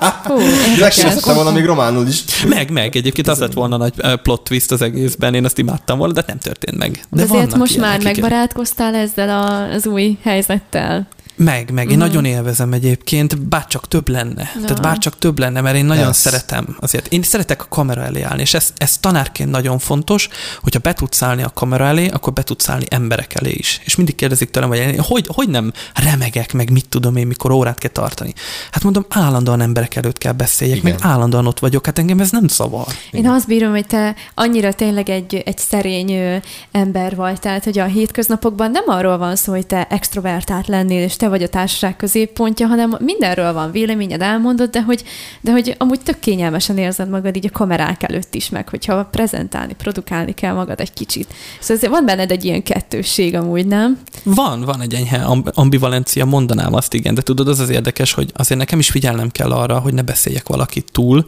Hú, 0.00 0.40
érdekes. 0.40 0.78
Megkérdeztem 0.80 1.34
volna 1.34 1.50
még 1.50 1.64
románul 1.64 2.06
is. 2.06 2.24
meg, 2.48 2.70
meg. 2.70 2.96
Egyébként 2.96 3.28
az 3.28 3.38
lett 3.38 3.52
volna 3.52 3.76
nagy 3.76 3.92
plot 4.22 4.44
twist 4.44 4.70
az 4.70 4.82
egészben, 4.82 5.34
én 5.34 5.44
azt 5.44 5.58
imádtam 5.58 5.98
volna, 5.98 6.12
de 6.12 6.24
nem 6.26 6.38
történt 6.38 6.76
meg. 6.78 6.90
De, 7.10 7.24
De 7.26 7.32
azért 7.32 7.56
most 7.56 7.76
már 7.76 8.02
megbarátkoztál 8.02 8.94
ezzel 8.94 9.28
a, 9.28 9.70
az 9.74 9.86
új 9.86 10.18
helyzettel. 10.22 11.06
Meg, 11.44 11.70
meg. 11.70 11.90
Én 11.90 11.98
nagyon 11.98 12.24
élvezem 12.24 12.72
egyébként, 12.72 13.38
bárcsak 13.38 13.88
több 13.88 14.08
lenne. 14.08 14.50
Na. 14.54 14.64
Tehát 14.64 14.82
bárcsak 14.82 15.18
több 15.18 15.38
lenne, 15.38 15.60
mert 15.60 15.76
én 15.76 15.84
nagyon 15.84 16.08
Ez. 16.08 16.16
szeretem 16.16 16.76
azért. 16.80 17.12
Én 17.12 17.22
szeretek 17.22 17.62
a 17.62 17.66
kamera 17.68 18.02
elé 18.02 18.22
állni, 18.22 18.40
és 18.40 18.54
ez, 18.54 18.72
ez 18.76 18.98
tanárként 18.98 19.50
nagyon 19.50 19.78
fontos, 19.78 20.28
hogyha 20.62 20.80
be 20.80 20.92
tudsz 20.92 21.22
állni 21.22 21.42
a 21.42 21.50
kamera 21.54 21.84
elé, 21.84 22.08
akkor 22.08 22.32
be 22.32 22.42
tudsz 22.42 22.68
állni 22.68 22.84
emberek 22.88 23.34
elé 23.34 23.50
is. 23.50 23.80
És 23.84 23.96
mindig 23.96 24.14
kérdezik 24.14 24.50
tőlem, 24.50 24.68
hogy 24.68 24.96
hogy, 24.98 25.26
hogy 25.34 25.48
nem 25.48 25.72
remegek, 25.94 26.52
meg 26.52 26.70
mit 26.70 26.88
tudom 26.88 27.16
én, 27.16 27.26
mikor 27.26 27.50
órát 27.50 27.78
kell 27.78 27.90
tartani. 27.90 28.32
Hát 28.70 28.82
mondom, 28.82 29.04
állandóan 29.08 29.60
emberek 29.60 29.96
előtt 29.96 30.18
kell 30.18 30.32
beszéljek, 30.32 30.76
Igen. 30.76 30.90
meg 30.90 31.00
állandóan 31.02 31.46
ott 31.46 31.58
vagyok, 31.58 31.86
hát 31.86 31.98
engem 31.98 32.20
ez 32.20 32.30
nem 32.30 32.48
zavar. 32.48 32.86
Én 33.10 33.28
azt 33.28 33.46
bírom, 33.46 33.70
hogy 33.70 33.86
te 33.86 34.14
annyira 34.34 34.72
tényleg 34.72 35.08
egy, 35.08 35.34
egy 35.34 35.58
szerény 35.58 36.40
ember 36.70 37.16
vagy, 37.16 37.40
tehát 37.40 37.64
hogy 37.64 37.78
a 37.78 37.84
hétköznapokban 37.84 38.70
nem 38.70 38.84
arról 38.86 39.18
van 39.18 39.36
szó, 39.36 39.52
hogy 39.52 39.66
te 39.66 39.86
extrovertált 39.90 40.66
lennél, 40.66 41.02
és 41.02 41.16
te 41.16 41.28
vagy 41.30 41.42
a 41.42 41.48
társaság 41.48 41.96
középpontja, 41.96 42.66
hanem 42.66 42.96
mindenről 43.00 43.52
van 43.52 43.70
véleményed, 43.70 44.22
elmondod, 44.22 44.70
de 44.70 44.82
hogy, 44.82 45.04
de 45.40 45.52
hogy 45.52 45.74
amúgy 45.78 46.00
tök 46.00 46.18
kényelmesen 46.18 46.78
érzed 46.78 47.08
magad 47.08 47.36
így 47.36 47.46
a 47.46 47.50
kamerák 47.52 48.02
előtt 48.02 48.34
is, 48.34 48.48
meg 48.48 48.68
hogyha 48.68 49.04
prezentálni, 49.04 49.72
produkálni 49.72 50.32
kell 50.32 50.54
magad 50.54 50.80
egy 50.80 50.92
kicsit. 50.92 51.26
Szóval 51.60 51.76
azért 51.76 51.92
van 51.92 52.04
benned 52.04 52.30
egy 52.30 52.44
ilyen 52.44 52.62
kettősség 52.62 53.34
amúgy, 53.34 53.66
nem? 53.66 53.98
Van, 54.22 54.60
van 54.60 54.80
egy 54.80 54.94
enyhe 54.94 55.18
amb- 55.18 55.50
ambivalencia, 55.54 56.24
mondanám 56.24 56.74
azt, 56.74 56.94
igen, 56.94 57.14
de 57.14 57.22
tudod, 57.22 57.48
az 57.48 57.60
az 57.60 57.68
érdekes, 57.68 58.12
hogy 58.12 58.30
azért 58.34 58.60
nekem 58.60 58.78
is 58.78 58.90
figyelnem 58.90 59.30
kell 59.30 59.50
arra, 59.50 59.78
hogy 59.78 59.94
ne 59.94 60.02
beszéljek 60.02 60.48
valakit 60.48 60.88
túl, 60.92 61.26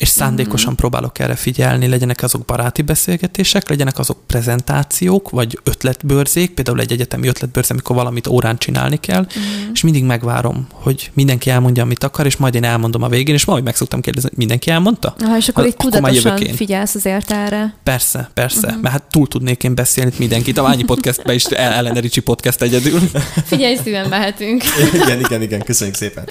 és 0.00 0.08
szándékosan 0.08 0.76
próbálok 0.76 1.18
erre 1.18 1.34
figyelni, 1.34 1.86
legyenek 1.86 2.22
azok 2.22 2.44
baráti 2.44 2.82
beszélgetések, 2.82 3.68
legyenek 3.68 3.98
azok 3.98 4.18
prezentációk, 4.26 5.30
vagy 5.30 5.58
ötletbörzék, 5.62 6.50
például 6.50 6.80
egy 6.80 6.92
egyetemi 6.92 7.28
ötletbörze, 7.28 7.72
amikor 7.72 7.96
valamit 7.96 8.26
órán 8.26 8.58
csinálni 8.58 8.96
kell, 8.96 9.20
mm. 9.20 9.72
és 9.72 9.82
mindig 9.82 10.04
megvárom, 10.04 10.66
hogy 10.72 11.10
mindenki 11.14 11.50
elmondja, 11.50 11.82
amit 11.82 12.04
akar, 12.04 12.26
és 12.26 12.36
majd 12.36 12.54
én 12.54 12.64
elmondom 12.64 13.02
a 13.02 13.08
végén, 13.08 13.34
és 13.34 13.44
majd 13.44 13.64
meg 13.64 13.76
szoktam 13.76 14.00
kérdezni, 14.00 14.28
hogy 14.28 14.38
mindenki 14.38 14.70
elmondta? 14.70 15.14
Ha, 15.18 15.36
és 15.36 15.48
akkor 15.48 15.62
Ha- 15.62 15.68
így 15.68 15.74
akkor 15.78 15.90
tudatosan 15.90 16.54
figyelsz 16.54 16.94
azért 16.94 17.30
erre. 17.30 17.74
Persze, 17.82 18.30
persze, 18.34 18.66
uh-huh. 18.66 18.82
mert 18.82 18.94
hát 18.94 19.02
túl 19.10 19.26
tudnék 19.26 19.64
én 19.64 19.74
beszélni 19.74 20.12
mindenkit. 20.16 20.58
A 20.58 20.62
Ványi 20.62 20.84
podcastben 20.84 21.34
is 21.34 21.44
Ellen 21.44 21.94
Ricsi 21.94 22.20
podcast 22.20 22.62
egyedül. 22.62 23.00
Figyelj, 23.44 23.76
szíven 23.84 24.08
mehetünk. 24.08 24.62
Igen, 24.94 25.18
igen, 25.18 25.42
igen, 25.42 25.62
köszönjük 25.62 25.96
szépen. 25.96 26.24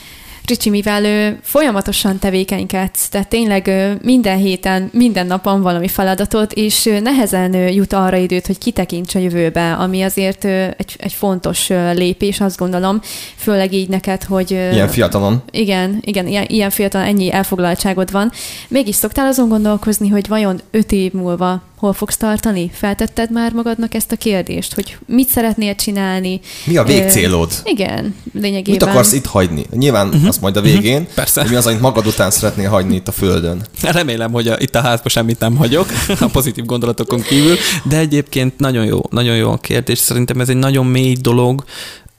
Ricsi, 0.50 0.70
mivel 0.70 1.06
ő 1.06 1.40
folyamatosan 1.42 2.20
tevékenykedsz, 2.20 3.10
tehát 3.10 3.28
tényleg 3.28 3.72
minden 4.02 4.38
héten, 4.38 4.90
minden 4.94 5.28
napon 5.28 5.62
valami 5.62 5.88
feladatot, 5.88 6.54
és 6.54 6.90
nehezen 7.02 7.54
jut 7.54 7.94
arra 7.94 8.18
időt, 8.18 8.46
hogy 8.46 8.58
kitekints 8.58 9.16
a 9.16 9.20
jövőbe, 9.20 9.74
ami 9.74 10.02
azért 10.02 10.46
egy, 10.46 10.96
egy 10.98 11.14
fontos 11.14 11.68
lépés, 11.94 12.40
azt 12.40 12.58
gondolom, 12.58 13.02
főleg 13.36 13.74
így 13.74 13.90
neked, 13.90 14.24
hogy... 14.24 14.52
Ilyen 14.52 14.88
fiatalon. 14.88 15.42
igen, 15.52 15.98
igen, 16.02 16.28
ilyen, 16.28 16.46
ilyen 16.48 16.70
fiatal, 16.70 17.02
ennyi 17.02 17.32
elfoglaltságod 17.32 18.12
van. 18.12 18.32
Mégis 18.68 18.96
szoktál 18.96 19.26
azon 19.26 19.50
gondolkozni, 19.50 20.10
hogy 20.10 20.28
vajon 20.28 20.62
öt 20.72 20.92
év 20.92 21.12
múlva 21.12 21.62
hol 21.80 21.94
fogsz 21.94 22.18
tartani? 22.18 22.70
Feltetted 22.74 23.32
már 23.32 23.52
magadnak 23.54 23.94
ezt 23.94 24.12
a 24.12 24.16
kérdést, 24.16 24.74
hogy 24.74 24.98
mit 25.06 25.30
szeretnél 25.30 25.76
csinálni? 25.76 26.40
Mi 26.66 26.78
a 26.78 26.84
végcélod? 26.84 27.52
Ö, 27.66 27.70
igen, 27.70 28.16
lényegében. 28.34 28.72
Mit 28.72 28.84
akarsz 28.84 29.14
itt 29.14 29.26
hagyni? 29.26 29.66
Nyilván 29.72 30.06
Mhm. 30.06 30.14
uh-huh. 30.16 30.30
azt 30.30 30.42
majd 30.42 30.58
a 30.58 30.62
végén. 30.62 31.08
Persze. 31.16 31.42
hogy 31.42 31.50
Mi 31.50 31.56
az, 31.56 31.68
amit 31.68 31.82
magad 31.82 32.08
után 32.08 32.32
szeretnél 32.32 32.70
hagyni 32.70 32.96
itt 32.96 33.08
a 33.08 33.12
földön? 33.12 33.62
Remélem, 33.82 34.32
hogy 34.32 34.48
a, 34.48 34.56
itt 34.60 34.76
a 34.76 34.82
házban 34.82 35.08
semmit 35.08 35.40
nem 35.40 35.56
hagyok, 35.56 35.88
a 36.20 36.26
pozitív 36.26 36.66
gondolatokon 36.66 37.22
kívül, 37.22 37.56
de 37.84 37.98
egyébként 37.98 38.58
nagyon 38.60 38.86
jó, 38.86 39.02
nagyon 39.10 39.36
jó 39.36 39.52
a 39.52 39.58
kérdés. 39.58 39.98
Szerintem 39.98 40.40
ez 40.40 40.50
egy 40.50 40.56
nagyon 40.58 40.86
mély 40.86 41.16
dolog. 41.22 41.64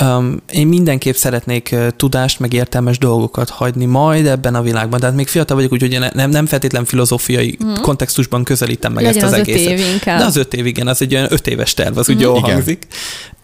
Um, 0.00 0.36
én 0.52 0.66
mindenképp 0.66 1.14
szeretnék 1.14 1.74
tudást, 1.96 2.40
meg 2.40 2.52
értelmes 2.52 2.98
dolgokat 2.98 3.48
hagyni 3.50 3.84
majd 3.84 4.26
ebben 4.26 4.54
a 4.54 4.62
világban. 4.62 5.00
Tehát 5.00 5.14
még 5.14 5.28
fiatal 5.28 5.56
vagyok, 5.56 5.72
úgyhogy 5.72 5.92
én 5.92 6.04
nem, 6.12 6.30
nem 6.30 6.46
feltétlen 6.46 6.84
filozófiai 6.84 7.58
mm. 7.64 7.74
kontextusban 7.74 8.44
közelítem 8.44 8.92
meg 8.92 9.04
Legyen 9.04 9.24
ezt 9.24 9.32
az, 9.32 9.40
az 9.40 9.48
öt 9.48 9.54
egészet. 9.54 9.78
év 9.78 9.92
inkább. 9.92 10.18
De 10.18 10.24
az 10.24 10.36
öt 10.36 10.54
év, 10.54 10.66
igen, 10.66 10.86
az 10.86 11.02
egy 11.02 11.14
olyan 11.14 11.26
öt 11.30 11.46
éves 11.46 11.74
terv, 11.74 11.98
az 11.98 12.08
úgy 12.08 12.20
jól 12.20 12.36
Igen. 12.36 12.52
hangzik. 12.52 12.86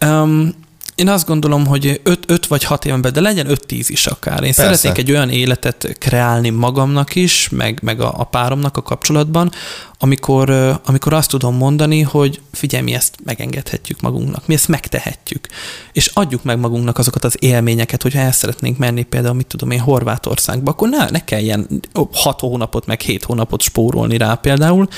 Um, 0.05 0.55
én 0.97 1.09
azt 1.09 1.27
gondolom, 1.27 1.67
hogy 1.67 2.01
5 2.27 2.47
vagy 2.47 2.65
6 2.65 2.85
éven 2.85 3.01
belül, 3.01 3.23
de 3.23 3.29
legyen 3.29 3.47
5-10 3.49 3.85
is 3.87 4.07
akár. 4.07 4.43
Én 4.43 4.55
Persze. 4.55 4.63
szeretnék 4.63 4.99
egy 4.99 5.11
olyan 5.11 5.31
életet 5.31 5.97
kreálni 5.99 6.51
magamnak 6.51 7.15
is, 7.15 7.49
meg, 7.49 7.79
meg 7.83 8.01
a, 8.01 8.15
a 8.17 8.25
páromnak 8.25 8.77
a 8.77 8.83
kapcsolatban, 8.83 9.53
amikor, 9.99 10.51
amikor 10.85 11.13
azt 11.13 11.29
tudom 11.31 11.57
mondani, 11.57 12.01
hogy 12.01 12.41
figyelj, 12.53 12.85
mi 12.85 12.95
ezt 12.95 13.15
megengedhetjük 13.25 14.01
magunknak, 14.01 14.47
mi 14.47 14.55
ezt 14.55 14.69
megtehetjük, 14.69 15.47
és 15.93 16.07
adjuk 16.07 16.43
meg 16.43 16.59
magunknak 16.59 16.99
azokat 16.99 17.25
az 17.25 17.37
élményeket, 17.39 18.03
hogyha 18.03 18.21
el 18.21 18.33
szeretnénk 18.33 18.79
menni 18.79 19.03
például, 19.03 19.35
mit 19.35 19.47
tudom 19.47 19.71
én, 19.71 19.81
Horvátországba, 19.81 20.71
akkor 20.71 20.89
ne, 20.89 21.11
ne 21.11 21.25
kelljen 21.25 21.83
6 22.13 22.41
hónapot, 22.41 22.87
meg 22.87 23.01
7 23.01 23.25
hónapot 23.25 23.63
spórolni 23.63 24.17
rá 24.17 24.35
például. 24.35 24.89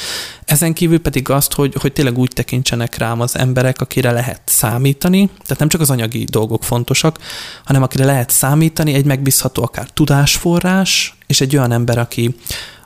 Ezen 0.44 0.72
kívül 0.72 1.00
pedig 1.00 1.30
azt, 1.30 1.52
hogy, 1.52 1.74
hogy 1.80 1.92
tényleg 1.92 2.18
úgy 2.18 2.30
tekintsenek 2.34 2.96
rám 2.96 3.20
az 3.20 3.36
emberek, 3.36 3.80
akire 3.80 4.10
lehet 4.10 4.40
számítani, 4.44 5.30
tehát 5.42 5.58
nem 5.58 5.68
csak 5.68 5.80
az 5.80 5.90
anyagi 5.90 6.24
dolgok 6.24 6.64
fontosak, 6.64 7.18
hanem 7.64 7.82
akire 7.82 8.04
lehet 8.04 8.30
számítani, 8.30 8.94
egy 8.94 9.04
megbízható 9.04 9.62
akár 9.62 9.88
tudásforrás, 9.88 11.16
és 11.26 11.40
egy 11.40 11.56
olyan 11.56 11.72
ember, 11.72 11.98
aki, 11.98 12.34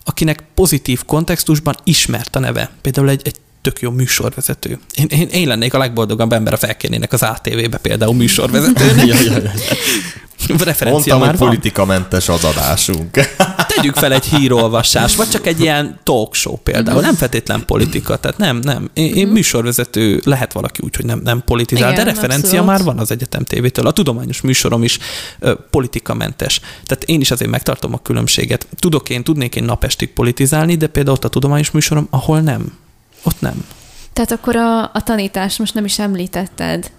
akinek 0.04 0.44
pozitív 0.54 1.04
kontextusban 1.04 1.74
ismert 1.84 2.36
a 2.36 2.38
neve. 2.38 2.70
Például 2.80 3.08
egy, 3.08 3.20
egy 3.24 3.36
tök 3.60 3.80
jó 3.80 3.90
műsorvezető. 3.90 4.78
Én, 4.94 5.06
én, 5.08 5.28
én 5.28 5.48
lennék 5.48 5.74
a 5.74 5.78
legboldogabb 5.78 6.32
ember, 6.32 6.52
ha 6.52 6.58
felkérnének 6.58 7.12
az 7.12 7.22
ATV-be 7.22 7.78
például 7.78 8.14
műsorvezetőnek. 8.14 9.06
Referencia 10.48 10.90
Mondtam, 10.90 11.18
már 11.18 11.28
hogy 11.28 11.38
van. 11.38 11.48
politikamentes 11.48 12.28
az 12.28 12.44
adásunk. 12.44 13.10
Tegyük 13.76 13.94
fel 13.94 14.12
egy 14.12 14.24
hírolvasás, 14.24 15.16
vagy 15.16 15.28
csak 15.28 15.46
egy 15.46 15.60
ilyen 15.60 15.98
talk 16.02 16.34
show 16.34 16.56
például. 16.56 17.00
Nem 17.00 17.14
feltétlen 17.14 17.64
politika, 17.64 18.16
tehát 18.16 18.38
nem, 18.38 18.56
nem. 18.56 18.90
Én, 18.94 19.14
én 19.14 19.28
műsorvezető, 19.28 20.20
lehet 20.24 20.52
valaki 20.52 20.80
úgy, 20.84 20.96
hogy 20.96 21.04
nem, 21.04 21.20
nem 21.24 21.42
politizál, 21.44 21.92
Igen, 21.92 22.04
de 22.04 22.10
referencia 22.10 22.60
abszolút. 22.60 22.66
már 22.66 22.82
van 22.82 22.98
az 22.98 23.10
Egyetem 23.10 23.44
TV-től. 23.44 23.86
A 23.86 23.92
tudományos 23.92 24.40
műsorom 24.40 24.82
is 24.82 24.98
ö, 25.38 25.54
politikamentes. 25.70 26.60
Tehát 26.84 27.04
én 27.04 27.20
is 27.20 27.30
azért 27.30 27.50
megtartom 27.50 27.94
a 27.94 27.98
különbséget. 28.02 28.66
Tudok 28.78 29.08
én, 29.08 29.22
tudnék 29.22 29.56
én 29.56 29.64
napestig 29.64 30.12
politizálni, 30.12 30.76
de 30.76 30.86
például 30.86 31.16
ott 31.16 31.24
a 31.24 31.28
tudományos 31.28 31.70
műsorom, 31.70 32.06
ahol 32.10 32.40
nem. 32.40 32.78
Ott 33.22 33.40
nem. 33.40 33.64
Tehát 34.12 34.32
akkor 34.32 34.56
a, 34.56 34.82
a 34.82 35.02
tanítást 35.04 35.58
most 35.58 35.74
nem 35.74 35.84
is 35.84 35.98
említetted. 35.98 36.90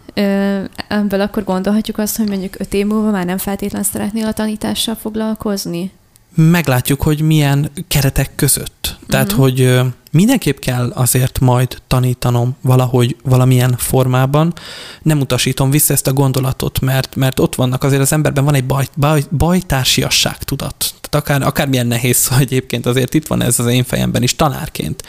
Ebből 0.88 1.22
akkor 1.22 1.43
gondolhatjuk 1.43 1.97
azt, 1.97 2.18
hogy 2.18 2.28
mondjuk 2.28 2.59
öt 2.59 2.74
év 2.74 2.86
múlva 2.86 3.11
már 3.11 3.26
nem 3.26 3.38
feltétlen 3.38 3.84
szeretnél 3.84 4.28
a 4.28 4.34
tanítással 4.34 4.95
foglalkozni? 4.95 5.91
Meglátjuk, 6.36 7.01
hogy 7.01 7.21
milyen 7.21 7.71
keretek 7.88 8.36
között. 8.36 8.97
Tehát, 9.07 9.31
uh-huh. 9.31 9.43
hogy 9.43 9.81
mindenképp 10.11 10.57
kell 10.57 10.91
azért 10.95 11.39
majd 11.39 11.81
tanítanom 11.88 12.55
valahogy 12.61 13.15
valamilyen 13.23 13.75
formában. 13.77 14.53
Nem 15.01 15.19
utasítom 15.19 15.69
vissza 15.69 15.93
ezt 15.93 16.07
a 16.07 16.13
gondolatot, 16.13 16.79
mert, 16.79 17.15
mert 17.15 17.39
ott 17.39 17.55
vannak 17.55 17.84
azért 17.84 18.01
az 18.01 18.13
emberben 18.13 18.45
van 18.45 18.55
egy 18.55 18.65
baj, 18.65 18.88
baj, 18.97 19.23
bajtársiasság 19.38 20.38
tudat. 20.38 20.93
Tehát 21.01 21.27
akár, 21.27 21.41
akármilyen 21.41 21.88
nehéz 21.88 22.17
szó 22.17 22.36
egyébként, 22.45 22.86
azért 22.86 23.13
itt 23.13 23.27
van 23.27 23.41
ez 23.41 23.59
az 23.59 23.67
én 23.67 23.84
fejemben 23.84 24.23
is 24.23 24.36
tanárként. 24.36 25.03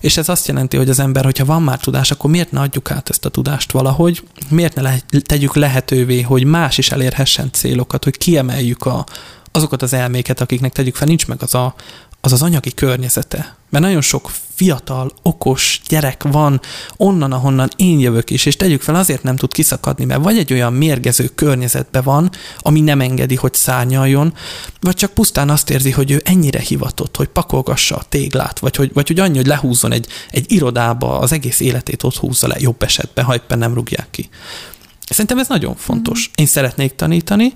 És 0.00 0.16
ez 0.16 0.28
azt 0.28 0.48
jelenti, 0.48 0.76
hogy 0.76 0.90
az 0.90 0.98
ember, 0.98 1.24
hogyha 1.24 1.44
van 1.44 1.62
már 1.62 1.80
tudás, 1.80 2.10
akkor 2.10 2.30
miért 2.30 2.50
ne 2.50 2.60
adjuk 2.60 2.90
át 2.90 3.08
ezt 3.08 3.24
a 3.24 3.28
tudást 3.28 3.72
valahogy? 3.72 4.22
Miért 4.48 4.74
ne 4.74 4.82
le, 4.82 5.00
tegyük 5.22 5.54
lehetővé, 5.54 6.20
hogy 6.20 6.44
más 6.44 6.78
is 6.78 6.90
elérhessen 6.90 7.48
célokat, 7.52 8.04
hogy 8.04 8.18
kiemeljük 8.18 8.86
a, 8.86 9.04
azokat 9.52 9.82
az 9.82 9.92
elméket, 9.92 10.40
akiknek 10.40 10.72
tegyük 10.72 10.94
fel, 10.94 11.06
nincs 11.06 11.26
meg 11.26 11.42
az 11.42 11.54
a, 11.54 11.74
az, 12.20 12.32
az 12.32 12.42
anyagi 12.42 12.74
környezete. 12.74 13.56
Mert 13.70 13.84
nagyon 13.84 14.00
sok 14.00 14.30
fiatal, 14.54 15.12
okos 15.22 15.80
gyerek 15.88 16.22
van 16.22 16.60
onnan, 16.96 17.32
ahonnan 17.32 17.68
én 17.76 17.98
jövök 17.98 18.30
is, 18.30 18.46
és 18.46 18.56
tegyük 18.56 18.82
fel, 18.82 18.94
azért 18.94 19.22
nem 19.22 19.36
tud 19.36 19.52
kiszakadni, 19.52 20.04
mert 20.04 20.22
vagy 20.22 20.38
egy 20.38 20.52
olyan 20.52 20.72
mérgező 20.72 21.30
környezetbe 21.34 22.00
van, 22.00 22.30
ami 22.58 22.80
nem 22.80 23.00
engedi, 23.00 23.34
hogy 23.34 23.54
szárnyaljon, 23.54 24.34
vagy 24.80 24.94
csak 24.94 25.12
pusztán 25.12 25.50
azt 25.50 25.70
érzi, 25.70 25.90
hogy 25.90 26.10
ő 26.10 26.22
ennyire 26.24 26.60
hivatott, 26.60 27.16
hogy 27.16 27.28
pakolgassa 27.28 27.96
a 27.96 28.04
téglát, 28.08 28.58
vagy 28.58 28.76
hogy, 28.76 28.90
vagy 28.92 29.06
hogy 29.06 29.18
annyi, 29.18 29.36
hogy 29.36 29.46
lehúzzon 29.46 29.92
egy, 29.92 30.06
egy 30.30 30.52
irodába, 30.52 31.18
az 31.18 31.32
egész 31.32 31.60
életét 31.60 32.02
ott 32.02 32.16
húzza 32.16 32.46
le, 32.46 32.56
jobb 32.58 32.82
esetben, 32.82 33.24
ha 33.24 33.34
éppen 33.34 33.58
nem 33.58 33.74
rúgják 33.74 34.10
ki. 34.10 34.28
Szerintem 35.08 35.38
ez 35.38 35.48
nagyon 35.48 35.76
fontos. 35.76 36.30
Én 36.34 36.46
szeretnék 36.46 36.94
tanítani, 36.94 37.52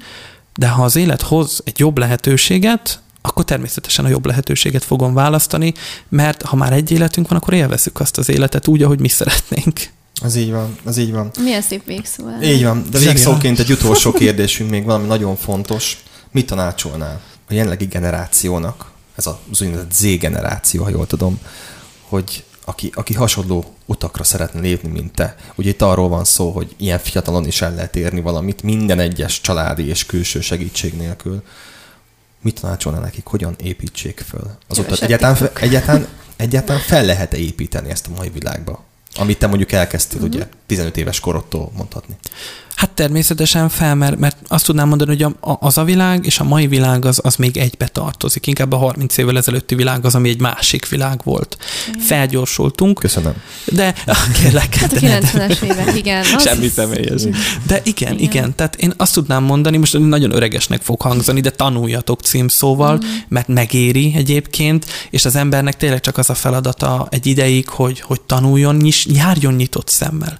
de 0.56 0.68
ha 0.68 0.84
az 0.84 0.96
élet 0.96 1.22
hoz 1.22 1.60
egy 1.64 1.78
jobb 1.78 1.98
lehetőséget, 1.98 3.00
akkor 3.22 3.44
természetesen 3.44 4.04
a 4.04 4.08
jobb 4.08 4.26
lehetőséget 4.26 4.84
fogom 4.84 5.14
választani, 5.14 5.74
mert 6.08 6.42
ha 6.42 6.56
már 6.56 6.72
egy 6.72 6.90
életünk 6.90 7.28
van, 7.28 7.38
akkor 7.38 7.54
élvezzük 7.54 8.00
azt 8.00 8.18
az 8.18 8.28
életet 8.28 8.68
úgy, 8.68 8.82
ahogy 8.82 9.00
mi 9.00 9.08
szeretnénk. 9.08 9.80
Az 10.22 10.36
így 10.36 10.50
van, 10.50 10.76
az 10.84 10.96
így 10.96 11.12
van. 11.12 11.30
Milyen 11.38 11.62
szép 11.62 11.84
végszó. 11.84 12.24
Így 12.42 12.62
van, 12.64 12.84
de 12.90 12.98
végszóként 12.98 13.58
egy 13.58 13.70
utolsó 13.70 14.12
kérdésünk 14.12 14.70
még 14.70 14.84
valami 14.84 15.06
nagyon 15.06 15.36
fontos. 15.36 16.02
Mit 16.30 16.46
tanácsolnál 16.46 17.20
a 17.48 17.54
jelenlegi 17.54 17.84
generációnak, 17.84 18.90
ez 19.14 19.26
az 19.26 19.62
úgynevezett 19.62 19.92
Z 19.92 20.18
generáció, 20.18 20.82
ha 20.82 20.88
jól 20.88 21.06
tudom, 21.06 21.40
hogy 22.02 22.44
aki, 22.64 22.90
aki 22.94 23.14
hasonló 23.14 23.75
utakra 23.86 24.24
szeretne 24.24 24.60
lépni, 24.60 24.88
mint 24.88 25.12
te. 25.14 25.36
Ugye 25.54 25.70
itt 25.70 25.82
arról 25.82 26.08
van 26.08 26.24
szó, 26.24 26.50
hogy 26.50 26.74
ilyen 26.76 26.98
fiatalon 26.98 27.46
is 27.46 27.62
el 27.62 27.74
lehet 27.74 27.96
érni 27.96 28.20
valamit, 28.20 28.62
minden 28.62 28.98
egyes 29.00 29.40
családi 29.40 29.86
és 29.88 30.06
külső 30.06 30.40
segítség 30.40 30.94
nélkül. 30.96 31.42
Mit 32.42 32.60
tanácsolnál 32.60 33.00
nekik, 33.00 33.26
hogyan 33.26 33.54
építsék 33.62 34.24
föl? 34.28 34.50
Az 34.68 34.78
utat 34.78 35.02
egyáltalán, 35.02 35.36
TikTok. 35.36 35.62
egyáltalán, 35.62 36.06
egyáltalán 36.36 36.80
fel 36.80 37.04
lehet-e 37.04 37.36
építeni 37.36 37.90
ezt 37.90 38.06
a 38.06 38.10
mai 38.16 38.28
világba? 38.30 38.84
Amit 39.14 39.38
te 39.38 39.46
mondjuk 39.46 39.72
elkezdtél, 39.72 40.20
Mhm. 40.20 40.28
ugye, 40.28 40.48
15 40.66 40.96
éves 40.96 41.20
korodtól 41.20 41.70
mondhatni. 41.76 42.16
Hát 42.76 42.90
természetesen 42.90 43.68
fel, 43.68 43.94
mert, 43.94 44.18
mert 44.18 44.36
azt 44.48 44.64
tudnám 44.64 44.88
mondani, 44.88 45.10
hogy 45.10 45.22
a, 45.22 45.50
a, 45.50 45.56
az 45.60 45.78
a 45.78 45.84
világ 45.84 46.26
és 46.26 46.38
a 46.38 46.44
mai 46.44 46.66
világ 46.66 47.04
az, 47.04 47.20
az 47.22 47.36
még 47.36 47.56
egybe 47.56 47.86
tartozik. 47.88 48.46
Inkább 48.46 48.72
a 48.72 48.76
30 48.76 49.16
évvel 49.16 49.36
ezelőtti 49.36 49.74
világ 49.74 50.04
az, 50.04 50.14
ami 50.14 50.28
egy 50.28 50.40
másik 50.40 50.88
világ 50.88 51.20
volt. 51.24 51.56
Felgyorsultunk, 51.98 52.98
Köszönöm. 52.98 53.34
de 53.64 53.94
kérlek. 54.42 54.74
Hát 54.74 54.92
a 54.92 55.00
de 55.00 55.08
ne- 55.08 55.18
90-es 55.18 55.62
évek, 55.62 55.96
igen. 55.96 56.24
Az- 56.34 56.42
Semmi 56.42 56.68
személyes. 56.68 57.22
De 57.22 57.80
igen, 57.84 57.84
igen, 57.84 58.12
Igen. 58.12 58.18
igen, 58.18 58.54
tehát 58.54 58.76
én 58.76 58.92
azt 58.96 59.14
tudnám 59.14 59.44
mondani, 59.44 59.76
most 59.76 59.98
nagyon 59.98 60.34
öregesnek 60.34 60.82
fog 60.82 61.00
hangzani, 61.00 61.40
de 61.40 61.50
tanuljatok 61.50 62.20
címszóval, 62.20 62.96
mm. 62.96 63.08
mert 63.28 63.48
megéri 63.48 64.12
egyébként, 64.16 64.86
és 65.10 65.24
az 65.24 65.36
embernek 65.36 65.76
tényleg 65.76 66.00
csak 66.00 66.18
az 66.18 66.30
a 66.30 66.34
feladata 66.34 67.06
egy 67.10 67.26
ideig, 67.26 67.68
hogy, 67.68 68.00
hogy 68.00 68.20
tanuljon, 68.20 68.76
nyis, 68.76 69.06
járjon 69.06 69.54
nyitott 69.54 69.88
szemmel. 69.88 70.38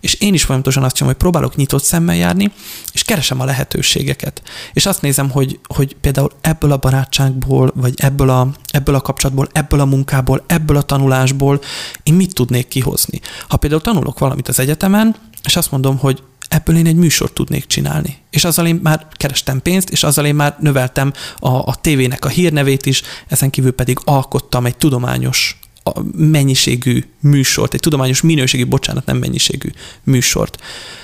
És 0.00 0.14
én 0.14 0.34
is 0.34 0.42
folyamatosan 0.42 0.82
azt 0.82 0.94
csinálom, 0.94 1.16
hogy 1.16 1.30
próbálok 1.30 1.56
nyitott 1.56 1.77
szemmel 1.82 2.16
járni, 2.16 2.52
és 2.92 3.02
keresem 3.02 3.40
a 3.40 3.44
lehetőségeket. 3.44 4.42
És 4.72 4.86
azt 4.86 5.02
nézem, 5.02 5.30
hogy, 5.30 5.58
hogy 5.74 5.96
például 6.00 6.30
ebből 6.40 6.72
a 6.72 6.76
barátságból, 6.76 7.72
vagy 7.74 7.94
ebből 7.96 8.30
a, 8.30 8.48
ebből 8.70 8.94
a 8.94 9.00
kapcsolatból, 9.00 9.48
ebből 9.52 9.80
a 9.80 9.84
munkából, 9.84 10.44
ebből 10.46 10.76
a 10.76 10.82
tanulásból 10.82 11.60
én 12.02 12.14
mit 12.14 12.34
tudnék 12.34 12.68
kihozni. 12.68 13.20
Ha 13.48 13.56
például 13.56 13.80
tanulok 13.82 14.18
valamit 14.18 14.48
az 14.48 14.58
egyetemen, 14.58 15.16
és 15.44 15.56
azt 15.56 15.70
mondom, 15.70 15.98
hogy 15.98 16.22
ebből 16.48 16.76
én 16.76 16.86
egy 16.86 16.96
műsort 16.96 17.32
tudnék 17.32 17.66
csinálni. 17.66 18.18
És 18.30 18.44
azzal 18.44 18.66
én 18.66 18.80
már 18.82 19.06
kerestem 19.16 19.62
pénzt, 19.62 19.90
és 19.90 20.02
azzal 20.02 20.26
én 20.26 20.34
már 20.34 20.56
növeltem 20.60 21.12
a, 21.38 21.48
a 21.48 21.74
tévének 21.80 22.24
a 22.24 22.28
hírnevét 22.28 22.86
is, 22.86 23.02
ezen 23.28 23.50
kívül 23.50 23.72
pedig 23.72 23.98
alkottam 24.04 24.66
egy 24.66 24.76
tudományos 24.76 25.58
a 25.88 26.02
mennyiségű 26.16 27.04
műsort, 27.20 27.74
egy 27.74 27.80
tudományos 27.80 28.20
minőségű, 28.20 28.66
bocsánat, 28.66 29.06
nem 29.06 29.16
mennyiségű 29.16 29.68
műsort. 30.04 30.62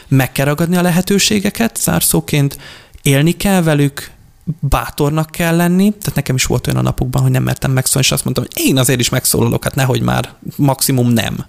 Meg 0.09 0.33
kell 0.33 0.45
ragadni 0.45 0.77
a 0.77 0.83
lehetőségeket, 0.83 1.77
zárszóként 1.77 2.59
élni 3.03 3.33
kell 3.33 3.63
velük, 3.63 4.11
bátornak 4.61 5.31
kell 5.31 5.57
lenni, 5.57 5.91
tehát 5.91 6.15
nekem 6.15 6.35
is 6.35 6.45
volt 6.45 6.67
olyan 6.67 6.79
a 6.79 6.83
napokban, 6.83 7.23
hogy 7.23 7.31
nem 7.31 7.43
mertem 7.43 7.71
megszólni, 7.71 8.07
és 8.07 8.13
azt 8.13 8.25
mondtam, 8.25 8.45
hogy 8.45 8.67
én 8.67 8.79
azért 8.79 9.01
is 9.01 9.09
megszólalok, 9.09 9.65
hát 9.65 9.75
nehogy 9.75 10.01
már, 10.01 10.35
maximum 10.57 11.09
nem 11.09 11.47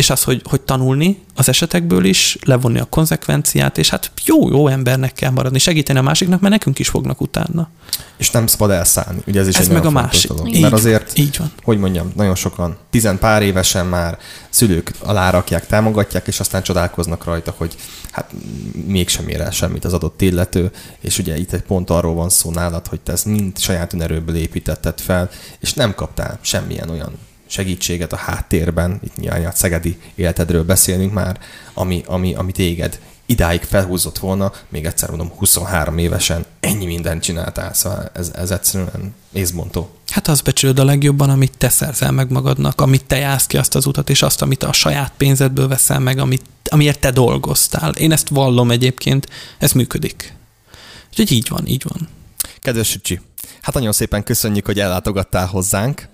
és 0.00 0.10
az, 0.10 0.22
hogy, 0.22 0.42
hogy 0.44 0.60
tanulni 0.60 1.18
az 1.34 1.48
esetekből 1.48 2.04
is, 2.04 2.38
levonni 2.44 2.78
a 2.78 2.84
konzekvenciát, 2.84 3.78
és 3.78 3.90
hát 3.90 4.10
jó-jó 4.24 4.68
embernek 4.68 5.12
kell 5.12 5.30
maradni, 5.30 5.58
segíteni 5.58 5.98
a 5.98 6.02
másiknak, 6.02 6.40
mert 6.40 6.52
nekünk 6.52 6.78
is 6.78 6.88
fognak 6.88 7.20
utána. 7.20 7.68
És 8.16 8.30
nem 8.30 8.46
szabad 8.46 8.70
elszállni. 8.70 9.20
Ugye 9.26 9.40
ez 9.40 9.48
is 9.48 9.56
Ez 9.56 9.66
egy 9.66 9.72
meg 9.72 9.84
a 9.84 9.90
másik. 9.90 10.30
dolog. 10.30 10.48
Így 10.54 10.60
Mert 10.60 10.72
azért, 10.72 11.18
így 11.18 11.36
van. 11.38 11.52
hogy 11.62 11.78
mondjam, 11.78 12.12
nagyon 12.16 12.34
sokan, 12.34 12.76
tizen 12.90 13.18
pár 13.18 13.42
évesen 13.42 13.86
már 13.86 14.18
szülők 14.50 14.92
alárakják, 14.98 15.66
támogatják, 15.66 16.26
és 16.26 16.40
aztán 16.40 16.62
csodálkoznak 16.62 17.24
rajta, 17.24 17.54
hogy 17.56 17.74
hát 18.10 18.30
mégsem 18.86 19.28
ér 19.28 19.40
el 19.40 19.50
semmit 19.50 19.84
az 19.84 19.92
adott 19.92 20.20
illető, 20.22 20.70
és 21.00 21.18
ugye 21.18 21.38
itt 21.38 21.52
egy 21.52 21.62
pont 21.62 21.90
arról 21.90 22.14
van 22.14 22.28
szó 22.28 22.50
nálad, 22.50 22.86
hogy 22.86 23.00
te 23.00 23.12
ezt 23.12 23.24
mind 23.24 23.58
saját 23.58 23.92
önerőből 23.92 24.36
építetted 24.36 25.00
fel, 25.00 25.30
és 25.60 25.74
nem 25.74 25.94
kaptál 25.94 26.38
semmilyen 26.42 26.90
olyan 26.90 27.12
segítséget 27.50 28.12
a 28.12 28.16
háttérben, 28.16 29.00
itt 29.04 29.16
nyilván 29.16 29.44
a 29.44 29.50
szegedi 29.54 29.98
életedről 30.14 30.64
beszélünk 30.64 31.12
már, 31.12 31.40
ami, 31.74 32.02
ami, 32.06 32.34
ami 32.34 32.52
téged 32.52 33.00
idáig 33.30 33.62
felhúzott 33.62 34.18
volna, 34.18 34.52
még 34.68 34.84
egyszer 34.84 35.08
mondom, 35.08 35.32
23 35.36 35.98
évesen 35.98 36.44
ennyi 36.60 36.86
mindent 36.86 37.22
csináltál, 37.22 37.74
szóval 37.74 38.10
ez, 38.12 38.30
ez 38.34 38.50
egyszerűen 38.50 39.14
észbontó. 39.32 39.90
Hát 40.06 40.28
azt 40.28 40.44
becsülöd 40.44 40.78
a 40.78 40.84
legjobban, 40.84 41.30
amit 41.30 41.52
te 41.58 41.68
szerzel 41.68 42.10
meg 42.10 42.30
magadnak, 42.30 42.80
amit 42.80 43.04
te 43.04 43.16
jársz 43.16 43.46
ki 43.46 43.56
azt 43.56 43.74
az 43.74 43.86
utat, 43.86 44.10
és 44.10 44.22
azt, 44.22 44.42
amit 44.42 44.62
a 44.62 44.72
saját 44.72 45.12
pénzedből 45.16 45.68
veszel 45.68 45.98
meg, 45.98 46.18
amit, 46.18 46.44
amiért 46.64 47.00
te 47.00 47.10
dolgoztál. 47.10 47.94
Én 47.94 48.12
ezt 48.12 48.28
vallom 48.28 48.70
egyébként, 48.70 49.28
ez 49.58 49.72
működik. 49.72 50.34
Úgyhogy 51.10 51.32
így 51.32 51.48
van, 51.48 51.66
így 51.66 51.84
van. 51.88 52.08
Kedves 52.60 52.88
Sücsi, 52.88 53.20
hát 53.60 53.74
nagyon 53.74 53.92
szépen 53.92 54.22
köszönjük, 54.22 54.66
hogy 54.66 54.78
ellátogattál 54.80 55.46
hozzánk. 55.46 56.08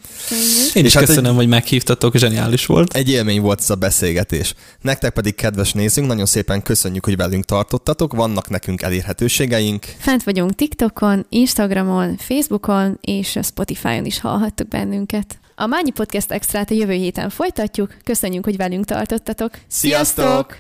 Én 0.75 0.85
És 0.85 0.85
is 0.85 0.95
hát 0.95 1.05
köszönöm, 1.05 1.35
hogy 1.35 1.49
meghívtatok, 1.49 2.17
zseniális 2.17 2.67
volt. 2.67 2.95
Egy 2.95 3.11
élmény 3.11 3.41
volt 3.41 3.61
ez 3.61 3.71
a 3.71 3.75
beszélgetés. 3.75 4.55
Nektek 4.81 5.13
pedig, 5.13 5.35
kedves 5.35 5.73
nézőnk, 5.73 6.07
nagyon 6.07 6.27
szépen 6.27 6.63
köszönjük, 6.63 7.05
hogy 7.05 7.17
velünk 7.17 7.45
tartottatok. 7.45 8.15
Vannak 8.15 8.49
nekünk 8.49 8.83
elérhetőségeink. 8.83 9.85
Fent 9.99 10.23
vagyunk 10.23 10.55
TikTokon, 10.55 11.27
Instagramon, 11.29 12.17
Facebookon 12.17 12.99
és 13.01 13.39
Spotify-on 13.43 14.05
is 14.05 14.21
hallhattuk 14.21 14.69
bennünket. 14.69 15.39
A 15.55 15.67
Mányi 15.67 15.91
Podcast 15.91 16.33
Extrát 16.33 16.71
a 16.71 16.75
jövő 16.75 16.93
héten 16.93 17.31
folytatjuk. 17.31 17.97
Köszönjük, 18.05 18.45
hogy 18.45 18.57
velünk 18.57 18.85
tartottatok. 18.85 19.51
Sziasztok! 19.69 20.59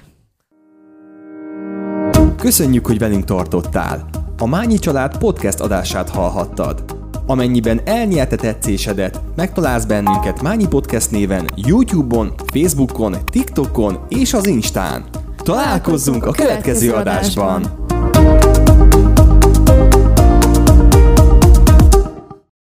Köszönjük, 2.37 2.87
hogy 2.87 2.99
velünk 2.99 3.25
tartottál! 3.25 4.26
A 4.39 4.47
Mányi 4.47 4.78
Család 4.78 5.18
podcast 5.18 5.61
adását 5.61 6.09
hallhattad. 6.09 6.84
Amennyiben 7.26 7.80
elnyerte 7.84 8.37
tetszésedet, 8.37 9.20
megtalálsz 9.37 9.84
bennünket 9.84 10.43
Mányi 10.43 10.66
Podcast 10.66 11.11
néven 11.11 11.47
YouTube-on, 11.55 12.32
Facebookon, 12.53 13.16
TikTokon 13.30 13.99
és 14.09 14.34
az 14.34 14.47
Instán. 14.47 15.05
Találkozzunk 15.37 16.26
a 16.26 16.30
következő 16.30 16.93
adásban! 16.93 17.87